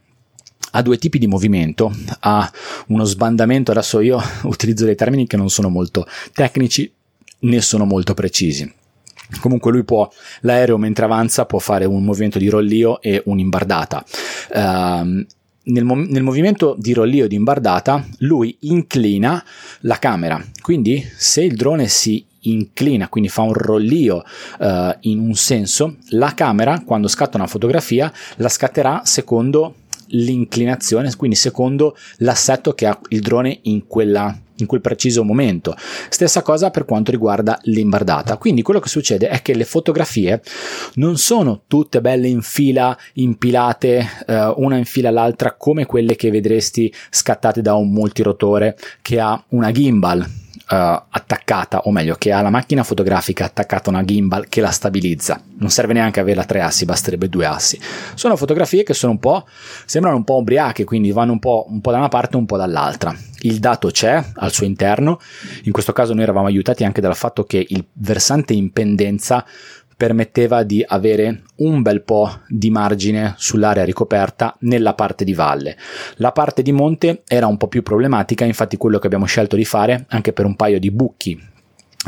ha 0.73 0.81
due 0.84 0.99
tipi 0.99 1.17
di 1.17 1.27
movimento, 1.27 1.91
ha 2.19 2.49
uno 2.88 3.03
sbandamento, 3.03 3.71
adesso 3.71 3.99
io 3.99 4.21
utilizzo 4.43 4.86
dei 4.86 4.95
termini 4.95 5.25
che 5.25 5.38
non 5.38 5.49
sono 5.49 5.69
molto 5.69 6.05
tecnici, 6.34 6.93
ne 7.41 7.62
sono 7.62 7.86
molto 7.86 8.13
precisi. 8.13 8.71
Comunque 9.39 9.71
lui 9.71 9.84
può, 9.84 10.10
l'aereo 10.41 10.77
mentre 10.77 11.06
avanza 11.06 11.45
può 11.45 11.60
fare 11.60 11.86
un 11.86 12.04
movimento 12.04 12.38
di 12.38 12.49
rollio 12.49 13.01
e 13.01 13.21
un'imbardata. 13.25 14.04
Uh, 14.54 15.25
nel, 15.63 15.84
mo- 15.84 15.95
nel, 15.95 16.23
movimento 16.23 16.75
di 16.77 16.93
rollio 16.93 17.27
di 17.27 17.36
imbardata 17.36 18.06
lui 18.19 18.58
inclina 18.62 19.43
la 19.82 19.97
camera, 19.99 20.43
quindi 20.62 21.06
se 21.15 21.43
il 21.43 21.56
drone 21.56 21.88
si 21.88 22.25
inclina, 22.41 23.08
quindi 23.08 23.30
fa 23.30 23.41
un 23.41 23.54
rollio 23.54 24.23
uh, 24.60 24.91
in 25.01 25.19
un 25.19 25.36
senso, 25.36 25.97
la 26.10 26.34
camera 26.34 26.82
quando 26.84 27.08
scatta 27.08 27.38
una 27.38 27.47
fotografia 27.47 28.12
la 28.38 28.49
scatterà 28.49 29.01
secondo 29.06 29.75
l'inclinazione, 30.12 31.13
quindi 31.15 31.36
secondo 31.36 31.95
l'assetto 32.17 32.74
che 32.74 32.86
ha 32.86 33.00
il 33.10 33.21
drone 33.21 33.60
in 33.63 33.88
quella 33.88 34.36
in 34.62 34.67
quel 34.67 34.82
preciso 34.82 35.24
momento. 35.24 35.76
Stessa 36.10 36.41
cosa 36.43 36.69
per 36.69 36.86
quanto 36.86 37.12
riguarda 37.12 37.60
l'imbardata. 37.63 38.38
Quindi 38.38 38.62
quello 38.62 38.80
che 38.80 38.89
succede 38.89 39.28
è 39.28 39.41
che 39.41 39.56
le 39.56 39.65
fotografie 39.65 40.41
non 40.95 41.17
sono 41.17 41.63
tutte 41.67 42.00
belle 42.00 42.28
in 42.28 42.41
fila, 42.41 42.95
impilate 43.13 44.08
eh, 44.28 44.54
una 44.58 44.78
in 44.78 44.86
fila 44.86 45.10
all'altra 45.10 45.56
come 45.56 45.86
quelle 45.86 46.15
che 46.15 46.30
vedresti 46.30 46.93
scattate 47.10 47.62
da 47.62 47.74
un 47.74 47.89
multirotore 47.91 48.78
che 49.02 49.19
ha 49.19 49.43
una 49.50 49.71
gimbal 49.71 50.40
attaccata, 50.71 51.81
o 51.81 51.91
meglio, 51.91 52.15
che 52.15 52.31
ha 52.31 52.41
la 52.41 52.49
macchina 52.49 52.84
fotografica 52.84 53.45
attaccata 53.45 53.89
a 53.89 53.93
una 53.93 54.05
gimbal 54.05 54.47
che 54.47 54.62
la 54.62 54.71
stabilizza. 54.71 55.41
Non 55.57 55.69
serve 55.69 55.93
neanche 55.93 56.19
averla 56.19 56.45
tre 56.45 56.62
assi, 56.62 56.86
basterebbe 56.86 57.27
due 57.27 57.45
assi. 57.45 57.79
Sono 58.15 58.36
fotografie 58.38 58.84
che 58.84 58.93
sono 58.93 59.12
un 59.12 59.19
po', 59.19 59.45
sembrano 59.86 60.17
un 60.17 60.23
po' 60.23 60.38
ubriache, 60.38 60.86
quindi 60.86 61.12
vanno 61.12 61.34
un 61.34 61.39
po', 61.39 61.65
un 61.67 61.81
po' 61.81 61.91
da 61.91 61.97
una 61.97 62.07
parte 62.07 62.36
e 62.36 62.39
un 62.39 62.45
po' 62.45 62.57
dall'altra. 62.57 63.13
Il 63.41 63.60
dato 63.60 63.89
c'è 63.89 64.23
al 64.36 64.51
suo 64.51 64.65
interno, 64.65 65.19
in 65.63 65.71
questo 65.71 65.93
caso 65.93 66.13
noi 66.13 66.23
eravamo 66.23 66.45
aiutati 66.45 66.84
anche 66.84 67.01
dal 67.01 67.15
fatto 67.15 67.43
che 67.43 67.65
il 67.67 67.86
versante 67.93 68.53
in 68.53 68.71
pendenza 68.71 69.43
permetteva 70.01 70.63
di 70.63 70.83
avere 70.83 71.43
un 71.57 71.83
bel 71.83 72.01
po' 72.01 72.39
di 72.47 72.71
margine 72.71 73.35
sull'area 73.37 73.83
ricoperta 73.83 74.55
nella 74.61 74.95
parte 74.95 75.23
di 75.23 75.35
valle. 75.35 75.77
La 76.15 76.31
parte 76.31 76.63
di 76.63 76.71
monte 76.71 77.21
era 77.27 77.45
un 77.45 77.55
po' 77.55 77.67
più 77.67 77.83
problematica, 77.83 78.43
infatti 78.43 78.77
quello 78.77 78.97
che 78.97 79.05
abbiamo 79.05 79.25
scelto 79.25 79.55
di 79.55 79.63
fare, 79.63 80.05
anche 80.09 80.33
per 80.33 80.45
un 80.45 80.55
paio 80.55 80.79
di 80.79 80.89
buchi 80.89 81.39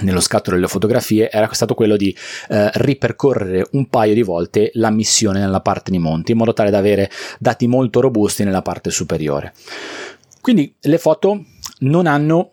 nello 0.01 0.21
scatto 0.21 0.49
delle 0.49 0.67
fotografie 0.67 1.29
era 1.29 1.47
stato 1.53 1.75
quello 1.75 1.95
di 1.95 2.17
eh, 2.49 2.71
ripercorrere 2.73 3.67
un 3.73 3.87
paio 3.89 4.15
di 4.15 4.23
volte 4.23 4.71
la 4.73 4.89
missione 4.89 5.39
nella 5.39 5.61
parte 5.61 5.91
di 5.91 5.99
monte 5.99 6.31
in 6.31 6.39
modo 6.39 6.51
tale 6.51 6.71
da 6.71 6.79
avere 6.79 7.11
dati 7.37 7.67
molto 7.67 8.01
robusti 8.01 8.43
nella 8.43 8.63
parte 8.63 8.89
superiore. 8.89 9.53
Quindi 10.41 10.73
le 10.79 10.97
foto 10.97 11.45
non 11.81 12.07
hanno 12.07 12.52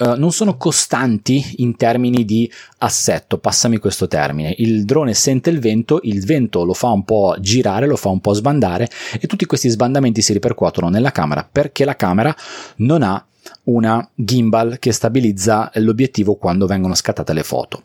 Uh, 0.00 0.14
non 0.16 0.32
sono 0.32 0.56
costanti 0.56 1.56
in 1.58 1.76
termini 1.76 2.24
di 2.24 2.50
assetto, 2.78 3.36
passami 3.36 3.76
questo 3.76 4.08
termine. 4.08 4.54
Il 4.56 4.86
drone 4.86 5.12
sente 5.12 5.50
il 5.50 5.60
vento, 5.60 6.00
il 6.04 6.24
vento 6.24 6.64
lo 6.64 6.72
fa 6.72 6.88
un 6.88 7.04
po' 7.04 7.36
girare, 7.38 7.86
lo 7.86 7.96
fa 7.96 8.08
un 8.08 8.20
po' 8.20 8.32
sbandare 8.32 8.88
e 9.20 9.26
tutti 9.26 9.44
questi 9.44 9.68
sbandamenti 9.68 10.22
si 10.22 10.32
ripercuotono 10.32 10.88
nella 10.88 11.12
camera 11.12 11.46
perché 11.50 11.84
la 11.84 11.96
camera 11.96 12.34
non 12.76 13.02
ha 13.02 13.22
una 13.64 14.08
gimbal 14.14 14.78
che 14.78 14.92
stabilizza 14.92 15.70
l'obiettivo 15.74 16.36
quando 16.36 16.66
vengono 16.66 16.94
scattate 16.94 17.34
le 17.34 17.42
foto. 17.42 17.82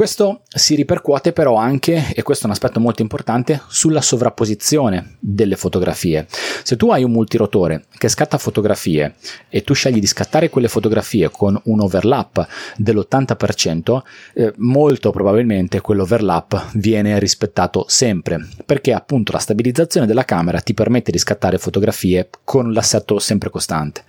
Questo 0.00 0.44
si 0.48 0.76
ripercuote 0.76 1.34
però 1.34 1.56
anche, 1.56 2.14
e 2.14 2.22
questo 2.22 2.44
è 2.44 2.46
un 2.46 2.52
aspetto 2.52 2.80
molto 2.80 3.02
importante, 3.02 3.60
sulla 3.68 4.00
sovrapposizione 4.00 5.16
delle 5.20 5.56
fotografie. 5.56 6.26
Se 6.62 6.76
tu 6.76 6.90
hai 6.90 7.04
un 7.04 7.10
multirotore 7.10 7.84
che 7.98 8.08
scatta 8.08 8.38
fotografie 8.38 9.16
e 9.50 9.62
tu 9.62 9.74
scegli 9.74 10.00
di 10.00 10.06
scattare 10.06 10.48
quelle 10.48 10.68
fotografie 10.68 11.30
con 11.30 11.60
un 11.64 11.80
overlap 11.82 12.48
dell'80%, 12.78 14.02
eh, 14.32 14.54
molto 14.56 15.10
probabilmente 15.10 15.82
quell'overlap 15.82 16.70
viene 16.76 17.18
rispettato 17.18 17.84
sempre, 17.86 18.48
perché 18.64 18.94
appunto 18.94 19.32
la 19.32 19.38
stabilizzazione 19.38 20.06
della 20.06 20.24
camera 20.24 20.60
ti 20.60 20.72
permette 20.72 21.10
di 21.10 21.18
scattare 21.18 21.58
fotografie 21.58 22.30
con 22.42 22.72
l'assetto 22.72 23.18
sempre 23.18 23.50
costante 23.50 24.02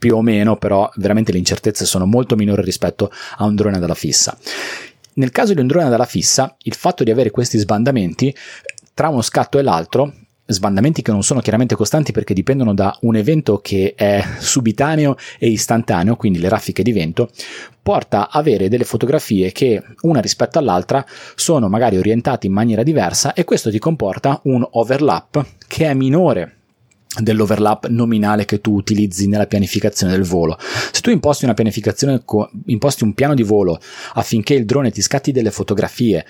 più 0.00 0.16
o 0.16 0.22
meno, 0.22 0.56
però 0.56 0.90
veramente 0.96 1.30
le 1.30 1.36
incertezze 1.36 1.84
sono 1.84 2.06
molto 2.06 2.34
minori 2.34 2.62
rispetto 2.62 3.12
a 3.36 3.44
un 3.44 3.54
drone 3.54 3.78
dalla 3.78 3.94
fissa. 3.94 4.34
Nel 5.14 5.30
caso 5.30 5.54
di 5.54 5.60
un 5.60 5.66
drone 5.66 5.88
dalla 5.88 6.04
fissa, 6.04 6.54
il 6.62 6.74
fatto 6.74 7.04
di 7.04 7.10
avere 7.10 7.30
questi 7.30 7.58
sbandamenti 7.58 8.34
tra 8.94 9.08
uno 9.08 9.22
scatto 9.22 9.58
e 9.58 9.62
l'altro 9.62 10.12
sbandamenti 10.52 11.02
che 11.02 11.12
non 11.12 11.22
sono 11.22 11.40
chiaramente 11.40 11.74
costanti 11.74 12.12
perché 12.12 12.34
dipendono 12.34 12.74
da 12.74 12.96
un 13.02 13.16
evento 13.16 13.58
che 13.58 13.94
è 13.96 14.22
subitaneo 14.38 15.16
e 15.38 15.48
istantaneo, 15.48 16.16
quindi 16.16 16.38
le 16.38 16.48
raffiche 16.48 16.82
di 16.82 16.92
vento, 16.92 17.30
porta 17.82 18.28
a 18.30 18.38
avere 18.38 18.68
delle 18.68 18.84
fotografie 18.84 19.52
che 19.52 19.82
una 20.02 20.20
rispetto 20.20 20.58
all'altra 20.58 21.04
sono 21.34 21.68
magari 21.68 21.96
orientate 21.96 22.46
in 22.46 22.52
maniera 22.52 22.82
diversa 22.82 23.32
e 23.32 23.44
questo 23.44 23.70
ti 23.70 23.78
comporta 23.78 24.40
un 24.44 24.66
overlap 24.68 25.44
che 25.66 25.86
è 25.86 25.94
minore 25.94 26.59
dell'overlap 27.18 27.88
nominale 27.88 28.44
che 28.44 28.60
tu 28.60 28.74
utilizzi 28.74 29.26
nella 29.26 29.46
pianificazione 29.46 30.12
del 30.12 30.22
volo. 30.22 30.56
Se 30.92 31.00
tu 31.00 31.10
imposti 31.10 31.44
una 31.44 31.54
pianificazione, 31.54 32.22
imposti 32.66 33.04
un 33.04 33.14
piano 33.14 33.34
di 33.34 33.42
volo 33.42 33.80
affinché 34.14 34.54
il 34.54 34.64
drone 34.64 34.90
ti 34.90 35.02
scatti 35.02 35.32
delle 35.32 35.50
fotografie 35.50 36.24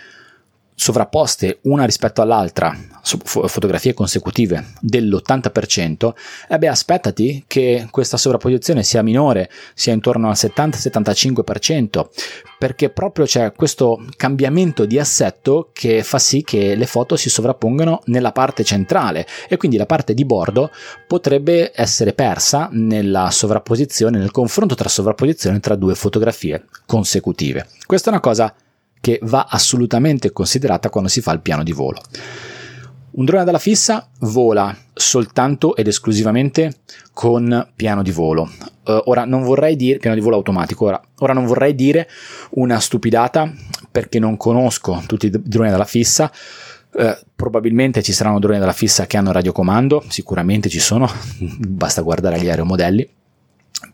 sovrapposte 0.81 1.59
una 1.65 1.85
rispetto 1.85 2.23
all'altra, 2.23 2.75
fotografie 3.03 3.93
consecutive 3.93 4.73
dell'80%, 4.81 6.15
e 6.49 6.57
beh, 6.57 6.69
aspettati 6.69 7.45
che 7.47 7.87
questa 7.91 8.17
sovrapposizione 8.17 8.83
sia 8.83 9.03
minore, 9.03 9.51
sia 9.75 9.93
intorno 9.93 10.29
al 10.29 10.37
70-75%, 10.37 12.07
perché 12.59 12.89
proprio 12.89 13.27
c'è 13.27 13.53
questo 13.53 14.03
cambiamento 14.17 14.87
di 14.87 14.99
assetto 14.99 15.69
che 15.75 16.03
fa 16.03 16.19
sì 16.19 16.43
che 16.43 16.75
le 16.75 16.87
foto 16.87 17.15
si 17.15 17.29
sovrappongano 17.29 18.01
nella 18.07 18.33
parte 18.33 18.65
centrale 18.65 19.27
e 19.51 19.59
quindi 19.59 19.77
la 19.77 19.85
parte 19.85 20.15
di 20.15 20.25
bordo 20.25 20.71
potrebbe 21.07 21.73
essere 21.75 22.15
persa 22.15 22.71
nella 22.73 23.31
sovrapposizione, 23.31 24.17
nel 24.17 24.31
confronto 24.31 24.75
tra 24.75 24.89
sovrapposizione 24.89 25.61
tra 25.61 25.75
due 25.75 25.95
fotografie 25.95 26.65
consecutive. 26.87 27.67
Questa 27.85 28.09
è 28.09 28.13
una 28.13 28.23
cosa 28.23 28.55
che 29.01 29.19
va 29.23 29.47
assolutamente 29.49 30.33
considerata 30.33 30.91
quando 30.91 31.09
si 31.09 31.21
fa 31.21 31.33
il 31.33 31.41
piano 31.41 31.63
di 31.63 31.73
volo. 31.73 32.01
Un 33.13 33.25
drone 33.25 33.45
dalla 33.45 33.59
fissa 33.59 34.09
vola 34.21 34.77
soltanto 34.95 35.75
ed 35.75 35.89
esclusivamente 35.89 36.83
con 37.13 37.69
piano 37.75 38.03
di 38.03 38.13
volo. 38.13 38.49
Uh, 38.85 39.01
ora 39.07 39.25
non 39.25 39.43
vorrei 39.43 39.75
dire 39.75 39.99
piano 39.99 40.15
di 40.15 40.23
volo 40.23 40.37
automatico, 40.37 40.85
ora, 40.85 41.01
ora, 41.19 41.33
non 41.33 41.45
vorrei 41.45 41.75
dire 41.75 42.09
una 42.51 42.79
stupidata 42.79 43.53
perché 43.91 44.19
non 44.21 44.37
conosco 44.37 45.03
tutti 45.07 45.27
i 45.27 45.31
droni 45.31 45.71
dalla 45.71 45.85
fissa. 45.85 46.31
Uh, 46.93 47.17
probabilmente 47.35 48.03
ci 48.03 48.13
saranno 48.13 48.39
droni 48.39 48.59
dalla 48.59 48.73
fissa 48.73 49.07
che 49.07 49.17
hanno 49.17 49.33
radiocomando, 49.33 50.05
sicuramente 50.09 50.69
ci 50.69 50.81
sono, 50.81 51.11
basta 51.59 52.03
guardare 52.03 52.41
gli 52.41 52.49
aeromodelli 52.49 53.09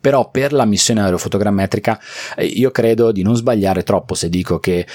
però 0.00 0.30
per 0.30 0.52
la 0.52 0.64
missione 0.64 1.02
aerofotogrammetrica 1.02 2.00
eh, 2.36 2.44
io 2.44 2.70
credo 2.70 3.12
di 3.12 3.22
non 3.22 3.36
sbagliare 3.36 3.82
troppo 3.82 4.14
se 4.14 4.28
dico 4.28 4.58
che 4.58 4.86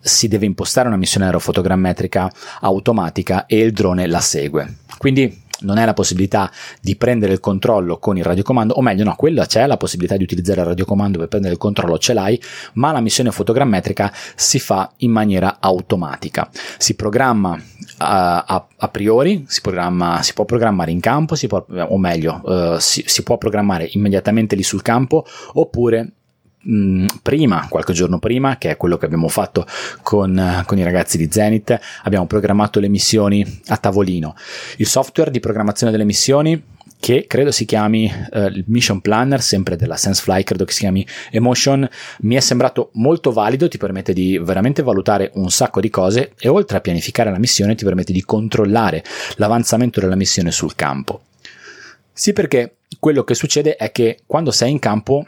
si 0.00 0.28
deve 0.28 0.46
impostare 0.46 0.86
una 0.86 0.96
missione 0.96 1.26
aerofotogrammetrica 1.26 2.30
automatica 2.60 3.46
e 3.46 3.58
il 3.58 3.72
drone 3.72 4.06
la 4.06 4.20
segue. 4.20 4.76
Quindi 4.98 5.44
non 5.60 5.78
è 5.78 5.84
la 5.84 5.94
possibilità 5.94 6.50
di 6.80 6.96
prendere 6.96 7.32
il 7.32 7.40
controllo 7.40 7.98
con 7.98 8.16
il 8.16 8.24
radiocomando, 8.24 8.74
o 8.74 8.82
meglio, 8.82 9.04
no, 9.04 9.14
quella 9.16 9.46
c'è 9.46 9.66
la 9.66 9.76
possibilità 9.76 10.16
di 10.16 10.22
utilizzare 10.22 10.60
il 10.60 10.66
radiocomando 10.66 11.18
per 11.18 11.28
prendere 11.28 11.54
il 11.54 11.58
controllo, 11.58 11.98
ce 11.98 12.12
l'hai, 12.12 12.40
ma 12.74 12.92
la 12.92 13.00
missione 13.00 13.30
fotogrammetrica 13.30 14.12
si 14.34 14.58
fa 14.58 14.92
in 14.98 15.10
maniera 15.10 15.56
automatica. 15.60 16.48
Si 16.76 16.94
programma 16.94 17.58
a, 17.98 18.66
a, 18.76 18.88
priori, 18.88 19.44
si, 19.46 19.60
programma, 19.60 20.22
si, 20.22 20.32
può 20.34 20.44
programmare 20.44 20.90
in 20.90 21.00
campo, 21.00 21.34
si 21.34 21.46
può, 21.46 21.64
o 21.68 21.98
meglio, 21.98 22.40
uh, 22.44 22.78
si, 22.78 23.04
si 23.06 23.22
può 23.22 23.38
programmare 23.38 23.88
immediatamente 23.92 24.56
lì 24.56 24.62
sul 24.62 24.82
campo, 24.82 25.24
oppure 25.54 26.12
mh, 26.66 27.06
prima, 27.22 27.66
qualche 27.68 27.92
giorno 27.92 28.18
prima, 28.18 28.58
che 28.58 28.70
è 28.70 28.76
quello 28.76 28.96
che 28.96 29.06
abbiamo 29.06 29.28
fatto 29.28 29.66
con, 30.02 30.62
con, 30.66 30.78
i 30.78 30.82
ragazzi 30.82 31.16
di 31.16 31.28
Zenith, 31.30 31.78
abbiamo 32.02 32.26
programmato 32.26 32.80
le 32.80 32.88
missioni 32.88 33.44
a 33.66 33.76
tavolino. 33.76 34.34
Il 34.76 34.86
software 34.86 35.30
di 35.30 35.40
programmazione 35.40 35.92
delle 35.92 36.04
missioni 36.04 36.74
che 36.98 37.26
credo 37.26 37.50
si 37.50 37.64
chiami 37.64 38.04
il 38.32 38.64
Mission 38.66 39.00
Planner, 39.00 39.40
sempre 39.40 39.76
della 39.76 39.96
SenseFly, 39.96 40.42
credo 40.44 40.64
che 40.64 40.72
si 40.72 40.80
chiami 40.80 41.06
Emotion, 41.30 41.88
mi 42.20 42.34
è 42.34 42.40
sembrato 42.40 42.90
molto 42.94 43.32
valido, 43.32 43.68
ti 43.68 43.78
permette 43.78 44.12
di 44.12 44.38
veramente 44.38 44.82
valutare 44.82 45.30
un 45.34 45.50
sacco 45.50 45.80
di 45.80 45.90
cose 45.90 46.32
e 46.38 46.48
oltre 46.48 46.78
a 46.78 46.80
pianificare 46.80 47.30
la 47.30 47.38
missione 47.38 47.74
ti 47.74 47.84
permette 47.84 48.12
di 48.12 48.22
controllare 48.22 49.04
l'avanzamento 49.36 50.00
della 50.00 50.16
missione 50.16 50.50
sul 50.50 50.74
campo. 50.74 51.22
Sì, 52.12 52.32
perché 52.32 52.76
quello 52.98 53.24
che 53.24 53.34
succede 53.34 53.76
è 53.76 53.92
che 53.92 54.20
quando 54.26 54.50
sei 54.50 54.70
in 54.70 54.78
campo 54.78 55.26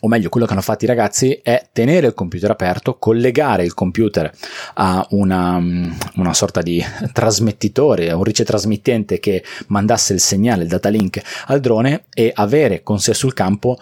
o 0.00 0.08
meglio 0.08 0.28
quello 0.28 0.46
che 0.46 0.52
hanno 0.52 0.62
fatto 0.62 0.84
i 0.84 0.88
ragazzi 0.88 1.38
è 1.42 1.68
tenere 1.72 2.08
il 2.08 2.14
computer 2.14 2.50
aperto, 2.50 2.98
collegare 2.98 3.64
il 3.64 3.74
computer 3.74 4.30
a 4.74 5.06
una, 5.10 5.60
una 6.16 6.34
sorta 6.34 6.62
di 6.62 6.84
trasmettitore, 7.12 8.12
un 8.12 8.24
ricetrasmittente 8.24 9.18
che 9.18 9.42
mandasse 9.68 10.12
il 10.12 10.20
segnale, 10.20 10.62
il 10.62 10.68
data 10.68 10.88
link 10.88 11.20
al 11.46 11.60
drone 11.60 12.04
e 12.12 12.30
avere 12.34 12.82
con 12.82 13.00
sé 13.00 13.14
sul 13.14 13.34
campo 13.34 13.78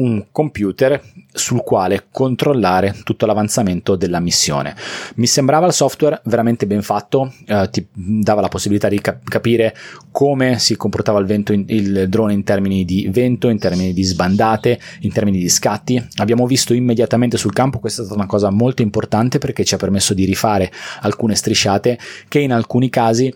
un 0.00 0.26
computer 0.32 1.02
sul 1.32 1.62
quale 1.62 2.06
controllare 2.10 2.96
tutto 3.04 3.26
l'avanzamento 3.26 3.96
della 3.96 4.18
missione. 4.18 4.74
Mi 5.16 5.26
sembrava 5.26 5.66
il 5.66 5.72
software 5.72 6.20
veramente 6.24 6.66
ben 6.66 6.82
fatto, 6.82 7.32
eh, 7.46 7.68
ti 7.70 7.86
dava 7.92 8.40
la 8.40 8.48
possibilità 8.48 8.88
di 8.88 9.00
cap- 9.00 9.28
capire 9.28 9.76
come 10.10 10.58
si 10.58 10.76
comportava 10.76 11.20
il, 11.20 11.44
in- 11.48 11.64
il 11.68 12.08
drone 12.08 12.32
in 12.32 12.42
termini 12.42 12.84
di 12.84 13.08
vento, 13.10 13.48
in 13.48 13.58
termini 13.58 13.92
di 13.92 14.02
sbandate, 14.02 14.80
in 15.00 15.12
termini 15.12 15.38
di 15.38 15.48
scatti. 15.48 16.02
Abbiamo 16.16 16.46
visto 16.46 16.74
immediatamente 16.74 17.36
sul 17.36 17.52
campo, 17.52 17.78
questa 17.78 18.02
è 18.02 18.04
stata 18.04 18.18
una 18.18 18.28
cosa 18.28 18.50
molto 18.50 18.82
importante 18.82 19.38
perché 19.38 19.64
ci 19.64 19.74
ha 19.74 19.78
permesso 19.78 20.14
di 20.14 20.24
rifare 20.24 20.72
alcune 21.00 21.34
strisciate 21.34 21.98
che 22.28 22.38
in 22.40 22.52
alcuni 22.52 22.88
casi 22.88 23.32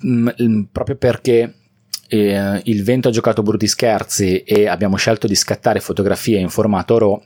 mh, 0.00 0.30
mm, 0.42 0.62
proprio 0.70 0.96
perché 0.96 1.54
eh, 2.08 2.60
il 2.64 2.84
vento 2.84 3.08
ha 3.08 3.12
giocato 3.12 3.42
brutti 3.42 3.66
scherzi 3.66 4.42
e 4.42 4.68
abbiamo 4.68 4.96
scelto 4.96 5.26
di 5.26 5.34
scattare 5.34 5.80
fotografie 5.80 6.38
in 6.38 6.48
formato 6.48 6.98
RAW, 6.98 7.22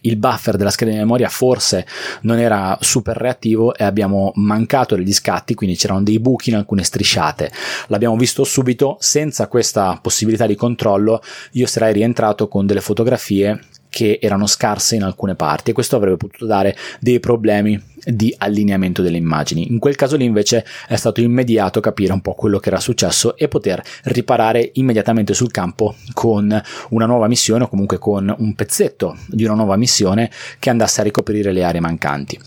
il 0.00 0.16
buffer 0.16 0.56
della 0.56 0.70
scheda 0.70 0.90
di 0.90 0.96
memoria 0.96 1.28
forse 1.28 1.86
non 2.22 2.38
era 2.38 2.78
super 2.80 3.16
reattivo 3.16 3.74
e 3.74 3.84
abbiamo 3.84 4.32
mancato 4.36 4.96
degli 4.96 5.12
scatti, 5.12 5.54
quindi 5.54 5.76
c'erano 5.76 6.02
dei 6.02 6.18
buchi 6.18 6.50
in 6.50 6.56
alcune 6.56 6.82
strisciate. 6.82 7.52
L'abbiamo 7.88 8.16
visto 8.16 8.44
subito, 8.44 8.96
senza 9.00 9.48
questa 9.48 9.98
possibilità 10.00 10.46
di 10.46 10.54
controllo, 10.54 11.20
io 11.52 11.66
sarei 11.66 11.92
rientrato 11.92 12.48
con 12.48 12.66
delle 12.66 12.80
fotografie 12.80 13.60
che 13.88 14.18
erano 14.22 14.46
scarse 14.46 14.94
in 14.94 15.02
alcune 15.02 15.34
parti 15.34 15.70
e 15.70 15.74
questo 15.74 15.96
avrebbe 15.96 16.16
potuto 16.16 16.46
dare 16.46 16.74
dei 16.98 17.20
problemi 17.20 17.78
di 18.04 18.34
allineamento 18.36 19.02
delle 19.02 19.16
immagini. 19.16 19.70
In 19.70 19.78
quel 19.78 19.96
caso 19.96 20.16
lì 20.16 20.24
invece 20.24 20.64
è 20.86 20.96
stato 20.96 21.20
immediato 21.20 21.80
capire 21.80 22.12
un 22.12 22.20
po' 22.20 22.34
quello 22.34 22.58
che 22.58 22.68
era 22.68 22.80
successo 22.80 23.36
e 23.36 23.48
poter 23.48 23.82
riparare 24.04 24.70
immediatamente 24.74 25.34
sul 25.34 25.50
campo 25.50 25.94
con 26.12 26.62
una 26.90 27.06
nuova 27.06 27.28
missione 27.28 27.64
o 27.64 27.68
comunque 27.68 27.98
con 27.98 28.34
un 28.36 28.54
pezzetto 28.54 29.16
di 29.26 29.44
una 29.44 29.54
nuova 29.54 29.76
missione 29.76 30.30
che 30.58 30.70
andasse 30.70 31.00
a 31.00 31.04
ricoprire 31.04 31.52
le 31.52 31.64
aree 31.64 31.80
mancanti. 31.80 32.38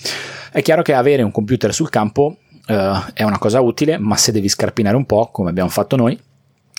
È 0.52 0.62
chiaro 0.62 0.82
che 0.82 0.94
avere 0.94 1.24
un 1.24 1.32
computer 1.32 1.74
sul 1.74 1.89
campo 1.89 2.38
uh, 2.68 2.74
è 3.13 3.24
una 3.24 3.38
cosa 3.38 3.62
utile, 3.62 3.98
ma 3.98 4.15
se 4.15 4.32
devi 4.32 4.48
scarpinare 4.50 4.96
un 4.96 5.06
po', 5.06 5.30
come 5.32 5.50
abbiamo 5.50 5.70
fatto 5.70 5.96
noi, 5.96 6.18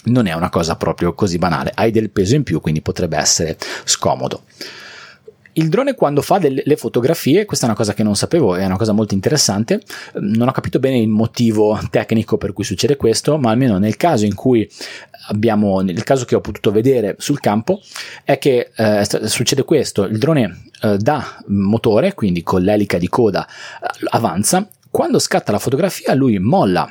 non 0.05 0.27
è 0.27 0.33
una 0.35 0.51
cosa 0.51 0.77
proprio 0.77 1.15
così 1.15 1.39
banale, 1.39 1.73
hai 1.75 1.91
del 1.91 2.11
peso 2.11 2.35
in 2.35 2.43
più, 2.43 2.61
quindi 2.61 2.81
potrebbe 2.81 3.17
essere 3.17 3.57
scomodo. 3.85 4.43
Il 5.59 5.71
drone 5.71 5.95
quando 5.95 6.21
fa 6.21 6.37
delle 6.37 6.77
fotografie, 6.77 7.47
questa 7.47 7.65
è 7.65 7.69
una 7.69 7.79
cosa 7.79 7.95
che 7.95 8.03
non 8.03 8.15
sapevo, 8.15 8.57
è 8.57 8.67
una 8.67 8.77
cosa 8.77 8.93
molto 8.93 9.15
interessante, 9.15 9.81
non 10.17 10.49
ho 10.49 10.53
capito 10.53 10.79
bene 10.79 10.99
il 10.99 11.09
motivo 11.09 11.79
tecnico 11.89 12.37
per 12.37 12.53
cui 12.53 12.63
succede 12.63 12.97
questo, 12.97 13.39
ma 13.39 13.53
almeno 13.53 13.79
nel 13.79 13.97
caso 13.97 14.27
in 14.27 14.35
cui 14.35 14.69
abbiamo, 15.29 15.81
nel 15.81 16.03
caso 16.03 16.27
che 16.27 16.35
ho 16.35 16.43
potuto 16.43 16.71
vedere 16.71 17.15
sul 17.19 17.41
campo, 17.41 17.81
è 18.23 18.37
che 18.37 18.71
eh, 18.77 19.07
succede 19.25 19.65
questo, 19.65 20.05
il 20.05 20.19
drone 20.19 20.65
eh, 20.83 20.99
da 20.99 21.43
motore, 21.47 22.13
quindi 22.13 22.43
con 22.43 22.61
l'elica 22.61 22.99
di 22.99 23.09
coda, 23.09 23.47
eh, 23.47 24.07
avanza, 24.11 24.69
quando 24.91 25.19
scatta 25.19 25.53
la 25.53 25.59
fotografia 25.59 26.13
lui 26.13 26.39
molla 26.39 26.87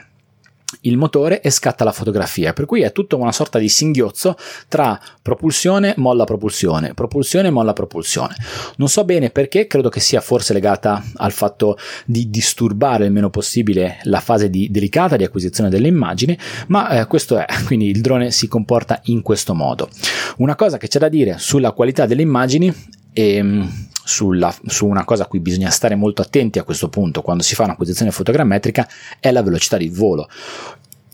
il 0.81 0.97
motore 0.97 1.41
e 1.41 1.49
scatta 1.49 1.83
la 1.83 1.91
fotografia, 1.91 2.53
per 2.53 2.65
cui 2.65 2.81
è 2.81 2.91
tutta 2.91 3.15
una 3.15 3.31
sorta 3.31 3.59
di 3.59 3.69
singhiozzo 3.69 4.35
tra 4.67 4.99
propulsione, 5.21 5.93
molla 5.97 6.23
propulsione, 6.23 6.93
propulsione, 6.93 7.49
molla 7.49 7.73
propulsione. 7.73 8.35
Non 8.77 8.87
so 8.87 9.03
bene 9.03 9.29
perché, 9.29 9.67
credo 9.67 9.89
che 9.89 9.99
sia 9.99 10.21
forse 10.21 10.53
legata 10.53 11.03
al 11.15 11.31
fatto 11.31 11.77
di 12.05 12.29
disturbare 12.29 13.05
il 13.05 13.11
meno 13.11 13.29
possibile 13.29 13.99
la 14.03 14.19
fase 14.19 14.49
di, 14.49 14.69
delicata 14.69 15.15
di 15.15 15.23
acquisizione 15.23 15.69
delle 15.69 15.87
immagini, 15.87 16.37
ma 16.67 16.89
eh, 16.89 17.07
questo 17.07 17.37
è, 17.37 17.45
quindi 17.65 17.89
il 17.89 18.01
drone 18.01 18.31
si 18.31 18.47
comporta 18.47 18.99
in 19.05 19.21
questo 19.21 19.53
modo. 19.53 19.89
Una 20.37 20.55
cosa 20.55 20.77
che 20.77 20.87
c'è 20.87 20.99
da 20.99 21.09
dire 21.09 21.35
sulla 21.37 21.71
qualità 21.71 22.05
delle 22.05 22.21
immagini 22.21 22.73
e 23.17 23.35
ehm, 23.35 23.87
sulla, 24.03 24.53
su 24.67 24.85
una 24.85 25.05
cosa 25.05 25.23
a 25.23 25.27
cui 25.27 25.39
bisogna 25.39 25.69
stare 25.69 25.95
molto 25.95 26.21
attenti 26.21 26.59
a 26.59 26.63
questo 26.63 26.89
punto 26.89 27.21
quando 27.21 27.41
si 27.41 27.55
fa 27.55 27.63
un'acquisizione 27.63 28.11
fotogrammetrica 28.11 28.87
è 29.19 29.31
la 29.31 29.41
velocità 29.41 29.77
di 29.77 29.87
volo. 29.87 30.27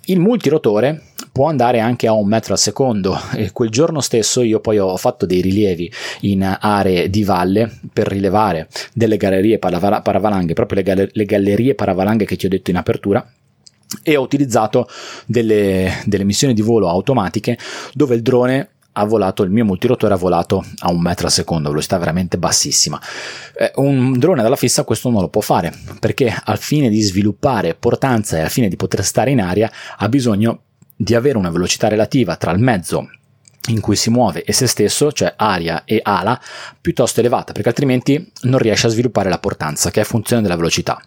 Il 0.05 0.19
multirotore 0.19 1.03
può 1.31 1.47
andare 1.47 1.79
anche 1.79 2.07
a 2.07 2.13
un 2.13 2.27
metro 2.27 2.53
al 2.53 2.59
secondo 2.59 3.15
e 3.35 3.51
quel 3.51 3.69
giorno 3.69 4.01
stesso 4.01 4.41
io 4.41 4.59
poi 4.59 4.79
ho 4.79 4.97
fatto 4.97 5.27
dei 5.27 5.41
rilievi 5.41 5.91
in 6.21 6.57
aree 6.59 7.09
di 7.09 7.23
valle 7.23 7.79
per 7.93 8.07
rilevare 8.07 8.67
delle 8.93 9.15
gallerie 9.15 9.59
paravalanghe, 9.59 10.53
proprio 10.53 10.79
le, 10.79 10.83
galler- 10.83 11.11
le 11.13 11.25
gallerie 11.25 11.75
paravalanghe 11.75 12.25
che 12.25 12.35
ti 12.35 12.47
ho 12.47 12.49
detto 12.49 12.71
in 12.71 12.77
apertura 12.77 13.25
e 14.03 14.15
ho 14.15 14.21
utilizzato 14.21 14.87
delle, 15.27 16.01
delle 16.05 16.23
missioni 16.23 16.53
di 16.53 16.61
volo 16.61 16.89
automatiche 16.89 17.57
dove 17.93 18.15
il 18.15 18.21
drone 18.23 18.69
ha 18.93 19.03
volato, 19.05 19.43
il 19.43 19.51
mio 19.51 19.65
multirotore 19.65 20.13
ha 20.13 20.17
volato 20.17 20.63
a 20.79 20.91
un 20.91 21.01
metro 21.01 21.27
al 21.27 21.31
secondo, 21.31 21.69
velocità 21.69 21.97
veramente 21.97 22.37
bassissima. 22.37 22.99
Eh, 23.55 23.71
un 23.75 24.17
drone 24.17 24.41
dalla 24.41 24.55
fissa 24.55 24.83
questo 24.83 25.09
non 25.09 25.21
lo 25.21 25.29
può 25.29 25.41
fare 25.41 25.73
perché 25.99 26.35
al 26.43 26.57
fine 26.57 26.89
di 26.89 27.01
sviluppare 27.01 27.75
portanza 27.75 28.37
e 28.37 28.41
al 28.41 28.49
fine 28.49 28.67
di 28.67 28.75
poter 28.75 29.03
stare 29.03 29.31
in 29.31 29.41
aria 29.41 29.71
ha 29.97 30.09
bisogno 30.09 30.61
di 30.95 31.15
avere 31.15 31.37
una 31.37 31.49
velocità 31.49 31.87
relativa 31.87 32.35
tra 32.35 32.51
il 32.51 32.59
mezzo 32.59 33.09
in 33.69 33.79
cui 33.79 33.95
si 33.95 34.09
muove 34.09 34.43
e 34.43 34.53
se 34.53 34.67
stesso, 34.67 35.11
cioè 35.11 35.33
aria 35.35 35.83
e 35.85 35.99
ala, 36.03 36.39
piuttosto 36.79 37.19
elevata, 37.19 37.53
perché 37.53 37.69
altrimenti 37.69 38.31
non 38.41 38.59
riesce 38.59 38.87
a 38.87 38.89
sviluppare 38.89 39.29
la 39.29 39.37
portanza, 39.37 39.91
che 39.91 40.01
è 40.01 40.03
funzione 40.03 40.41
della 40.41 40.55
velocità. 40.55 40.99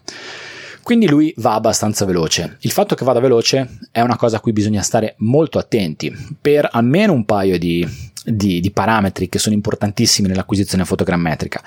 Quindi 0.85 1.07
lui 1.07 1.33
va 1.37 1.55
abbastanza 1.55 2.05
veloce. 2.05 2.57
Il 2.59 2.69
fatto 2.69 2.93
che 2.93 3.03
vada 3.03 3.19
veloce 3.19 3.79
è 3.89 4.01
una 4.01 4.17
cosa 4.17 4.37
a 4.37 4.39
cui 4.39 4.53
bisogna 4.53 4.83
stare 4.83 5.15
molto 5.17 5.57
attenti 5.57 6.15
per 6.39 6.69
almeno 6.71 7.11
un 7.11 7.25
paio 7.25 7.57
di, 7.57 7.83
di, 8.25 8.59
di, 8.59 8.71
parametri 8.71 9.29
che 9.29 9.39
sono 9.39 9.55
importantissimi 9.55 10.27
nell'acquisizione 10.27 10.85
fotogrammetrica. 10.85 11.63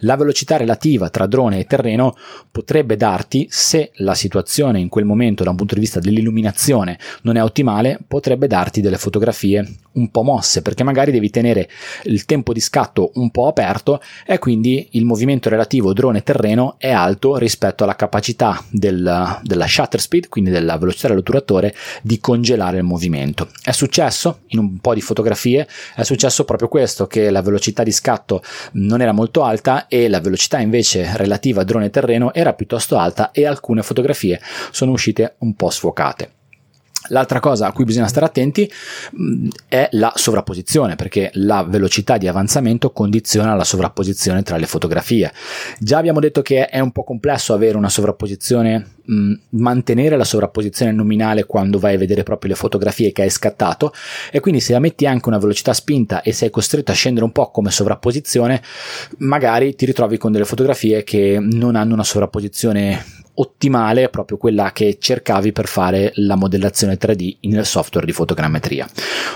La 0.00 0.16
velocità 0.16 0.56
relativa 0.56 1.10
tra 1.10 1.26
drone 1.26 1.58
e 1.58 1.66
terreno 1.66 2.16
potrebbe 2.50 2.96
darti, 2.96 3.46
se 3.50 3.90
la 3.96 4.14
situazione 4.14 4.80
in 4.80 4.88
quel 4.88 5.04
momento 5.04 5.44
da 5.44 5.50
un 5.50 5.56
punto 5.56 5.74
di 5.74 5.80
vista 5.80 6.00
dell'illuminazione 6.00 6.98
non 7.22 7.36
è 7.36 7.42
ottimale, 7.42 7.98
potrebbe 8.06 8.46
darti 8.46 8.80
delle 8.80 8.98
fotografie 8.98 9.66
un 9.96 10.10
po' 10.10 10.22
mosse, 10.22 10.62
perché 10.62 10.84
magari 10.84 11.10
devi 11.10 11.30
tenere 11.30 11.68
il 12.04 12.24
tempo 12.24 12.52
di 12.52 12.60
scatto 12.60 13.10
un 13.14 13.30
po' 13.30 13.48
aperto 13.48 14.00
e 14.24 14.38
quindi 14.38 14.88
il 14.92 15.04
movimento 15.04 15.48
relativo 15.48 15.92
drone-terreno 15.92 16.76
è 16.78 16.90
alto 16.90 17.36
rispetto 17.36 17.84
alla 17.84 17.96
capacità 17.96 18.62
del, 18.70 19.40
della 19.42 19.66
shutter 19.66 20.00
speed, 20.00 20.28
quindi 20.28 20.50
della 20.50 20.76
velocità 20.76 21.08
dell'otturatore, 21.08 21.74
di 22.02 22.18
congelare 22.20 22.78
il 22.78 22.84
movimento. 22.84 23.48
È 23.62 23.72
successo 23.72 24.40
in 24.48 24.58
un 24.58 24.78
po' 24.78 24.94
di 24.94 25.00
fotografie, 25.00 25.66
è 25.96 26.04
successo 26.04 26.44
proprio 26.44 26.68
questo, 26.68 27.06
che 27.06 27.30
la 27.30 27.40
velocità 27.40 27.82
di 27.82 27.90
scatto 27.90 28.42
non 28.72 29.00
era 29.00 29.12
molto 29.12 29.42
alta 29.42 29.86
e 29.88 30.08
la 30.08 30.20
velocità 30.20 30.58
invece 30.58 31.16
relativa 31.16 31.64
drone-terreno 31.64 32.34
era 32.34 32.52
piuttosto 32.52 32.98
alta 32.98 33.30
e 33.30 33.46
alcune 33.46 33.82
fotografie 33.82 34.40
sono 34.70 34.92
uscite 34.92 35.36
un 35.38 35.54
po' 35.54 35.70
sfocate. 35.70 36.35
L'altra 37.08 37.40
cosa 37.40 37.66
a 37.66 37.72
cui 37.72 37.84
bisogna 37.84 38.06
stare 38.06 38.26
attenti 38.26 38.70
mh, 39.12 39.48
è 39.68 39.88
la 39.92 40.12
sovrapposizione, 40.14 40.96
perché 40.96 41.30
la 41.34 41.64
velocità 41.68 42.16
di 42.16 42.28
avanzamento 42.28 42.90
condiziona 42.90 43.54
la 43.54 43.64
sovrapposizione 43.64 44.42
tra 44.42 44.56
le 44.56 44.66
fotografie. 44.66 45.32
Già 45.78 45.98
abbiamo 45.98 46.20
detto 46.20 46.42
che 46.42 46.66
è 46.66 46.80
un 46.80 46.92
po' 46.92 47.04
complesso 47.04 47.52
avere 47.52 47.76
una 47.76 47.88
sovrapposizione, 47.88 48.92
mh, 49.02 49.32
mantenere 49.50 50.16
la 50.16 50.24
sovrapposizione 50.24 50.92
nominale 50.92 51.44
quando 51.44 51.78
vai 51.78 51.94
a 51.94 51.98
vedere 51.98 52.22
proprio 52.22 52.50
le 52.50 52.56
fotografie 52.56 53.12
che 53.12 53.22
hai 53.22 53.30
scattato, 53.30 53.92
e 54.30 54.40
quindi 54.40 54.60
se 54.60 54.78
metti 54.78 55.06
anche 55.06 55.28
una 55.28 55.38
velocità 55.38 55.72
spinta 55.72 56.22
e 56.22 56.32
sei 56.32 56.50
costretto 56.50 56.90
a 56.90 56.94
scendere 56.94 57.24
un 57.24 57.32
po' 57.32 57.50
come 57.50 57.70
sovrapposizione, 57.70 58.62
magari 59.18 59.74
ti 59.74 59.86
ritrovi 59.86 60.18
con 60.18 60.32
delle 60.32 60.44
fotografie 60.44 61.02
che 61.02 61.38
non 61.40 61.76
hanno 61.76 61.94
una 61.94 62.04
sovrapposizione 62.04 63.04
ottimale, 63.36 64.08
proprio 64.08 64.36
quella 64.36 64.72
che 64.72 64.98
cercavi 65.00 65.52
per 65.52 65.66
fare 65.66 66.12
la 66.16 66.36
modellazione 66.36 66.98
3D 66.98 67.36
nel 67.42 67.66
software 67.66 68.06
di 68.06 68.12
fotogrammetria. 68.12 68.88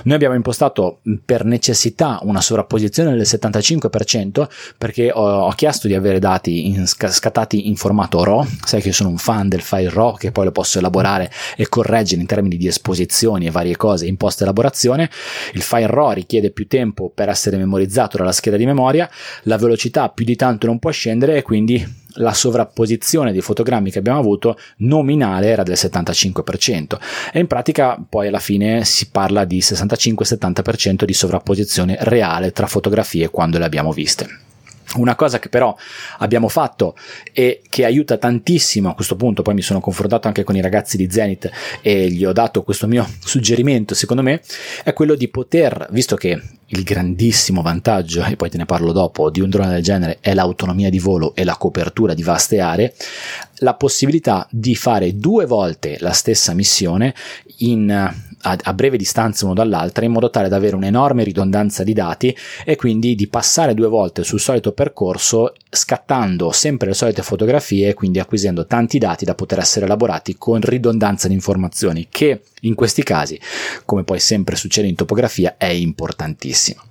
Noi 0.04 0.14
abbiamo 0.14 0.34
impostato 0.34 1.00
per 1.24 1.44
necessità 1.44 2.20
una 2.22 2.40
sovrapposizione 2.40 3.14
del 3.14 3.22
75% 3.22 4.48
perché 4.78 5.10
ho, 5.10 5.46
ho 5.46 5.50
chiesto 5.52 5.86
di 5.86 5.94
avere 5.94 6.18
dati 6.18 6.66
in, 6.66 6.86
scattati 6.86 7.68
in 7.68 7.76
formato 7.76 8.22
RAW, 8.24 8.46
sai 8.64 8.80
che 8.80 8.88
io 8.88 8.94
sono 8.94 9.10
un 9.10 9.18
fan 9.18 9.48
del 9.48 9.60
file 9.60 9.90
RAW 9.90 10.16
che 10.16 10.32
poi 10.32 10.44
lo 10.44 10.52
posso 10.52 10.78
elaborare 10.78 11.30
e 11.56 11.68
correggere 11.68 12.20
in 12.20 12.26
termini 12.26 12.56
di 12.56 12.66
esposizioni 12.66 13.46
e 13.46 13.50
varie 13.50 13.76
cose 13.76 14.06
in 14.06 14.16
post 14.16 14.42
elaborazione. 14.42 15.10
Il 15.52 15.62
file 15.62 15.86
RAW 15.86 16.12
richiede 16.12 16.50
più 16.50 16.66
tempo 16.66 17.10
per 17.14 17.28
essere 17.28 17.56
memorizzato 17.56 18.16
dalla 18.16 18.32
scheda 18.32 18.56
di 18.56 18.66
memoria, 18.66 19.08
la 19.42 19.56
velocità 19.56 20.08
più 20.08 20.24
di 20.24 20.36
tanto 20.36 20.66
non 20.66 20.78
può 20.78 20.90
scendere 20.90 21.36
e 21.36 21.42
quindi 21.42 21.98
la 22.14 22.32
sovrapposizione 22.32 23.32
dei 23.32 23.40
fotogrammi 23.40 23.90
che 23.90 23.98
abbiamo 23.98 24.18
avuto 24.18 24.58
nominale 24.78 25.48
era 25.48 25.62
del 25.62 25.76
75% 25.76 26.98
e 27.32 27.38
in 27.38 27.46
pratica 27.46 27.98
poi 28.08 28.28
alla 28.28 28.38
fine 28.38 28.84
si 28.84 29.10
parla 29.10 29.44
di 29.44 29.58
65-70% 29.58 31.04
di 31.04 31.12
sovrapposizione 31.12 31.96
reale 32.00 32.52
tra 32.52 32.66
fotografie 32.66 33.30
quando 33.30 33.58
le 33.58 33.64
abbiamo 33.64 33.92
viste. 33.92 34.48
Una 34.96 35.14
cosa 35.14 35.38
che 35.38 35.48
però 35.48 35.76
abbiamo 36.18 36.48
fatto 36.48 36.96
e 37.32 37.62
che 37.68 37.84
aiuta 37.84 38.16
tantissimo 38.16 38.88
a 38.88 38.94
questo 38.94 39.14
punto, 39.14 39.42
poi 39.42 39.54
mi 39.54 39.62
sono 39.62 39.78
confrontato 39.78 40.26
anche 40.26 40.42
con 40.42 40.56
i 40.56 40.60
ragazzi 40.60 40.96
di 40.96 41.08
Zenith 41.08 41.48
e 41.80 42.08
gli 42.10 42.24
ho 42.24 42.32
dato 42.32 42.64
questo 42.64 42.88
mio 42.88 43.08
suggerimento, 43.24 43.94
secondo 43.94 44.22
me, 44.22 44.42
è 44.82 44.92
quello 44.92 45.14
di 45.14 45.28
poter, 45.28 45.86
visto 45.90 46.16
che 46.16 46.42
il 46.72 46.82
grandissimo 46.82 47.62
vantaggio, 47.62 48.24
e 48.24 48.36
poi 48.36 48.50
te 48.50 48.56
ne 48.56 48.66
parlo 48.66 48.92
dopo, 48.92 49.30
di 49.30 49.40
un 49.40 49.50
drone 49.50 49.72
del 49.72 49.82
genere 49.82 50.18
è 50.20 50.34
l'autonomia 50.34 50.90
di 50.90 50.98
volo 50.98 51.34
e 51.34 51.44
la 51.44 51.56
copertura 51.56 52.14
di 52.14 52.22
vaste 52.22 52.60
aree, 52.60 52.94
la 53.56 53.74
possibilità 53.74 54.46
di 54.50 54.74
fare 54.74 55.16
due 55.16 55.46
volte 55.46 55.96
la 56.00 56.12
stessa 56.12 56.54
missione 56.54 57.14
in, 57.58 58.12
a, 58.42 58.56
a, 58.62 58.72
breve 58.72 58.96
distanza 58.96 59.44
uno 59.44 59.54
dall'altra 59.54 60.04
in 60.04 60.12
modo 60.12 60.30
tale 60.30 60.48
da 60.48 60.56
avere 60.56 60.76
un'enorme 60.76 61.24
ridondanza 61.24 61.82
di 61.84 61.92
dati 61.92 62.36
e 62.64 62.76
quindi 62.76 63.14
di 63.14 63.28
passare 63.28 63.74
due 63.74 63.88
volte 63.88 64.24
sul 64.24 64.40
solito 64.40 64.72
percorso 64.72 65.54
scattando 65.68 66.52
sempre 66.52 66.88
le 66.88 66.94
solite 66.94 67.22
fotografie 67.22 67.88
e 67.88 67.94
quindi 67.94 68.18
acquisendo 68.18 68.66
tanti 68.66 68.98
dati 68.98 69.24
da 69.24 69.34
poter 69.34 69.58
essere 69.58 69.86
elaborati 69.86 70.36
con 70.38 70.60
ridondanza 70.60 71.28
di 71.28 71.34
informazioni 71.34 72.06
che 72.10 72.42
in 72.62 72.74
questi 72.74 73.02
casi 73.02 73.38
come 73.84 74.04
poi 74.04 74.20
sempre 74.20 74.56
succede 74.56 74.88
in 74.88 74.94
topografia 74.94 75.56
è 75.56 75.66
importantissima 75.66 76.82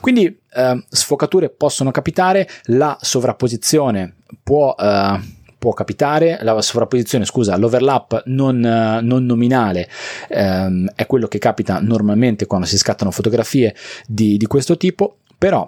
quindi 0.00 0.26
eh, 0.52 0.84
sfocature 0.88 1.48
possono 1.48 1.90
capitare 1.90 2.48
la 2.64 2.96
sovrapposizione 3.00 4.16
può 4.42 4.74
eh, 4.78 5.42
può 5.64 5.72
capitare, 5.72 6.40
la 6.42 6.60
sovrapposizione, 6.60 7.24
scusa, 7.24 7.56
l'overlap 7.56 8.24
non, 8.26 8.58
non 8.60 9.24
nominale 9.24 9.88
ehm, 10.28 10.90
è 10.94 11.06
quello 11.06 11.26
che 11.26 11.38
capita 11.38 11.80
normalmente 11.80 12.44
quando 12.44 12.66
si 12.66 12.76
scattano 12.76 13.10
fotografie 13.10 13.74
di, 14.06 14.36
di 14.36 14.44
questo 14.44 14.76
tipo, 14.76 15.20
però 15.38 15.66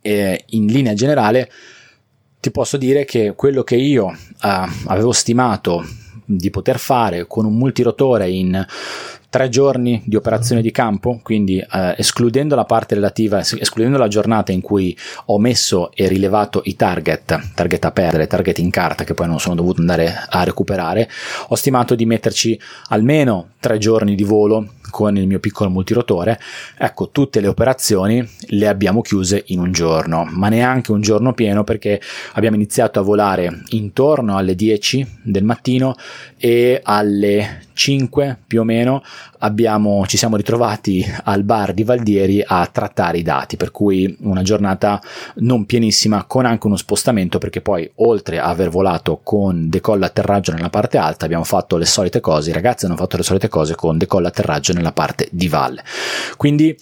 eh, 0.00 0.44
in 0.46 0.66
linea 0.68 0.94
generale 0.94 1.50
ti 2.40 2.50
posso 2.50 2.78
dire 2.78 3.04
che 3.04 3.34
quello 3.36 3.62
che 3.62 3.76
io 3.76 4.10
eh, 4.10 4.68
avevo 4.86 5.12
stimato 5.12 5.84
di 6.24 6.48
poter 6.48 6.78
fare 6.78 7.26
con 7.26 7.44
un 7.44 7.58
multirotore 7.58 8.30
in 8.30 8.66
tre 9.34 9.48
giorni 9.48 10.00
di 10.04 10.14
operazione 10.14 10.62
di 10.62 10.70
campo, 10.70 11.18
quindi 11.20 11.58
eh, 11.58 11.94
escludendo 11.96 12.54
la 12.54 12.64
parte 12.64 12.94
relativa, 12.94 13.40
escludendo 13.40 13.98
la 13.98 14.06
giornata 14.06 14.52
in 14.52 14.60
cui 14.60 14.96
ho 15.24 15.40
messo 15.40 15.90
e 15.92 16.06
rilevato 16.06 16.60
i 16.66 16.76
target, 16.76 17.50
target 17.52 17.84
a 17.84 17.90
perdere, 17.90 18.28
target 18.28 18.58
in 18.60 18.70
carta 18.70 19.02
che 19.02 19.12
poi 19.12 19.26
non 19.26 19.40
sono 19.40 19.56
dovuto 19.56 19.80
andare 19.80 20.14
a 20.28 20.44
recuperare, 20.44 21.10
ho 21.48 21.56
stimato 21.56 21.96
di 21.96 22.06
metterci 22.06 22.56
almeno 22.90 23.48
tre 23.58 23.78
giorni 23.78 24.14
di 24.14 24.22
volo 24.22 24.68
con 24.90 25.16
il 25.16 25.26
mio 25.26 25.40
piccolo 25.40 25.70
multirotore, 25.70 26.38
ecco, 26.76 27.10
tutte 27.10 27.40
le 27.40 27.48
operazioni 27.48 28.26
le 28.48 28.68
abbiamo 28.68 29.02
chiuse 29.02 29.42
in 29.46 29.58
un 29.58 29.72
giorno, 29.72 30.24
ma 30.24 30.48
neanche 30.48 30.92
un 30.92 31.00
giorno 31.00 31.32
pieno 31.32 31.64
perché 31.64 32.00
abbiamo 32.32 32.56
iniziato 32.56 32.98
a 32.98 33.02
volare 33.02 33.62
intorno 33.70 34.36
alle 34.36 34.54
10 34.54 35.20
del 35.22 35.44
mattino 35.44 35.94
e 36.36 36.80
alle 36.82 37.62
5 37.74 38.38
più 38.46 38.60
o 38.60 38.64
meno 38.64 39.02
abbiamo, 39.38 40.06
ci 40.06 40.16
siamo 40.16 40.36
ritrovati 40.36 41.04
al 41.24 41.42
bar 41.42 41.74
di 41.74 41.84
Valdieri 41.84 42.42
a 42.44 42.66
trattare 42.66 43.18
i 43.18 43.22
dati, 43.22 43.56
per 43.56 43.70
cui 43.70 44.16
una 44.20 44.42
giornata 44.42 45.00
non 45.36 45.66
pienissima 45.66 46.24
con 46.24 46.46
anche 46.46 46.66
uno 46.66 46.76
spostamento 46.76 47.38
perché 47.38 47.60
poi 47.60 47.90
oltre 47.96 48.38
a 48.38 48.48
aver 48.48 48.70
volato 48.70 49.20
con 49.22 49.68
decollo 49.68 50.04
atterraggio 50.04 50.52
nella 50.52 50.70
parte 50.70 50.96
alta 50.96 51.24
abbiamo 51.24 51.44
fatto 51.44 51.76
le 51.76 51.84
solite 51.84 52.20
cose, 52.20 52.50
i 52.50 52.54
ragazzi 52.54 52.86
hanno 52.86 52.96
fatto 52.96 53.16
le 53.16 53.22
solite 53.22 53.48
cose 53.48 53.74
con 53.74 53.98
decollo 53.98 54.28
atterraggio 54.28 54.72
nella 54.72 54.83
parte 54.92 55.28
di 55.30 55.48
valle. 55.48 55.82
Quindi 56.36 56.76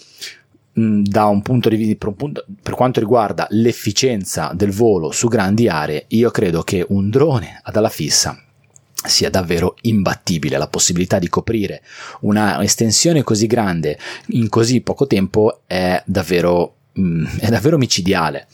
da 0.74 1.26
un 1.26 1.42
punto 1.42 1.68
di 1.68 1.96
per 1.96 2.74
quanto 2.74 2.98
riguarda 2.98 3.46
l'efficienza 3.50 4.52
del 4.54 4.70
volo 4.70 5.10
su 5.10 5.28
grandi 5.28 5.68
aree, 5.68 6.06
io 6.08 6.30
credo 6.30 6.62
che 6.62 6.84
un 6.88 7.10
drone 7.10 7.60
ad 7.62 7.76
ala 7.76 7.90
fissa 7.90 8.42
sia 9.04 9.28
davvero 9.28 9.76
imbattibile. 9.82 10.56
La 10.56 10.68
possibilità 10.68 11.18
di 11.18 11.28
coprire 11.28 11.82
una 12.20 12.62
estensione 12.62 13.22
così 13.22 13.46
grande 13.46 13.98
in 14.28 14.48
così 14.48 14.80
poco 14.80 15.06
tempo 15.06 15.60
è 15.66 16.02
davvero, 16.06 16.76
è 16.92 17.48
davvero 17.48 17.76
micidiale. 17.76 18.46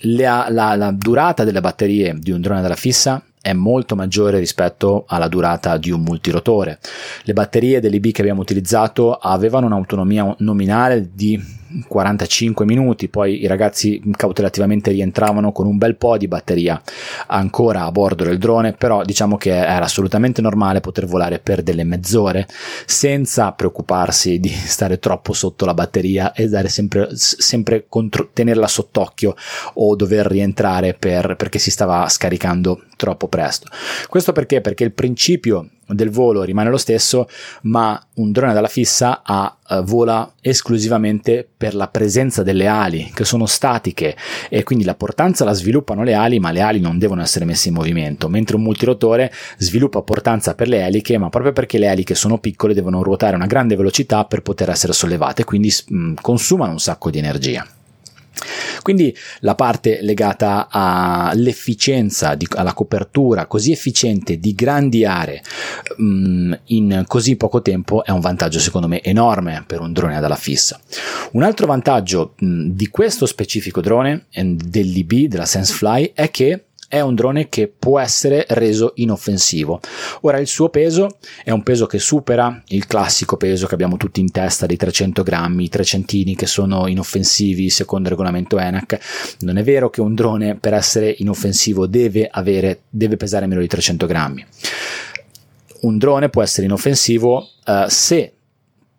La, 0.00 0.46
la, 0.50 0.74
la 0.76 0.90
durata 0.90 1.44
delle 1.44 1.60
batterie 1.60 2.14
di 2.18 2.30
un 2.30 2.40
drone 2.40 2.62
della 2.62 2.76
fissa 2.76 3.22
è 3.46 3.52
molto 3.52 3.94
maggiore 3.94 4.40
rispetto 4.40 5.04
alla 5.06 5.28
durata 5.28 5.76
di 5.76 5.92
un 5.92 6.00
multirotore. 6.00 6.80
Le 7.22 7.32
batterie 7.32 7.78
dell'IB 7.78 8.10
che 8.10 8.20
abbiamo 8.20 8.40
utilizzato 8.40 9.12
avevano 9.14 9.66
un'autonomia 9.66 10.34
nominale 10.38 11.10
di 11.12 11.40
45 11.86 12.64
minuti, 12.64 13.08
poi 13.08 13.42
i 13.42 13.46
ragazzi 13.46 14.02
cautelativamente 14.16 14.90
rientravano 14.90 15.52
con 15.52 15.66
un 15.66 15.78
bel 15.78 15.96
po' 15.96 16.16
di 16.16 16.28
batteria 16.28 16.80
ancora 17.28 17.84
a 17.84 17.92
bordo 17.92 18.24
del 18.24 18.38
drone, 18.38 18.72
però 18.72 19.02
diciamo 19.04 19.36
che 19.36 19.50
era 19.50 19.84
assolutamente 19.84 20.40
normale 20.40 20.80
poter 20.80 21.06
volare 21.06 21.38
per 21.38 21.62
delle 21.62 21.84
mezz'ore 21.84 22.46
senza 22.84 23.52
preoccuparsi 23.52 24.38
di 24.38 24.48
stare 24.66 24.98
troppo 24.98 25.32
sotto 25.32 25.64
la 25.64 25.74
batteria 25.74 26.32
e 26.32 26.48
dare 26.48 26.68
sempre, 26.68 27.08
sempre 27.14 27.86
contro, 27.88 28.30
tenerla 28.32 28.68
sott'occhio 28.68 29.34
o 29.74 29.94
dover 29.96 30.26
rientrare 30.26 30.94
per, 30.94 31.36
perché 31.36 31.58
si 31.58 31.70
stava 31.70 32.08
scaricando 32.08 32.82
troppo 32.96 33.28
presto. 33.28 33.68
Questo 34.08 34.32
perché? 34.32 34.60
Perché 34.60 34.84
il 34.84 34.92
principio 34.92 35.68
del 35.88 36.10
volo 36.10 36.42
rimane 36.42 36.70
lo 36.70 36.76
stesso, 36.76 37.28
ma 37.62 38.00
un 38.14 38.32
drone 38.32 38.52
dalla 38.52 38.68
fissa 38.68 39.22
ha, 39.24 39.56
uh, 39.68 39.82
vola 39.82 40.32
esclusivamente 40.40 41.48
per 41.56 41.74
la 41.74 41.88
presenza 41.88 42.42
delle 42.42 42.66
ali 42.66 43.10
che 43.14 43.24
sono 43.24 43.46
statiche 43.46 44.16
e 44.48 44.62
quindi 44.62 44.84
la 44.84 44.94
portanza 44.94 45.44
la 45.44 45.52
sviluppano 45.52 46.02
le 46.02 46.14
ali, 46.14 46.38
ma 46.38 46.50
le 46.50 46.60
ali 46.60 46.80
non 46.80 46.98
devono 46.98 47.22
essere 47.22 47.44
messe 47.44 47.68
in 47.68 47.74
movimento, 47.74 48.28
mentre 48.28 48.56
un 48.56 48.62
multirotore 48.62 49.32
sviluppa 49.58 50.02
portanza 50.02 50.54
per 50.54 50.68
le 50.68 50.84
eliche, 50.84 51.18
ma 51.18 51.28
proprio 51.28 51.52
perché 51.52 51.78
le 51.78 51.88
eliche 51.88 52.14
sono 52.14 52.38
piccole 52.38 52.74
devono 52.74 53.02
ruotare 53.02 53.34
a 53.34 53.36
una 53.36 53.46
grande 53.46 53.76
velocità 53.76 54.24
per 54.24 54.42
poter 54.42 54.70
essere 54.70 54.92
sollevate, 54.92 55.44
quindi 55.44 55.72
mh, 55.88 56.14
consumano 56.20 56.72
un 56.72 56.80
sacco 56.80 57.10
di 57.10 57.18
energia. 57.18 57.66
Quindi 58.82 59.16
la 59.40 59.54
parte 59.54 60.00
legata 60.02 60.68
all'efficienza, 60.70 62.34
di, 62.34 62.46
alla 62.54 62.74
copertura 62.74 63.46
così 63.46 63.72
efficiente 63.72 64.38
di 64.38 64.54
grandi 64.54 65.04
aree 65.04 65.42
mm, 66.00 66.52
in 66.66 67.04
così 67.06 67.36
poco 67.36 67.62
tempo 67.62 68.04
è 68.04 68.10
un 68.10 68.20
vantaggio 68.20 68.58
secondo 68.58 68.86
me 68.86 69.02
enorme 69.02 69.64
per 69.66 69.80
un 69.80 69.92
drone 69.92 70.16
ad 70.16 70.24
ala 70.24 70.36
fissa. 70.36 70.80
Un 71.32 71.42
altro 71.42 71.66
vantaggio 71.66 72.34
mm, 72.44 72.70
di 72.70 72.88
questo 72.88 73.26
specifico 73.26 73.80
drone, 73.80 74.26
dell'IB, 74.30 75.28
della 75.28 75.46
SenseFly, 75.46 76.12
è 76.14 76.30
che 76.30 76.65
è 76.88 77.00
un 77.00 77.14
drone 77.14 77.48
che 77.48 77.68
può 77.68 77.98
essere 77.98 78.44
reso 78.48 78.92
inoffensivo. 78.96 79.80
Ora 80.22 80.38
il 80.38 80.46
suo 80.46 80.68
peso 80.68 81.18
è 81.42 81.50
un 81.50 81.62
peso 81.62 81.86
che 81.86 81.98
supera 81.98 82.62
il 82.68 82.86
classico 82.86 83.36
peso 83.36 83.66
che 83.66 83.74
abbiamo 83.74 83.96
tutti 83.96 84.20
in 84.20 84.30
testa 84.30 84.66
dei 84.66 84.76
300 84.76 85.22
grammi, 85.22 85.64
i 85.64 85.68
300 85.68 86.34
che 86.36 86.46
sono 86.46 86.86
inoffensivi 86.86 87.68
secondo 87.70 88.04
il 88.04 88.10
regolamento 88.10 88.58
ENAC. 88.58 89.36
Non 89.40 89.56
è 89.56 89.62
vero 89.62 89.90
che 89.90 90.00
un 90.00 90.14
drone 90.14 90.56
per 90.56 90.74
essere 90.74 91.14
inoffensivo 91.18 91.86
deve, 91.86 92.28
avere, 92.30 92.82
deve 92.88 93.16
pesare 93.16 93.46
meno 93.46 93.60
di 93.60 93.66
300 93.66 94.06
grammi. 94.06 94.46
Un 95.80 95.98
drone 95.98 96.28
può 96.28 96.42
essere 96.42 96.66
inoffensivo 96.66 97.48
uh, 97.66 97.84
se 97.88 98.32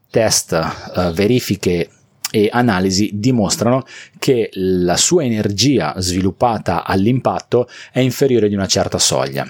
test, 0.09 0.51
uh, 0.51 1.11
verifiche 1.11 1.89
e 2.37 2.49
analisi 2.51 3.09
dimostrano 3.13 3.83
che 4.19 4.49
la 4.53 4.95
sua 4.95 5.23
energia 5.23 5.95
sviluppata 5.97 6.85
all'impatto 6.85 7.67
è 7.91 7.99
inferiore 7.99 8.47
di 8.47 8.53
una 8.53 8.67
certa 8.67 8.99
soglia. 8.99 9.47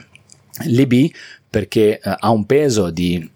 L'EB 0.66 1.10
perché 1.50 2.00
eh, 2.00 2.16
ha 2.18 2.30
un 2.30 2.46
peso 2.46 2.90
di 2.90 3.30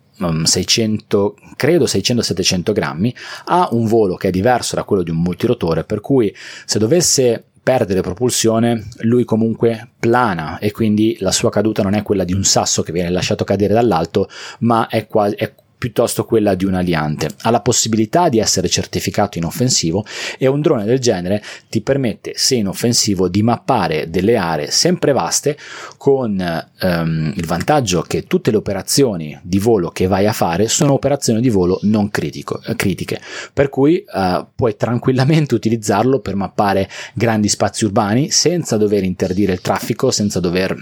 600, 0.44 1.36
mm, 1.36 1.52
credo 1.56 1.86
600-700 1.86 2.72
grammi, 2.72 3.14
ha 3.46 3.70
un 3.72 3.88
volo 3.88 4.16
che 4.16 4.30
è 4.30 4.32
diverso 4.32 4.76
da 4.76 4.84
quello 4.84 5.04
di 5.04 5.10
un 5.10 5.18
multirotore, 5.18 5.84
per 5.84 6.00
cui 6.00 6.34
se 6.66 6.80
dovesse 6.80 7.44
perdere 7.64 8.02
propulsione, 8.02 8.88
lui 9.02 9.24
comunque 9.24 9.90
plana 10.00 10.58
e 10.60 10.72
quindi 10.72 11.18
la 11.20 11.32
sua 11.32 11.52
caduta 11.52 11.84
non 11.84 11.94
è 11.94 12.02
quella 12.02 12.24
di 12.24 12.34
un 12.34 12.44
sasso 12.44 12.82
che 12.82 12.92
viene 12.92 13.10
lasciato 13.10 13.44
cadere 13.44 13.74
dall'alto, 13.74 14.30
ma 14.60 14.88
è, 14.88 15.08
quasi, 15.08 15.36
è 15.36 15.54
piuttosto 15.82 16.26
quella 16.26 16.54
di 16.54 16.66
un 16.66 16.76
aliante. 16.76 17.28
Ha 17.42 17.50
la 17.50 17.62
possibilità 17.62 18.30
di 18.30 18.38
essere 18.38 18.70
certificato 18.70 19.40
inoffensivo 19.40 20.06
e 20.38 20.46
un 20.46 20.62
drone 20.62 20.86
del 20.86 21.00
genere 21.00 21.42
ti 21.72 21.82
permette, 21.82 22.34
se 22.36 22.54
inoffensivo, 22.54 23.28
di 23.28 23.42
mappare 23.42 24.08
delle 24.12 24.38
aree 24.38 24.70
sempre 24.70 25.12
vaste 25.12 25.58
con 25.98 26.40
ehm, 26.40 27.34
il 27.36 27.46
vantaggio 27.48 28.04
che 28.04 28.28
tutte 28.28 28.52
le 28.52 28.58
operazioni 28.58 29.40
di 29.42 29.58
volo 29.58 29.90
che 29.90 30.06
vai 30.06 30.28
a 30.28 30.34
fare 30.34 30.68
sono 30.68 30.94
operazioni 30.94 31.42
di 31.42 31.50
volo 31.50 31.80
non 31.82 32.12
critico, 32.12 32.62
eh, 32.62 32.76
critiche, 32.76 33.20
per 33.52 33.70
cui 33.70 33.98
eh, 33.98 34.46
puoi 34.54 34.76
tranquillamente 34.76 35.56
utilizzarlo 35.56 36.20
per 36.20 36.36
mappare 36.36 36.88
grandi 37.16 37.50
spazi 37.50 37.86
urbani 37.86 38.30
senza 38.30 38.78
dover 38.78 39.04
interdire 39.04 39.54
il 39.54 39.62
traffico, 39.62 40.12
senza 40.12 40.40
dover 40.40 40.78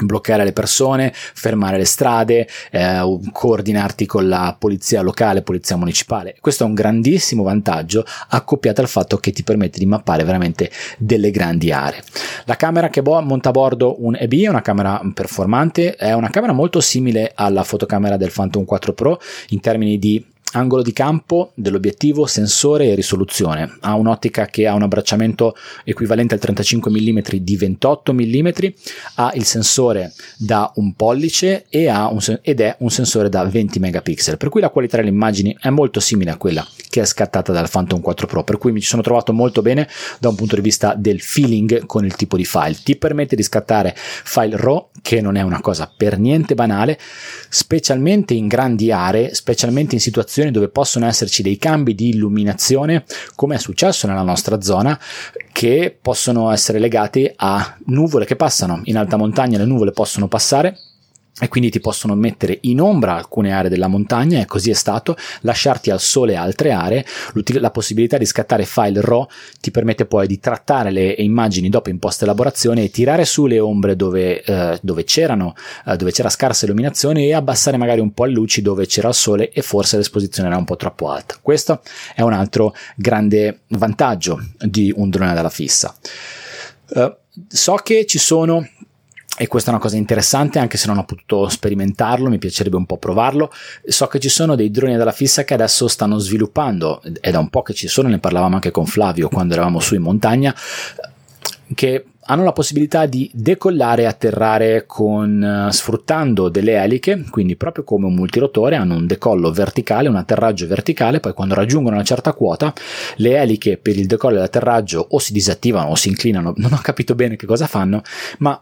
bloccare 0.00 0.44
le 0.44 0.52
persone, 0.52 1.12
fermare 1.14 1.78
le 1.78 1.84
strade, 1.84 2.48
eh, 2.70 3.18
coordinarti 3.32 4.06
con 4.06 4.28
la 4.28 4.54
polizia 4.58 5.02
locale, 5.02 5.42
polizia 5.42 5.76
municipale. 5.76 6.36
Questo 6.40 6.64
è 6.64 6.66
un 6.66 6.74
grandissimo 6.74 7.42
vantaggio 7.42 8.04
accoppiato 8.28 8.80
al 8.80 8.88
fatto 8.88 9.16
che 9.16 9.32
ti 9.32 9.42
permette 9.42 9.78
di 9.78 9.86
mappare 9.86 10.24
veramente 10.24 10.70
delle 10.98 11.30
grandi 11.30 11.72
aree. 11.72 12.02
La 12.44 12.56
camera 12.56 12.88
che 12.88 13.02
monta 13.02 13.48
a 13.48 13.52
bordo 13.52 14.04
un 14.04 14.16
EB 14.16 14.34
è 14.42 14.48
una 14.48 14.62
camera 14.62 15.00
performante, 15.14 15.94
è 15.94 16.12
una 16.12 16.30
camera 16.30 16.52
molto 16.52 16.80
simile 16.80 17.32
alla 17.34 17.62
fotocamera 17.62 18.16
del 18.16 18.32
Phantom 18.32 18.64
4 18.64 18.92
Pro 18.92 19.20
in 19.50 19.60
termini 19.60 19.98
di 19.98 20.34
angolo 20.52 20.82
di 20.82 20.92
campo 20.92 21.52
dell'obiettivo, 21.54 22.26
sensore 22.26 22.86
e 22.86 22.94
risoluzione. 22.94 23.76
Ha 23.80 23.94
un'ottica 23.94 24.46
che 24.46 24.66
ha 24.66 24.74
un 24.74 24.82
abbracciamento 24.82 25.56
equivalente 25.84 26.34
al 26.34 26.40
35 26.40 26.90
mm 26.90 27.18
di 27.40 27.56
28 27.56 28.14
mm, 28.14 28.48
ha 29.16 29.32
il 29.34 29.44
sensore 29.44 30.12
da 30.36 30.70
un 30.76 30.94
pollice 30.94 31.66
un, 31.70 32.38
ed 32.42 32.60
è 32.60 32.76
un 32.78 32.90
sensore 32.90 33.28
da 33.28 33.44
20 33.44 33.78
megapixel, 33.78 34.36
per 34.36 34.48
cui 34.48 34.60
la 34.60 34.70
qualità 34.70 34.96
delle 34.96 35.08
immagini 35.08 35.56
è 35.60 35.70
molto 35.70 36.00
simile 36.00 36.30
a 36.30 36.36
quella 36.36 36.66
che 36.88 37.02
è 37.02 37.04
scattata 37.04 37.52
dal 37.52 37.68
Phantom 37.68 38.00
4 38.00 38.26
Pro, 38.26 38.44
per 38.44 38.58
cui 38.58 38.72
mi 38.72 38.80
ci 38.80 38.88
sono 38.88 39.02
trovato 39.02 39.32
molto 39.32 39.60
bene 39.60 39.88
da 40.18 40.28
un 40.28 40.34
punto 40.34 40.54
di 40.54 40.62
vista 40.62 40.94
del 40.96 41.20
feeling 41.20 41.84
con 41.86 42.04
il 42.04 42.14
tipo 42.14 42.36
di 42.36 42.44
file. 42.44 42.76
Ti 42.82 42.96
permette 42.96 43.36
di 43.36 43.42
scattare 43.42 43.94
file 43.96 44.56
RAW, 44.56 44.88
che 45.02 45.20
non 45.20 45.36
è 45.36 45.42
una 45.42 45.60
cosa 45.60 45.92
per 45.94 46.18
niente 46.18 46.54
banale, 46.54 46.98
specialmente 47.48 48.32
in 48.34 48.46
grandi 48.46 48.90
aree, 48.90 49.34
specialmente 49.34 49.94
in 49.94 50.00
situazioni 50.00 50.35
dove 50.50 50.68
possono 50.68 51.06
esserci 51.06 51.42
dei 51.42 51.56
cambi 51.56 51.94
di 51.94 52.10
illuminazione, 52.10 53.04
come 53.34 53.56
è 53.56 53.58
successo 53.58 54.06
nella 54.06 54.22
nostra 54.22 54.60
zona, 54.60 54.98
che 55.52 55.96
possono 56.00 56.50
essere 56.50 56.78
legati 56.78 57.30
a 57.36 57.76
nuvole 57.86 58.24
che 58.24 58.36
passano. 58.36 58.80
In 58.84 58.96
alta 58.96 59.16
montagna, 59.16 59.58
le 59.58 59.64
nuvole 59.64 59.92
possono 59.92 60.28
passare 60.28 60.78
e 61.38 61.48
quindi 61.48 61.70
ti 61.70 61.80
possono 61.80 62.14
mettere 62.14 62.58
in 62.62 62.80
ombra 62.80 63.14
alcune 63.14 63.52
aree 63.52 63.68
della 63.68 63.88
montagna 63.88 64.40
e 64.40 64.46
così 64.46 64.70
è 64.70 64.74
stato, 64.74 65.16
lasciarti 65.42 65.90
al 65.90 66.00
sole 66.00 66.34
altre 66.34 66.70
aree, 66.70 67.04
la 67.58 67.70
possibilità 67.70 68.16
di 68.16 68.24
scattare 68.24 68.64
file 68.64 69.02
RAW 69.02 69.26
ti 69.60 69.70
permette 69.70 70.06
poi 70.06 70.26
di 70.26 70.40
trattare 70.40 70.90
le 70.90 71.14
immagini 71.18 71.68
dopo 71.68 71.90
in 71.90 71.98
post 71.98 72.22
elaborazione 72.22 72.84
e 72.84 72.90
tirare 72.90 73.26
su 73.26 73.44
le 73.44 73.60
ombre 73.60 73.96
dove, 73.96 74.42
eh, 74.42 74.78
dove, 74.80 75.04
c'erano, 75.04 75.54
eh, 75.86 75.96
dove 75.96 76.10
c'era 76.10 76.30
scarsa 76.30 76.64
illuminazione 76.64 77.24
e 77.24 77.34
abbassare 77.34 77.76
magari 77.76 78.00
un 78.00 78.14
po' 78.14 78.24
le 78.24 78.32
luci 78.32 78.62
dove 78.62 78.86
c'era 78.86 79.08
il 79.08 79.14
sole 79.14 79.50
e 79.50 79.60
forse 79.60 79.98
l'esposizione 79.98 80.48
era 80.48 80.56
un 80.56 80.64
po' 80.64 80.76
troppo 80.76 81.10
alta. 81.10 81.36
Questo 81.42 81.82
è 82.14 82.22
un 82.22 82.32
altro 82.32 82.74
grande 82.96 83.60
vantaggio 83.68 84.42
di 84.58 84.90
un 84.96 85.10
drone 85.10 85.34
dalla 85.34 85.50
fissa. 85.50 85.94
Uh, 86.88 87.14
so 87.48 87.74
che 87.74 88.06
ci 88.06 88.18
sono 88.18 88.66
e 89.38 89.46
questa 89.48 89.70
è 89.70 89.74
una 89.74 89.82
cosa 89.82 89.96
interessante 89.96 90.58
anche 90.58 90.78
se 90.78 90.86
non 90.86 90.98
ho 90.98 91.04
potuto 91.04 91.48
sperimentarlo, 91.48 92.30
mi 92.30 92.38
piacerebbe 92.38 92.76
un 92.76 92.86
po' 92.86 92.96
provarlo. 92.96 93.52
So 93.86 94.06
che 94.06 94.18
ci 94.18 94.30
sono 94.30 94.54
dei 94.54 94.70
droni 94.70 94.96
dalla 94.96 95.12
fissa 95.12 95.44
che 95.44 95.54
adesso 95.54 95.88
stanno 95.88 96.18
sviluppando, 96.18 97.02
è 97.20 97.30
da 97.30 97.38
un 97.38 97.50
po' 97.50 97.62
che 97.62 97.74
ci 97.74 97.86
sono, 97.86 98.08
ne 98.08 98.18
parlavamo 98.18 98.54
anche 98.54 98.70
con 98.70 98.86
Flavio 98.86 99.28
quando 99.28 99.54
eravamo 99.54 99.78
su 99.78 99.94
in 99.94 100.02
montagna, 100.02 100.54
che 101.74 102.04
hanno 102.28 102.42
la 102.42 102.52
possibilità 102.52 103.06
di 103.06 103.30
decollare 103.32 104.02
e 104.02 104.06
atterrare 104.06 104.84
con, 104.86 105.66
uh, 105.68 105.70
sfruttando 105.70 106.48
delle 106.48 106.74
eliche, 106.82 107.24
quindi 107.30 107.56
proprio 107.56 107.84
come 107.84 108.06
un 108.06 108.14
multirotore, 108.14 108.76
hanno 108.76 108.96
un 108.96 109.06
decollo 109.06 109.52
verticale, 109.52 110.08
un 110.08 110.16
atterraggio 110.16 110.66
verticale, 110.66 111.20
poi 111.20 111.34
quando 111.34 111.54
raggiungono 111.54 111.94
una 111.94 112.04
certa 112.04 112.32
quota 112.32 112.72
le 113.16 113.36
eliche 113.36 113.76
per 113.76 113.96
il 113.96 114.06
decollo 114.06 114.36
e 114.36 114.40
l'atterraggio 114.40 115.06
o 115.10 115.18
si 115.18 115.32
disattivano 115.32 115.90
o 115.90 115.94
si 115.94 116.08
inclinano, 116.08 116.52
non 116.56 116.72
ho 116.72 116.80
capito 116.82 117.14
bene 117.14 117.36
che 117.36 117.46
cosa 117.46 117.66
fanno, 117.68 118.02
ma 118.38 118.60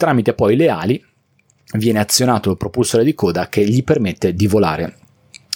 tramite 0.00 0.32
poi 0.32 0.56
le 0.56 0.70
ali 0.70 1.04
viene 1.74 2.00
azionato 2.00 2.50
il 2.50 2.56
propulsore 2.56 3.04
di 3.04 3.14
coda 3.14 3.50
che 3.50 3.62
gli 3.68 3.84
permette 3.84 4.32
di 4.32 4.46
volare 4.46 4.99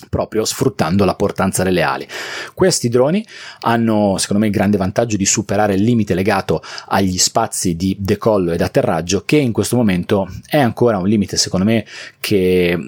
proprio 0.08 0.44
sfruttando 0.44 1.04
la 1.04 1.14
portanza 1.14 1.62
delle 1.62 1.82
ali. 1.82 2.06
Questi 2.52 2.88
droni 2.88 3.24
hanno, 3.60 4.16
secondo 4.18 4.42
me, 4.42 4.48
il 4.48 4.54
grande 4.54 4.76
vantaggio 4.76 5.16
di 5.16 5.26
superare 5.26 5.74
il 5.74 5.82
limite 5.82 6.14
legato 6.14 6.62
agli 6.88 7.18
spazi 7.18 7.74
di 7.76 7.96
decollo 7.98 8.52
ed 8.52 8.60
atterraggio, 8.60 9.22
che 9.24 9.36
in 9.36 9.52
questo 9.52 9.76
momento 9.76 10.28
è 10.46 10.58
ancora 10.58 10.98
un 10.98 11.08
limite, 11.08 11.36
secondo 11.36 11.64
me, 11.64 11.84
che 12.20 12.78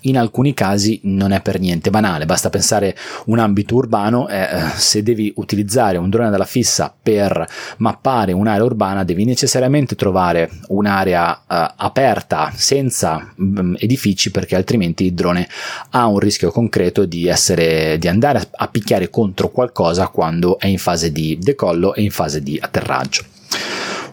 in 0.00 0.18
alcuni 0.18 0.54
casi 0.54 1.00
non 1.04 1.32
è 1.32 1.40
per 1.40 1.58
niente 1.58 1.90
banale. 1.90 2.26
Basta 2.26 2.50
pensare 2.50 2.96
un 3.26 3.38
ambito 3.38 3.74
urbano, 3.74 4.28
eh, 4.28 4.48
se 4.76 5.02
devi 5.02 5.32
utilizzare 5.36 5.98
un 5.98 6.10
drone 6.10 6.30
dalla 6.30 6.44
fissa 6.44 6.94
per 7.00 7.46
mappare 7.78 8.32
un'area 8.32 8.64
urbana, 8.64 9.04
devi 9.04 9.24
necessariamente 9.24 9.94
trovare 9.94 10.50
un'area 10.68 11.42
eh, 11.48 11.72
aperta 11.76 12.52
senza 12.54 13.32
mh, 13.34 13.74
edifici, 13.78 14.30
perché 14.30 14.56
altrimenti 14.56 15.06
il 15.06 15.14
drone 15.14 15.48
ha 15.90 16.06
un 16.06 16.18
rischio 16.18 16.50
concreto 16.50 16.65
concreto 16.66 17.04
di, 17.04 17.28
essere, 17.28 17.96
di 17.98 18.08
andare 18.08 18.48
a 18.50 18.68
picchiare 18.68 19.08
contro 19.08 19.50
qualcosa 19.50 20.08
quando 20.08 20.58
è 20.58 20.66
in 20.66 20.78
fase 20.78 21.12
di 21.12 21.38
decollo 21.40 21.94
e 21.94 22.02
in 22.02 22.10
fase 22.10 22.42
di 22.42 22.58
atterraggio. 22.60 23.24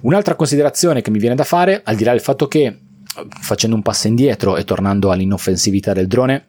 Un'altra 0.02 0.36
considerazione 0.36 1.02
che 1.02 1.10
mi 1.10 1.18
viene 1.18 1.36
da 1.36 1.44
fare, 1.44 1.82
al 1.84 1.96
di 1.96 2.04
là 2.04 2.12
del 2.12 2.22
fatto 2.22 2.48
che 2.48 2.78
facendo 3.42 3.76
un 3.76 3.82
passo 3.82 4.08
indietro 4.08 4.56
e 4.56 4.64
tornando 4.64 5.12
all'inoffensività 5.12 5.94
del 5.94 6.08
drone, 6.08 6.48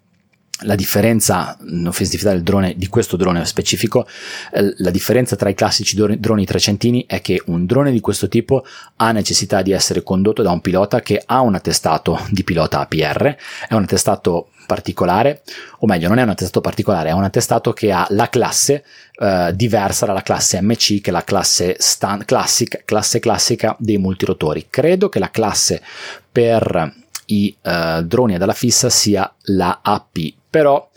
la 0.62 0.76
differenza, 0.76 1.56
l'offensività 1.60 2.30
del 2.30 2.42
drone, 2.42 2.74
di 2.76 2.86
questo 2.86 3.16
drone 3.16 3.44
specifico, 3.44 4.06
eh, 4.52 4.74
la 4.78 4.90
differenza 4.90 5.34
tra 5.36 5.48
i 5.48 5.54
classici 5.54 5.96
droni 5.96 6.46
trecentini 6.46 7.04
è 7.06 7.20
che 7.20 7.42
un 7.46 7.66
drone 7.66 7.90
di 7.90 8.00
questo 8.00 8.28
tipo 8.28 8.64
ha 8.96 9.10
necessità 9.10 9.62
di 9.62 9.72
essere 9.72 10.02
condotto 10.02 10.42
da 10.42 10.52
un 10.52 10.60
pilota 10.60 11.00
che 11.00 11.20
ha 11.24 11.40
un 11.40 11.54
attestato 11.54 12.20
di 12.30 12.44
pilota 12.44 12.80
APR, 12.80 13.36
è 13.68 13.74
un 13.74 13.82
attestato 13.82 14.50
particolare, 14.66 15.42
o 15.80 15.86
meglio, 15.86 16.08
non 16.08 16.18
è 16.18 16.22
un 16.22 16.30
attestato 16.30 16.60
particolare, 16.60 17.10
è 17.10 17.12
un 17.12 17.24
attestato 17.24 17.72
che 17.72 17.92
ha 17.92 18.06
la 18.10 18.28
classe 18.28 18.84
eh, 19.18 19.50
diversa 19.54 20.06
dalla 20.06 20.22
classe 20.22 20.60
MC, 20.62 21.00
che 21.00 21.10
è 21.10 21.12
la 21.12 21.24
classe, 21.24 21.76
stand, 21.78 22.24
classic, 22.24 22.84
classe 22.84 23.18
classica 23.18 23.76
dei 23.78 23.98
multirotori. 23.98 24.66
Credo 24.70 25.08
che 25.08 25.18
la 25.18 25.30
classe 25.30 25.82
per 26.30 27.02
i 27.26 27.54
eh, 27.62 28.02
droni 28.04 28.34
ad 28.34 28.42
ala 28.42 28.52
fissa 28.52 28.90
sia 28.90 29.32
la 29.42 29.80
AP, 29.82 30.32
però 30.54 30.88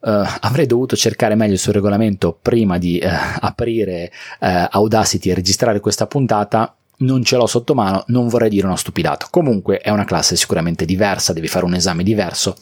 Uh, 0.00 0.24
avrei 0.42 0.66
dovuto 0.66 0.94
cercare 0.94 1.34
meglio 1.34 1.56
suo 1.56 1.72
regolamento 1.72 2.38
prima 2.40 2.78
di 2.78 3.00
uh, 3.02 3.08
aprire 3.40 4.12
uh, 4.38 4.68
Audacity 4.70 5.30
e 5.30 5.34
registrare 5.34 5.80
questa 5.80 6.06
puntata 6.06 6.72
non 6.98 7.24
ce 7.24 7.34
l'ho 7.34 7.48
sotto 7.48 7.74
mano, 7.74 8.04
non 8.06 8.28
vorrei 8.28 8.48
dire 8.48 8.66
una 8.66 8.76
stupidata. 8.76 9.26
Comunque 9.28 9.78
è 9.78 9.90
una 9.90 10.04
classe 10.04 10.36
sicuramente 10.36 10.84
diversa, 10.84 11.32
devi 11.32 11.48
fare 11.48 11.64
un 11.64 11.74
esame 11.74 12.04
diverso, 12.04 12.56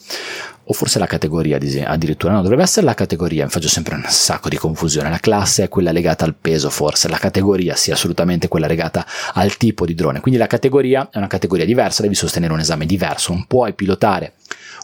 o 0.69 0.73
forse 0.73 0.99
la 0.99 1.05
categoria 1.05 1.57
addirittura, 1.85 2.33
no, 2.33 2.41
dovrebbe 2.41 2.63
essere 2.63 2.85
la 2.85 2.93
categoria, 2.93 3.45
mi 3.45 3.49
faccio 3.49 3.69
sempre 3.69 3.95
un 3.95 4.03
sacco 4.07 4.49
di 4.49 4.57
confusione. 4.57 5.09
La 5.09 5.19
classe 5.19 5.63
è 5.63 5.69
quella 5.69 5.91
legata 5.91 6.25
al 6.25 6.35
peso, 6.35 6.69
forse, 6.69 7.07
la 7.07 7.17
categoria 7.17 7.75
sì, 7.75 7.91
assolutamente 7.91 8.47
quella 8.47 8.67
legata 8.67 9.05
al 9.33 9.55
tipo 9.55 9.85
di 9.85 9.95
drone. 9.95 10.19
Quindi 10.19 10.39
la 10.39 10.47
categoria 10.47 11.09
è 11.11 11.17
una 11.17 11.27
categoria 11.27 11.65
diversa, 11.65 12.01
devi 12.01 12.15
sostenere 12.15 12.51
un 12.51 12.59
esame 12.59 12.85
diverso, 12.85 13.31
non 13.31 13.45
puoi 13.45 13.73
pilotare 13.73 14.33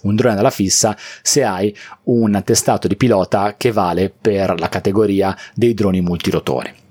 un 0.03 0.15
drone 0.15 0.35
dalla 0.35 0.49
fissa 0.49 0.97
se 1.21 1.43
hai 1.43 1.75
un 2.03 2.35
attestato 2.35 2.87
di 2.87 2.95
pilota 2.95 3.55
che 3.57 3.71
vale 3.71 4.09
per 4.09 4.59
la 4.59 4.69
categoria 4.69 5.35
dei 5.53 5.73
droni 5.73 6.01
multirotori. 6.01 6.82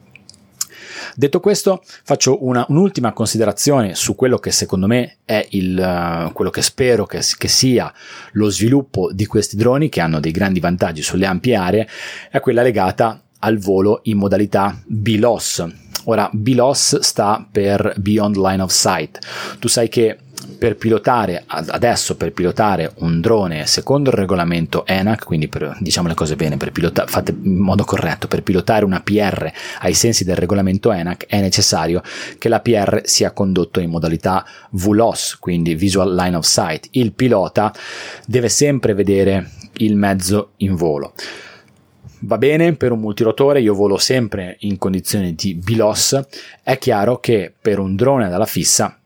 Detto 1.15 1.41
questo, 1.41 1.83
faccio 2.05 2.45
una, 2.45 2.65
un'ultima 2.69 3.13
considerazione 3.13 3.95
su 3.95 4.15
quello 4.15 4.39
che 4.39 4.51
secondo 4.51 4.87
me 4.87 5.19
è 5.25 5.47
il, 5.51 5.79
uh, 6.29 6.33
quello 6.33 6.51
che 6.51 6.63
spero 6.63 7.07
che, 7.07 7.21
che, 7.37 7.49
sia 7.49 7.93
lo 8.33 8.51
sviluppo 8.51 9.13
di 9.13 9.27
questi 9.27 9.57
droni 9.57 9.89
che 9.89 10.01
hanno 10.01 10.21
dei 10.21 10.33
grandi 10.33 10.61
vantaggi 10.61 11.03
sulle 11.03 11.27
ampie 11.27 11.57
aree, 11.57 11.89
è 12.31 12.41
quella 12.41 12.63
legata 12.63 13.23
al 13.41 13.59
volo 13.59 14.01
in 14.05 14.19
modalità 14.19 14.81
BLOS. 14.87 15.67
Ora, 16.05 16.29
BLOS 16.33 16.99
sta 16.99 17.47
per 17.51 17.95
Beyond 17.97 18.37
Line 18.37 18.63
of 18.63 18.73
Sight. 18.73 19.19
Tu 19.59 19.69
sai 19.69 19.89
che 19.89 20.19
per 20.59 20.76
pilotare 20.76 21.45
adesso 21.47 22.16
per 22.16 22.32
pilotare 22.32 22.93
un 22.99 23.20
drone 23.20 23.66
secondo 23.66 24.11
il 24.11 24.16
regolamento 24.16 24.86
ENAC, 24.86 25.24
quindi 25.24 25.49
per, 25.49 25.76
diciamo 25.80 26.09
le 26.09 26.14
cose 26.14 26.36
bene, 26.36 26.57
per 26.57 26.72
pilotare, 26.72 27.09
fate 27.09 27.34
in 27.43 27.59
modo 27.59 27.84
corretto, 27.84 28.28
per 28.28 28.43
pilotare 28.43 28.84
una 28.84 29.01
PR 29.01 29.51
ai 29.80 29.95
sensi 29.95 30.24
del 30.24 30.36
regolamento 30.36 30.93
ENAC 30.93 31.26
è 31.26 31.40
necessario 31.40 32.03
che 32.38 32.49
la 32.49 32.61
PR 32.61 33.01
sia 33.05 33.32
condotto 33.32 33.80
in 33.80 33.90
modalità 33.90 34.45
VLOS, 34.70 35.36
quindi 35.38 35.74
Visual 35.74 36.14
Line 36.14 36.36
of 36.36 36.45
Sight. 36.45 36.88
Il 36.93 37.12
pilota 37.12 37.72
deve 38.26 38.49
sempre 38.49 38.95
vedere 38.95 39.51
il 39.78 39.97
mezzo 39.97 40.53
in 40.59 40.74
volo. 40.74 41.14
Va 42.24 42.38
bene 42.38 42.74
per 42.74 42.93
un 42.93 43.01
multirotore, 43.01 43.61
io 43.61 43.74
volo 43.74 43.99
sempre 43.99 44.57
in 44.61 44.78
condizioni 44.78 45.34
di 45.34 45.55
BLOS, 45.55 46.20
è 46.62 46.78
chiaro 46.78 47.18
che 47.18 47.53
per 47.61 47.80
un 47.80 47.97
drone 47.97 48.28
dalla 48.28 48.47
fissa 48.47 48.97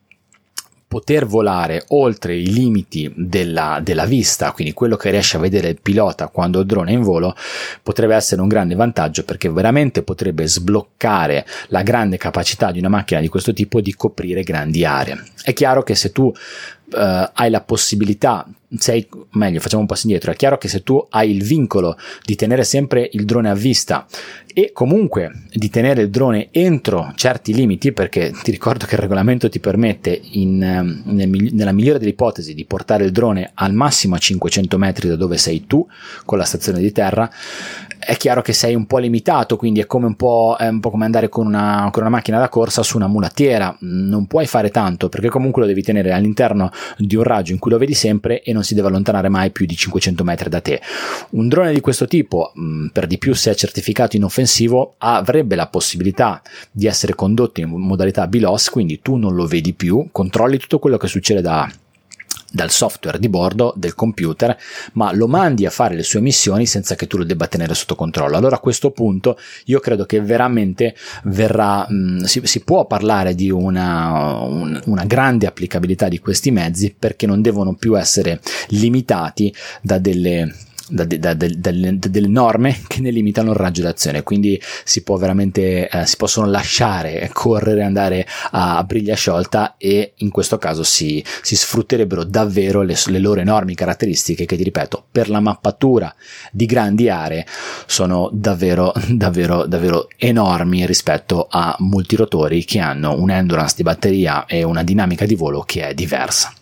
poter 0.96 1.26
volare 1.26 1.84
oltre 1.88 2.34
i 2.34 2.50
limiti 2.50 3.12
della, 3.14 3.80
della, 3.82 4.06
vista, 4.06 4.52
quindi 4.52 4.72
quello 4.72 4.96
che 4.96 5.10
riesce 5.10 5.36
a 5.36 5.40
vedere 5.40 5.68
il 5.68 5.78
pilota 5.82 6.28
quando 6.28 6.60
il 6.60 6.64
drone 6.64 6.90
è 6.90 6.94
in 6.94 7.02
volo, 7.02 7.36
potrebbe 7.82 8.14
essere 8.14 8.40
un 8.40 8.48
grande 8.48 8.74
vantaggio 8.74 9.22
perché 9.22 9.50
veramente 9.50 10.02
potrebbe 10.02 10.46
sbloccare 10.46 11.44
la 11.68 11.82
grande 11.82 12.16
capacità 12.16 12.72
di 12.72 12.78
una 12.78 12.88
macchina 12.88 13.20
di 13.20 13.28
questo 13.28 13.52
tipo 13.52 13.82
di 13.82 13.92
coprire 13.92 14.42
grandi 14.42 14.86
aree. 14.86 15.22
È 15.42 15.52
chiaro 15.52 15.82
che 15.82 15.94
se 15.94 16.12
tu 16.12 16.32
uh, 16.92 17.30
hai 17.32 17.50
la 17.50 17.60
possibilità 17.60 18.46
sei 18.78 19.06
meglio, 19.32 19.60
facciamo 19.60 19.82
un 19.82 19.88
passo 19.88 20.06
indietro. 20.06 20.32
È 20.32 20.36
chiaro 20.36 20.58
che 20.58 20.68
se 20.68 20.82
tu 20.82 21.04
hai 21.10 21.30
il 21.30 21.42
vincolo 21.42 21.96
di 22.24 22.34
tenere 22.34 22.64
sempre 22.64 23.08
il 23.12 23.24
drone 23.24 23.48
a 23.48 23.54
vista 23.54 24.06
e 24.52 24.70
comunque 24.72 25.44
di 25.52 25.68
tenere 25.68 26.02
il 26.02 26.10
drone 26.10 26.48
entro 26.50 27.12
certi 27.14 27.54
limiti, 27.54 27.92
perché 27.92 28.32
ti 28.42 28.50
ricordo 28.50 28.86
che 28.86 28.94
il 28.94 29.00
regolamento 29.00 29.48
ti 29.48 29.60
permette, 29.60 30.18
in, 30.32 30.62
ehm, 30.62 31.02
nel, 31.04 31.28
nella 31.28 31.72
migliore 31.72 31.98
delle 31.98 32.10
ipotesi, 32.10 32.54
di 32.54 32.64
portare 32.64 33.04
il 33.04 33.12
drone 33.12 33.50
al 33.54 33.72
massimo 33.72 34.14
a 34.14 34.18
500 34.18 34.78
metri 34.78 35.08
da 35.08 35.16
dove 35.16 35.36
sei 35.36 35.66
tu 35.66 35.86
con 36.24 36.38
la 36.38 36.44
stazione 36.44 36.80
di 36.80 36.90
terra, 36.90 37.30
è 38.06 38.16
chiaro 38.16 38.40
che 38.40 38.52
sei 38.52 38.76
un 38.76 38.86
po' 38.86 38.98
limitato, 38.98 39.56
quindi 39.56 39.80
è 39.80 39.86
come 39.86 40.06
un 40.06 40.14
po', 40.14 40.56
un 40.60 40.78
po 40.78 40.90
come 40.90 41.04
andare 41.04 41.28
con 41.28 41.44
una, 41.44 41.88
con 41.90 42.02
una, 42.02 42.10
macchina 42.10 42.38
da 42.38 42.48
corsa 42.48 42.84
su 42.84 42.96
una 42.96 43.08
mulattiera. 43.08 43.76
Non 43.80 44.28
puoi 44.28 44.46
fare 44.46 44.70
tanto 44.70 45.08
perché 45.08 45.28
comunque 45.28 45.62
lo 45.62 45.66
devi 45.66 45.82
tenere 45.82 46.12
all'interno 46.12 46.70
di 46.98 47.16
un 47.16 47.24
raggio 47.24 47.50
in 47.50 47.58
cui 47.58 47.72
lo 47.72 47.78
vedi 47.78 47.94
sempre 47.94 48.42
e 48.42 48.52
non 48.52 48.62
si 48.62 48.74
deve 48.76 48.86
allontanare 48.86 49.28
mai 49.28 49.50
più 49.50 49.66
di 49.66 49.74
500 49.74 50.22
metri 50.22 50.48
da 50.48 50.60
te. 50.60 50.80
Un 51.30 51.48
drone 51.48 51.72
di 51.72 51.80
questo 51.80 52.06
tipo, 52.06 52.52
per 52.92 53.08
di 53.08 53.18
più 53.18 53.34
se 53.34 53.50
è 53.50 53.54
certificato 53.56 54.14
inoffensivo, 54.14 54.94
avrebbe 54.98 55.56
la 55.56 55.66
possibilità 55.66 56.40
di 56.70 56.86
essere 56.86 57.16
condotto 57.16 57.60
in 57.60 57.68
modalità 57.70 58.28
BLOS, 58.28 58.70
quindi 58.70 59.00
tu 59.02 59.16
non 59.16 59.34
lo 59.34 59.46
vedi 59.46 59.72
più, 59.72 60.06
controlli 60.12 60.58
tutto 60.58 60.78
quello 60.78 60.96
che 60.96 61.08
succede 61.08 61.40
da 61.40 61.68
dal 62.56 62.70
software 62.70 63.18
di 63.20 63.28
bordo 63.28 63.74
del 63.76 63.94
computer, 63.94 64.56
ma 64.94 65.12
lo 65.12 65.28
mandi 65.28 65.66
a 65.66 65.70
fare 65.70 65.94
le 65.94 66.02
sue 66.02 66.20
missioni 66.20 66.66
senza 66.66 66.94
che 66.96 67.06
tu 67.06 67.18
lo 67.18 67.24
debba 67.24 67.46
tenere 67.46 67.74
sotto 67.74 67.94
controllo. 67.94 68.36
Allora 68.36 68.56
a 68.56 68.60
questo 68.60 68.90
punto 68.90 69.38
io 69.66 69.78
credo 69.78 70.06
che 70.06 70.20
veramente 70.20 70.96
verrà, 71.24 71.86
mh, 71.88 72.22
si, 72.24 72.40
si, 72.44 72.64
può 72.64 72.86
parlare 72.86 73.34
di 73.34 73.50
una, 73.50 74.40
un, 74.40 74.80
una 74.86 75.04
grande 75.04 75.46
applicabilità 75.46 76.08
di 76.08 76.18
questi 76.18 76.50
mezzi 76.50 76.94
perché 76.98 77.26
non 77.26 77.42
devono 77.42 77.74
più 77.74 77.96
essere 77.96 78.40
limitati 78.68 79.54
da 79.82 79.98
delle 79.98 80.54
da, 80.88 81.04
da, 81.04 81.34
da, 81.34 81.48
delle, 81.50 82.28
norme 82.28 82.82
che 82.86 83.00
ne 83.00 83.10
limitano 83.10 83.50
il 83.50 83.56
raggio 83.56 83.82
d'azione, 83.82 84.22
quindi 84.22 84.60
si 84.84 85.02
può 85.02 85.16
veramente, 85.16 85.88
eh, 85.88 86.06
si 86.06 86.16
possono 86.16 86.46
lasciare 86.46 87.28
correre, 87.32 87.82
andare 87.82 88.26
a, 88.52 88.76
a 88.78 88.84
briglia 88.84 89.14
sciolta 89.14 89.76
e 89.78 90.12
in 90.16 90.30
questo 90.30 90.58
caso 90.58 90.82
si, 90.82 91.24
si 91.42 91.56
sfrutterebbero 91.56 92.24
davvero 92.24 92.82
le, 92.82 92.96
le, 93.06 93.18
loro 93.18 93.40
enormi 93.40 93.74
caratteristiche 93.74 94.46
che 94.46 94.56
ti 94.56 94.62
ripeto, 94.62 95.06
per 95.10 95.28
la 95.28 95.40
mappatura 95.40 96.14
di 96.52 96.66
grandi 96.66 97.08
aree 97.08 97.46
sono 97.86 98.30
davvero, 98.32 98.92
davvero, 99.08 99.66
davvero 99.66 100.08
enormi 100.16 100.86
rispetto 100.86 101.46
a 101.50 101.74
multirotori 101.80 102.64
che 102.64 102.78
hanno 102.78 103.18
un 103.18 103.30
endurance 103.30 103.74
di 103.76 103.82
batteria 103.82 104.46
e 104.46 104.62
una 104.62 104.82
dinamica 104.82 105.26
di 105.26 105.34
volo 105.34 105.62
che 105.62 105.88
è 105.88 105.94
diversa. 105.94 106.52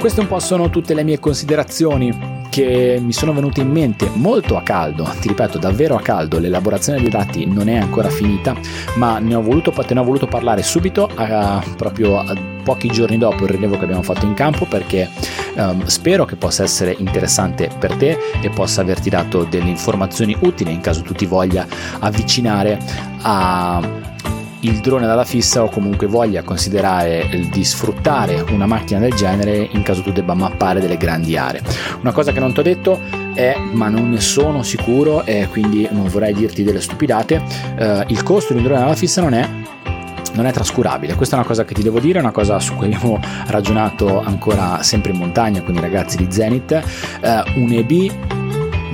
Queste 0.00 0.20
un 0.20 0.28
po' 0.28 0.38
sono 0.38 0.70
tutte 0.70 0.94
le 0.94 1.04
mie 1.04 1.18
considerazioni 1.18 2.48
che 2.48 2.98
mi 3.02 3.12
sono 3.12 3.34
venute 3.34 3.60
in 3.60 3.70
mente 3.70 4.10
molto 4.14 4.56
a 4.56 4.62
caldo, 4.62 5.04
ti 5.20 5.28
ripeto 5.28 5.58
davvero 5.58 5.94
a 5.94 6.00
caldo, 6.00 6.38
l'elaborazione 6.38 6.98
dei 6.98 7.10
dati 7.10 7.44
non 7.44 7.68
è 7.68 7.76
ancora 7.76 8.08
finita, 8.08 8.56
ma 8.96 9.18
ne 9.18 9.34
ho 9.34 9.42
voluto, 9.42 9.70
te 9.70 9.92
ne 9.92 10.00
ho 10.00 10.04
voluto 10.04 10.26
parlare 10.26 10.62
subito, 10.62 11.06
a, 11.14 11.62
proprio 11.76 12.18
a 12.18 12.34
pochi 12.64 12.88
giorni 12.88 13.18
dopo 13.18 13.44
il 13.44 13.50
rilievo 13.50 13.76
che 13.76 13.84
abbiamo 13.84 14.02
fatto 14.02 14.24
in 14.24 14.32
campo, 14.32 14.64
perché 14.64 15.06
um, 15.56 15.84
spero 15.84 16.24
che 16.24 16.36
possa 16.36 16.62
essere 16.62 16.96
interessante 16.98 17.68
per 17.78 17.94
te 17.96 18.16
e 18.40 18.48
possa 18.48 18.80
averti 18.80 19.10
dato 19.10 19.44
delle 19.44 19.68
informazioni 19.68 20.34
utili 20.40 20.72
in 20.72 20.80
caso 20.80 21.02
tu 21.02 21.12
ti 21.12 21.26
voglia 21.26 21.66
avvicinare 21.98 22.78
a 23.20 24.08
il 24.60 24.80
drone 24.80 25.06
dalla 25.06 25.24
fissa 25.24 25.62
o 25.62 25.68
comunque 25.68 26.06
voglia 26.06 26.42
considerare 26.42 27.28
di 27.50 27.64
sfruttare 27.64 28.44
una 28.50 28.66
macchina 28.66 29.00
del 29.00 29.14
genere 29.14 29.68
in 29.70 29.82
caso 29.82 30.02
tu 30.02 30.12
debba 30.12 30.34
mappare 30.34 30.80
delle 30.80 30.96
grandi 30.96 31.36
aree. 31.36 31.62
Una 32.00 32.12
cosa 32.12 32.32
che 32.32 32.40
non 32.40 32.52
ti 32.52 32.60
ho 32.60 32.62
detto 32.62 33.00
è, 33.34 33.56
ma 33.72 33.88
non 33.88 34.10
ne 34.10 34.20
sono 34.20 34.62
sicuro 34.62 35.24
e 35.24 35.48
quindi 35.50 35.88
non 35.90 36.08
vorrei 36.08 36.34
dirti 36.34 36.62
delle 36.62 36.80
stupidate, 36.80 37.42
eh, 37.76 38.04
il 38.08 38.22
costo 38.22 38.52
di 38.52 38.58
un 38.58 38.66
drone 38.66 38.80
dalla 38.80 38.96
fissa 38.96 39.20
non 39.20 39.34
è 39.34 39.48
non 40.32 40.46
è 40.46 40.52
trascurabile. 40.52 41.14
Questa 41.14 41.34
è 41.34 41.38
una 41.38 41.46
cosa 41.46 41.64
che 41.64 41.74
ti 41.74 41.82
devo 41.82 41.98
dire, 41.98 42.20
una 42.20 42.30
cosa 42.30 42.60
su 42.60 42.74
cui 42.74 42.86
abbiamo 42.86 43.18
ragionato 43.46 44.20
ancora 44.20 44.80
sempre 44.82 45.10
in 45.10 45.18
montagna 45.18 45.60
con 45.62 45.74
i 45.74 45.80
ragazzi 45.80 46.16
di 46.16 46.30
Zenith. 46.30 46.80
Uh, 47.20 47.60
un 47.60 47.72
EB 47.72 48.39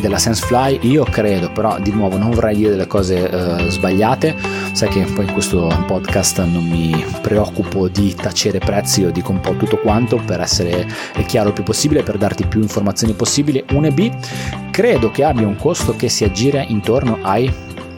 della 0.00 0.18
SenseFly 0.18 0.80
io 0.82 1.04
credo 1.04 1.50
però 1.50 1.78
di 1.78 1.90
nuovo 1.90 2.16
non 2.16 2.30
vorrei 2.30 2.56
dire 2.56 2.70
delle 2.70 2.86
cose 2.86 3.20
uh, 3.20 3.68
sbagliate. 3.68 4.34
Sai 4.72 4.88
che 4.88 5.00
poi 5.14 5.26
in 5.26 5.32
questo 5.32 5.68
podcast 5.86 6.42
non 6.44 6.66
mi 6.66 7.04
preoccupo 7.22 7.88
di 7.88 8.14
tacere 8.14 8.58
prezzi 8.58 9.04
o 9.04 9.10
dico 9.10 9.32
un 9.32 9.40
po' 9.40 9.56
tutto 9.56 9.78
quanto 9.78 10.20
per 10.24 10.40
essere 10.40 10.86
chiaro 11.26 11.48
il 11.48 11.54
più 11.54 11.64
possibile 11.64 12.02
per 12.02 12.18
darti 12.18 12.46
più 12.46 12.60
informazioni 12.60 13.14
possibili. 13.14 13.64
Un 13.72 13.86
EB 13.86 14.70
credo 14.70 15.10
che 15.10 15.24
abbia 15.24 15.46
un 15.46 15.56
costo 15.56 15.96
che 15.96 16.08
si 16.08 16.24
aggira 16.24 16.62
intorno 16.62 17.18
ai 17.22 17.50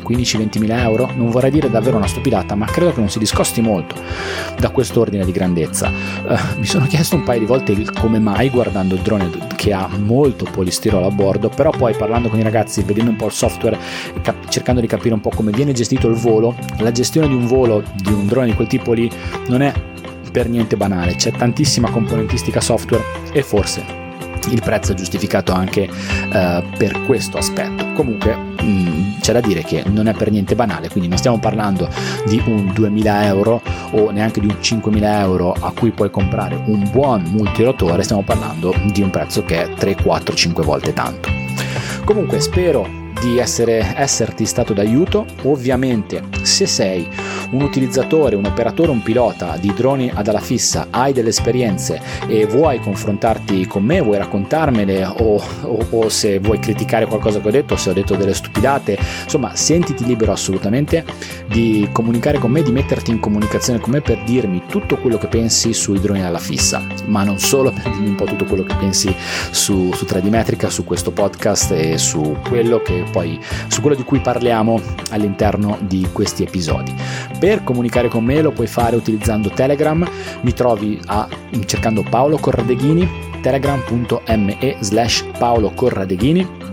15-20 0.09 0.59
mila 0.59 0.83
euro, 0.83 1.11
non 1.15 1.31
vorrei 1.31 1.51
dire 1.51 1.69
davvero 1.71 1.97
una 1.97 2.07
stupidata, 2.07 2.55
ma 2.55 2.67
credo 2.67 2.93
che 2.93 3.01
non 3.01 3.11
si 3.11 3.19
discosti 3.19 3.61
molto 3.61 3.95
da 4.59 4.71
quest'ordine 4.71 5.25
di 5.25 5.33
grandezza. 5.33 5.91
Uh, 6.27 6.59
mi 6.59 6.67
sono 6.67 6.87
chiesto 6.87 7.17
un 7.17 7.25
paio 7.25 7.41
di 7.41 7.45
volte 7.47 7.73
il 7.73 7.93
come 7.93 8.19
mai 8.19 8.49
guardando 8.51 8.95
il 8.95 9.03
drone 9.03 9.31
che 9.57 9.73
ha 9.73 9.89
molto 9.99 10.47
polistirolo 10.51 11.07
a 11.07 11.11
bordo, 11.11 11.49
però 11.49 11.71
poi 11.71 11.95
parlando 11.95 12.29
con 12.29 12.39
i 12.39 12.43
ragazzi, 12.43 12.83
vedendo 12.83 13.11
un 13.11 13.17
po' 13.17 13.27
il 13.27 13.33
software, 13.33 13.79
cap- 14.23 14.49
cercando 14.49 14.81
di 14.81 14.87
capire 14.87 15.15
un 15.15 15.21
po' 15.21 15.31
come 15.31 15.51
viene 15.51 15.73
gestito 15.73 16.09
il 16.09 16.15
volo, 16.15 16.55
la 16.79 16.93
gestione 16.93 17.29
di 17.29 17.35
un 17.35 17.47
volo 17.47 17.83
di 17.95 18.13
un 18.13 18.27
drone 18.27 18.47
di 18.47 18.55
quel 18.55 18.69
tipo 18.69 18.93
lì 18.93 19.11
non 19.49 19.63
è 19.63 19.73
per 20.31 20.49
niente 20.49 20.77
banale, 20.77 21.17
c'è 21.17 21.33
tantissima 21.33 21.91
componentistica 21.91 22.61
software 22.61 23.03
e 23.33 23.43
forse 23.43 24.07
il 24.51 24.61
prezzo 24.63 24.93
è 24.93 24.95
giustificato 24.95 25.53
anche 25.53 25.89
uh, 25.91 26.63
per 26.77 27.03
questo 27.07 27.39
aspetto. 27.39 27.93
Comunque 27.93 28.48
mm, 28.63 29.19
c'è 29.21 29.33
da 29.33 29.41
dire 29.41 29.63
che 29.63 29.85
non 29.87 30.09
è 30.09 30.15
per 30.15 30.31
niente 30.31 30.55
banale, 30.55 30.89
quindi 30.89 31.09
non 31.09 31.19
stiamo 31.19 31.39
parlando 31.39 31.89
di 32.27 32.43
un 32.47 32.73
2000 32.73 33.25
euro 33.27 33.63
o 33.93 34.11
neanche 34.11 34.41
di 34.41 34.47
un 34.47 34.57
5000 34.61 35.21
euro 35.21 35.53
a 35.53 35.73
cui 35.73 35.91
puoi 35.91 36.11
comprare 36.11 36.61
un 36.67 36.89
buon 36.91 37.23
multirotore, 37.31 38.03
stiamo 38.03 38.23
parlando 38.23 38.75
di 38.93 39.03
un 39.03 39.11
prezzo 39.11 39.45
che 39.45 39.63
è 39.63 39.75
3, 39.75 39.97
4, 40.03 40.35
5 40.35 40.65
volte 40.65 40.93
tanto. 40.93 41.29
Comunque 42.05 42.41
spero 42.41 42.99
di 43.21 43.39
essere, 43.39 43.95
esserti 43.97 44.47
stato 44.47 44.73
d'aiuto. 44.73 45.27
Ovviamente, 45.43 46.23
se 46.49 46.67
sei 46.67 47.09
un 47.51 47.63
utilizzatore, 47.63 48.37
un 48.37 48.47
operatore, 48.47 48.91
un 48.91 49.03
pilota 49.03 49.57
di 49.59 49.73
droni 49.73 50.11
ad 50.13 50.27
ala 50.27 50.41
fissa, 50.41 50.89
hai 50.91 51.13
delle 51.13 51.29
esperienze 51.29 52.01
e 52.27 52.47
vuoi 52.47 52.81
confrontarti 52.81 53.67
con 53.67 53.85
me, 53.85 54.01
vuoi 54.01 54.19
raccontarmele 54.19 55.05
o, 55.05 55.43
o, 55.63 55.87
o 55.91 56.09
se 56.09 56.39
vuoi 56.41 56.59
criticare 56.59 57.07
qualcosa 57.07 57.41
che 57.41 57.49
ho 57.49 57.51
detto, 57.53 57.77
se 57.77 57.91
ho 57.91 57.93
detto 57.93 58.17
delle 58.17 58.35
stupidate, 58.35 58.99
insomma, 59.23 59.55
sentiti 59.55 60.05
libero 60.05 60.33
assolutamente 60.33 61.05
di 61.47 61.89
comunicare 61.93 62.39
con 62.39 62.51
me, 62.51 62.63
di 62.63 62.73
metterti 62.73 63.11
in 63.11 63.21
comunicazione 63.21 63.79
con 63.79 63.93
me 63.93 64.01
per 64.01 64.23
dirmi 64.25 64.63
tutto 64.67 64.97
quello 64.97 65.19
che 65.19 65.29
pensi 65.29 65.73
sui 65.73 66.01
droni 66.01 66.25
alla 66.25 66.39
fissa, 66.39 66.83
ma 67.07 67.23
non 67.23 67.39
solo 67.39 67.71
per 67.71 67.91
dirmi 67.91 68.09
un 68.09 68.15
po' 68.15 68.25
tutto 68.25 68.45
quello 68.45 68.65
che 68.65 68.75
pensi 68.75 69.15
su, 69.51 69.93
su 69.93 70.05
3D 70.05 70.29
Metrica, 70.29 70.71
su 70.71 70.85
questo 70.85 71.11
podcast 71.11 71.73
e 71.73 71.99
su 71.99 72.37
quello 72.49 72.81
poi 73.13 73.39
su 73.69 73.81
quello 73.81 73.97
di 73.97 74.05
cui 74.05 74.21
parliamo 74.21 74.81
all'interno 75.11 75.79
di 75.81 76.09
questi 76.13 76.38
episodi. 76.43 76.95
Per 77.39 77.64
comunicare 77.64 78.09
con 78.09 78.24
me 78.24 78.41
lo 78.41 78.53
puoi 78.53 78.66
fare 78.66 78.97
utilizzando 78.97 79.51
Telegram, 79.51 80.09
mi 80.43 80.53
trovi 80.53 80.99
a, 81.07 81.28
cercando 81.66 82.03
Paolo 82.03 82.39
Corradeghini, 82.39 83.09
telegram.me 83.41 84.76
slash 84.80 85.24
Paolo 85.39 85.70
Corradeghini. 85.70 86.66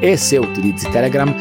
E 0.00 0.16
se 0.16 0.36
utilizzi 0.36 0.90
Telegram 0.90 1.34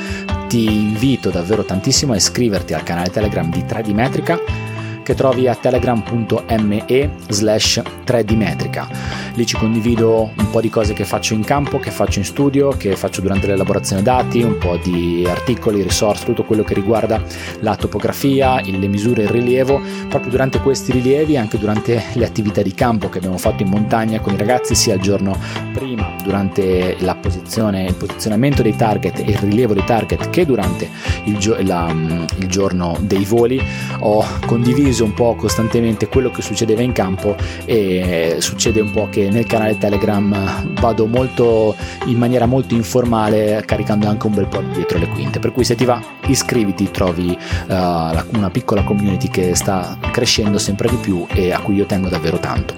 ti 0.47 0.65
invito 0.65 1.29
davvero 1.29 1.63
tantissimo 1.63 2.13
a 2.13 2.15
iscriverti 2.15 2.73
al 2.73 2.83
canale 2.83 3.09
Telegram 3.09 3.49
di 3.49 3.61
3D 3.61 3.93
Metrica 3.93 4.62
che 5.03 5.13
trovi 5.13 5.47
a 5.47 5.55
telegram.me 5.55 7.11
slash 7.27 7.81
3D 8.05 8.35
Metrica. 8.35 8.87
Lì 9.35 9.45
ci 9.45 9.57
condivido 9.57 10.31
un 10.37 10.49
po' 10.49 10.61
di 10.61 10.69
cose 10.69 10.93
che 10.93 11.03
faccio 11.03 11.33
in 11.33 11.43
campo, 11.43 11.79
che 11.79 11.91
faccio 11.91 12.19
in 12.19 12.25
studio, 12.25 12.69
che 12.69 12.95
faccio 12.95 13.21
durante 13.21 13.47
l'elaborazione 13.47 14.01
dati, 14.01 14.41
un 14.41 14.57
po' 14.57 14.77
di 14.81 15.25
articoli, 15.27 15.81
risorse, 15.81 16.25
tutto 16.25 16.43
quello 16.43 16.63
che 16.63 16.73
riguarda 16.73 17.21
la 17.59 17.75
topografia, 17.75 18.61
le 18.63 18.87
misure, 18.87 19.23
il 19.23 19.29
rilievo, 19.29 19.81
proprio 20.07 20.31
durante 20.31 20.59
questi 20.59 20.91
rilievi, 20.91 21.35
anche 21.35 21.57
durante 21.57 22.03
le 22.13 22.25
attività 22.25 22.61
di 22.61 22.73
campo 22.73 23.09
che 23.09 23.17
abbiamo 23.17 23.37
fatto 23.37 23.63
in 23.63 23.69
montagna 23.69 24.19
con 24.19 24.33
i 24.33 24.37
ragazzi, 24.37 24.75
sia 24.75 24.93
il 24.93 25.01
giorno 25.01 25.37
prima, 25.73 26.15
durante 26.23 26.95
la 26.99 27.15
posizione, 27.15 27.85
il 27.85 27.95
posizionamento 27.95 28.61
dei 28.61 28.75
target 28.75 29.19
e 29.19 29.31
il 29.31 29.37
rilievo 29.37 29.73
dei 29.73 29.83
target, 29.83 30.29
che 30.29 30.45
durante 30.45 30.89
il, 31.25 31.37
gio- 31.37 31.57
la, 31.61 31.89
il 31.89 32.47
giorno 32.47 32.97
dei 33.01 33.25
voli, 33.25 33.61
ho 33.99 34.23
condiviso 34.45 34.92
condiviso 34.93 35.03
un 35.03 35.13
po' 35.13 35.35
costantemente 35.35 36.07
quello 36.07 36.29
che 36.29 36.41
succedeva 36.41 36.81
in 36.81 36.91
campo 36.91 37.35
e 37.65 38.37
succede 38.39 38.79
un 38.79 38.91
po' 38.91 39.07
che 39.09 39.29
nel 39.29 39.45
canale 39.45 39.77
Telegram 39.77 40.71
vado 40.79 41.07
molto 41.07 41.75
in 42.05 42.17
maniera 42.17 42.45
molto 42.45 42.75
informale 42.75 43.63
caricando 43.65 44.07
anche 44.07 44.27
un 44.27 44.35
bel 44.35 44.47
po' 44.47 44.61
dietro 44.73 44.99
le 44.99 45.07
quinte. 45.07 45.39
Per 45.39 45.51
cui 45.51 45.63
se 45.63 45.75
ti 45.75 45.85
va 45.85 46.01
iscriviti 46.27 46.91
trovi 46.91 47.29
uh, 47.29 47.73
una 47.73 48.49
piccola 48.51 48.83
community 48.83 49.27
che 49.29 49.55
sta 49.55 49.97
crescendo 50.11 50.57
sempre 50.57 50.89
di 50.89 50.97
più 50.97 51.25
e 51.33 51.51
a 51.51 51.59
cui 51.59 51.75
io 51.75 51.85
tengo 51.85 52.07
davvero 52.07 52.37
tanto. 52.37 52.75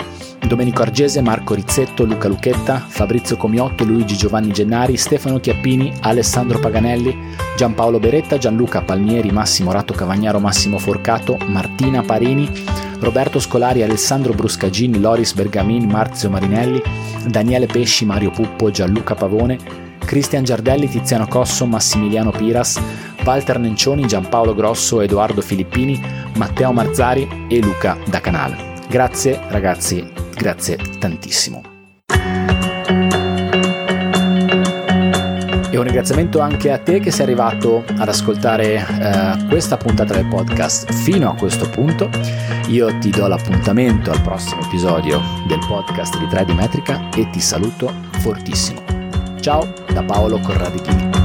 Domenico 0.47 0.81
Argese, 0.81 1.21
Marco 1.21 1.53
Rizzetto, 1.53 2.03
Luca 2.03 2.27
Lucchetta, 2.27 2.83
Fabrizio 2.85 3.37
Comiotto, 3.37 3.83
Luigi 3.83 4.17
Giovanni 4.17 4.51
Gennari, 4.51 4.97
Stefano 4.97 5.39
Chiappini, 5.39 5.93
Alessandro 6.01 6.59
Paganelli, 6.59 7.15
Giampaolo 7.55 7.99
Beretta, 7.99 8.37
Gianluca 8.37 8.81
Palmieri, 8.81 9.31
Massimo 9.31 9.71
Ratto 9.71 9.93
Cavagnaro, 9.93 10.39
Massimo 10.39 10.79
Forcato, 10.79 11.37
Martina 11.45 12.01
Parini, 12.01 12.49
Roberto 13.01 13.39
Scolari, 13.39 13.83
Alessandro 13.83 14.33
Bruscagini, 14.33 14.99
Loris 14.99 15.33
Bergamin, 15.33 15.89
Marzio 15.89 16.29
Marinelli, 16.29 16.81
Daniele 17.27 17.65
Pesci, 17.65 18.05
Mario 18.05 18.31
Puppo, 18.31 18.71
Gianluca 18.71 19.13
Pavone, 19.13 19.57
Cristian 19.99 20.43
Giardelli, 20.43 20.87
Tiziano 20.87 21.27
Cosso, 21.27 21.65
Massimiliano 21.65 22.31
Piras, 22.31 22.79
Walter 23.25 23.59
Nencioni, 23.59 24.07
Giampaolo 24.07 24.55
Grosso, 24.55 25.01
Edoardo 25.01 25.41
Filippini, 25.41 25.99
Matteo 26.37 26.71
Marzari 26.71 27.47
e 27.49 27.59
Luca 27.59 27.97
Da 28.07 28.21
Canale. 28.21 28.69
Grazie 28.87 29.39
ragazzi 29.49 30.21
Grazie 30.41 30.77
tantissimo. 30.97 31.70
E 35.71 35.77
un 35.77 35.83
ringraziamento 35.83 36.41
anche 36.41 36.69
a 36.69 36.77
te 36.77 36.99
che 36.99 37.11
sei 37.11 37.23
arrivato 37.23 37.85
ad 37.97 38.09
ascoltare 38.09 38.75
eh, 38.75 39.45
questa 39.47 39.77
puntata 39.77 40.13
del 40.13 40.27
podcast 40.27 40.91
fino 40.91 41.29
a 41.29 41.35
questo 41.35 41.69
punto. 41.69 42.09
Io 42.67 42.97
ti 42.97 43.09
do 43.09 43.25
l'appuntamento 43.25 44.11
al 44.11 44.21
prossimo 44.21 44.61
episodio 44.63 45.21
del 45.47 45.59
podcast 45.65 46.19
di 46.19 46.25
3D 46.25 46.53
Metrica 46.53 47.09
e 47.15 47.29
ti 47.29 47.39
saluto 47.39 47.89
fortissimo. 48.19 48.83
Ciao 49.39 49.73
da 49.93 50.03
Paolo 50.03 50.39
Corradichini. 50.39 51.20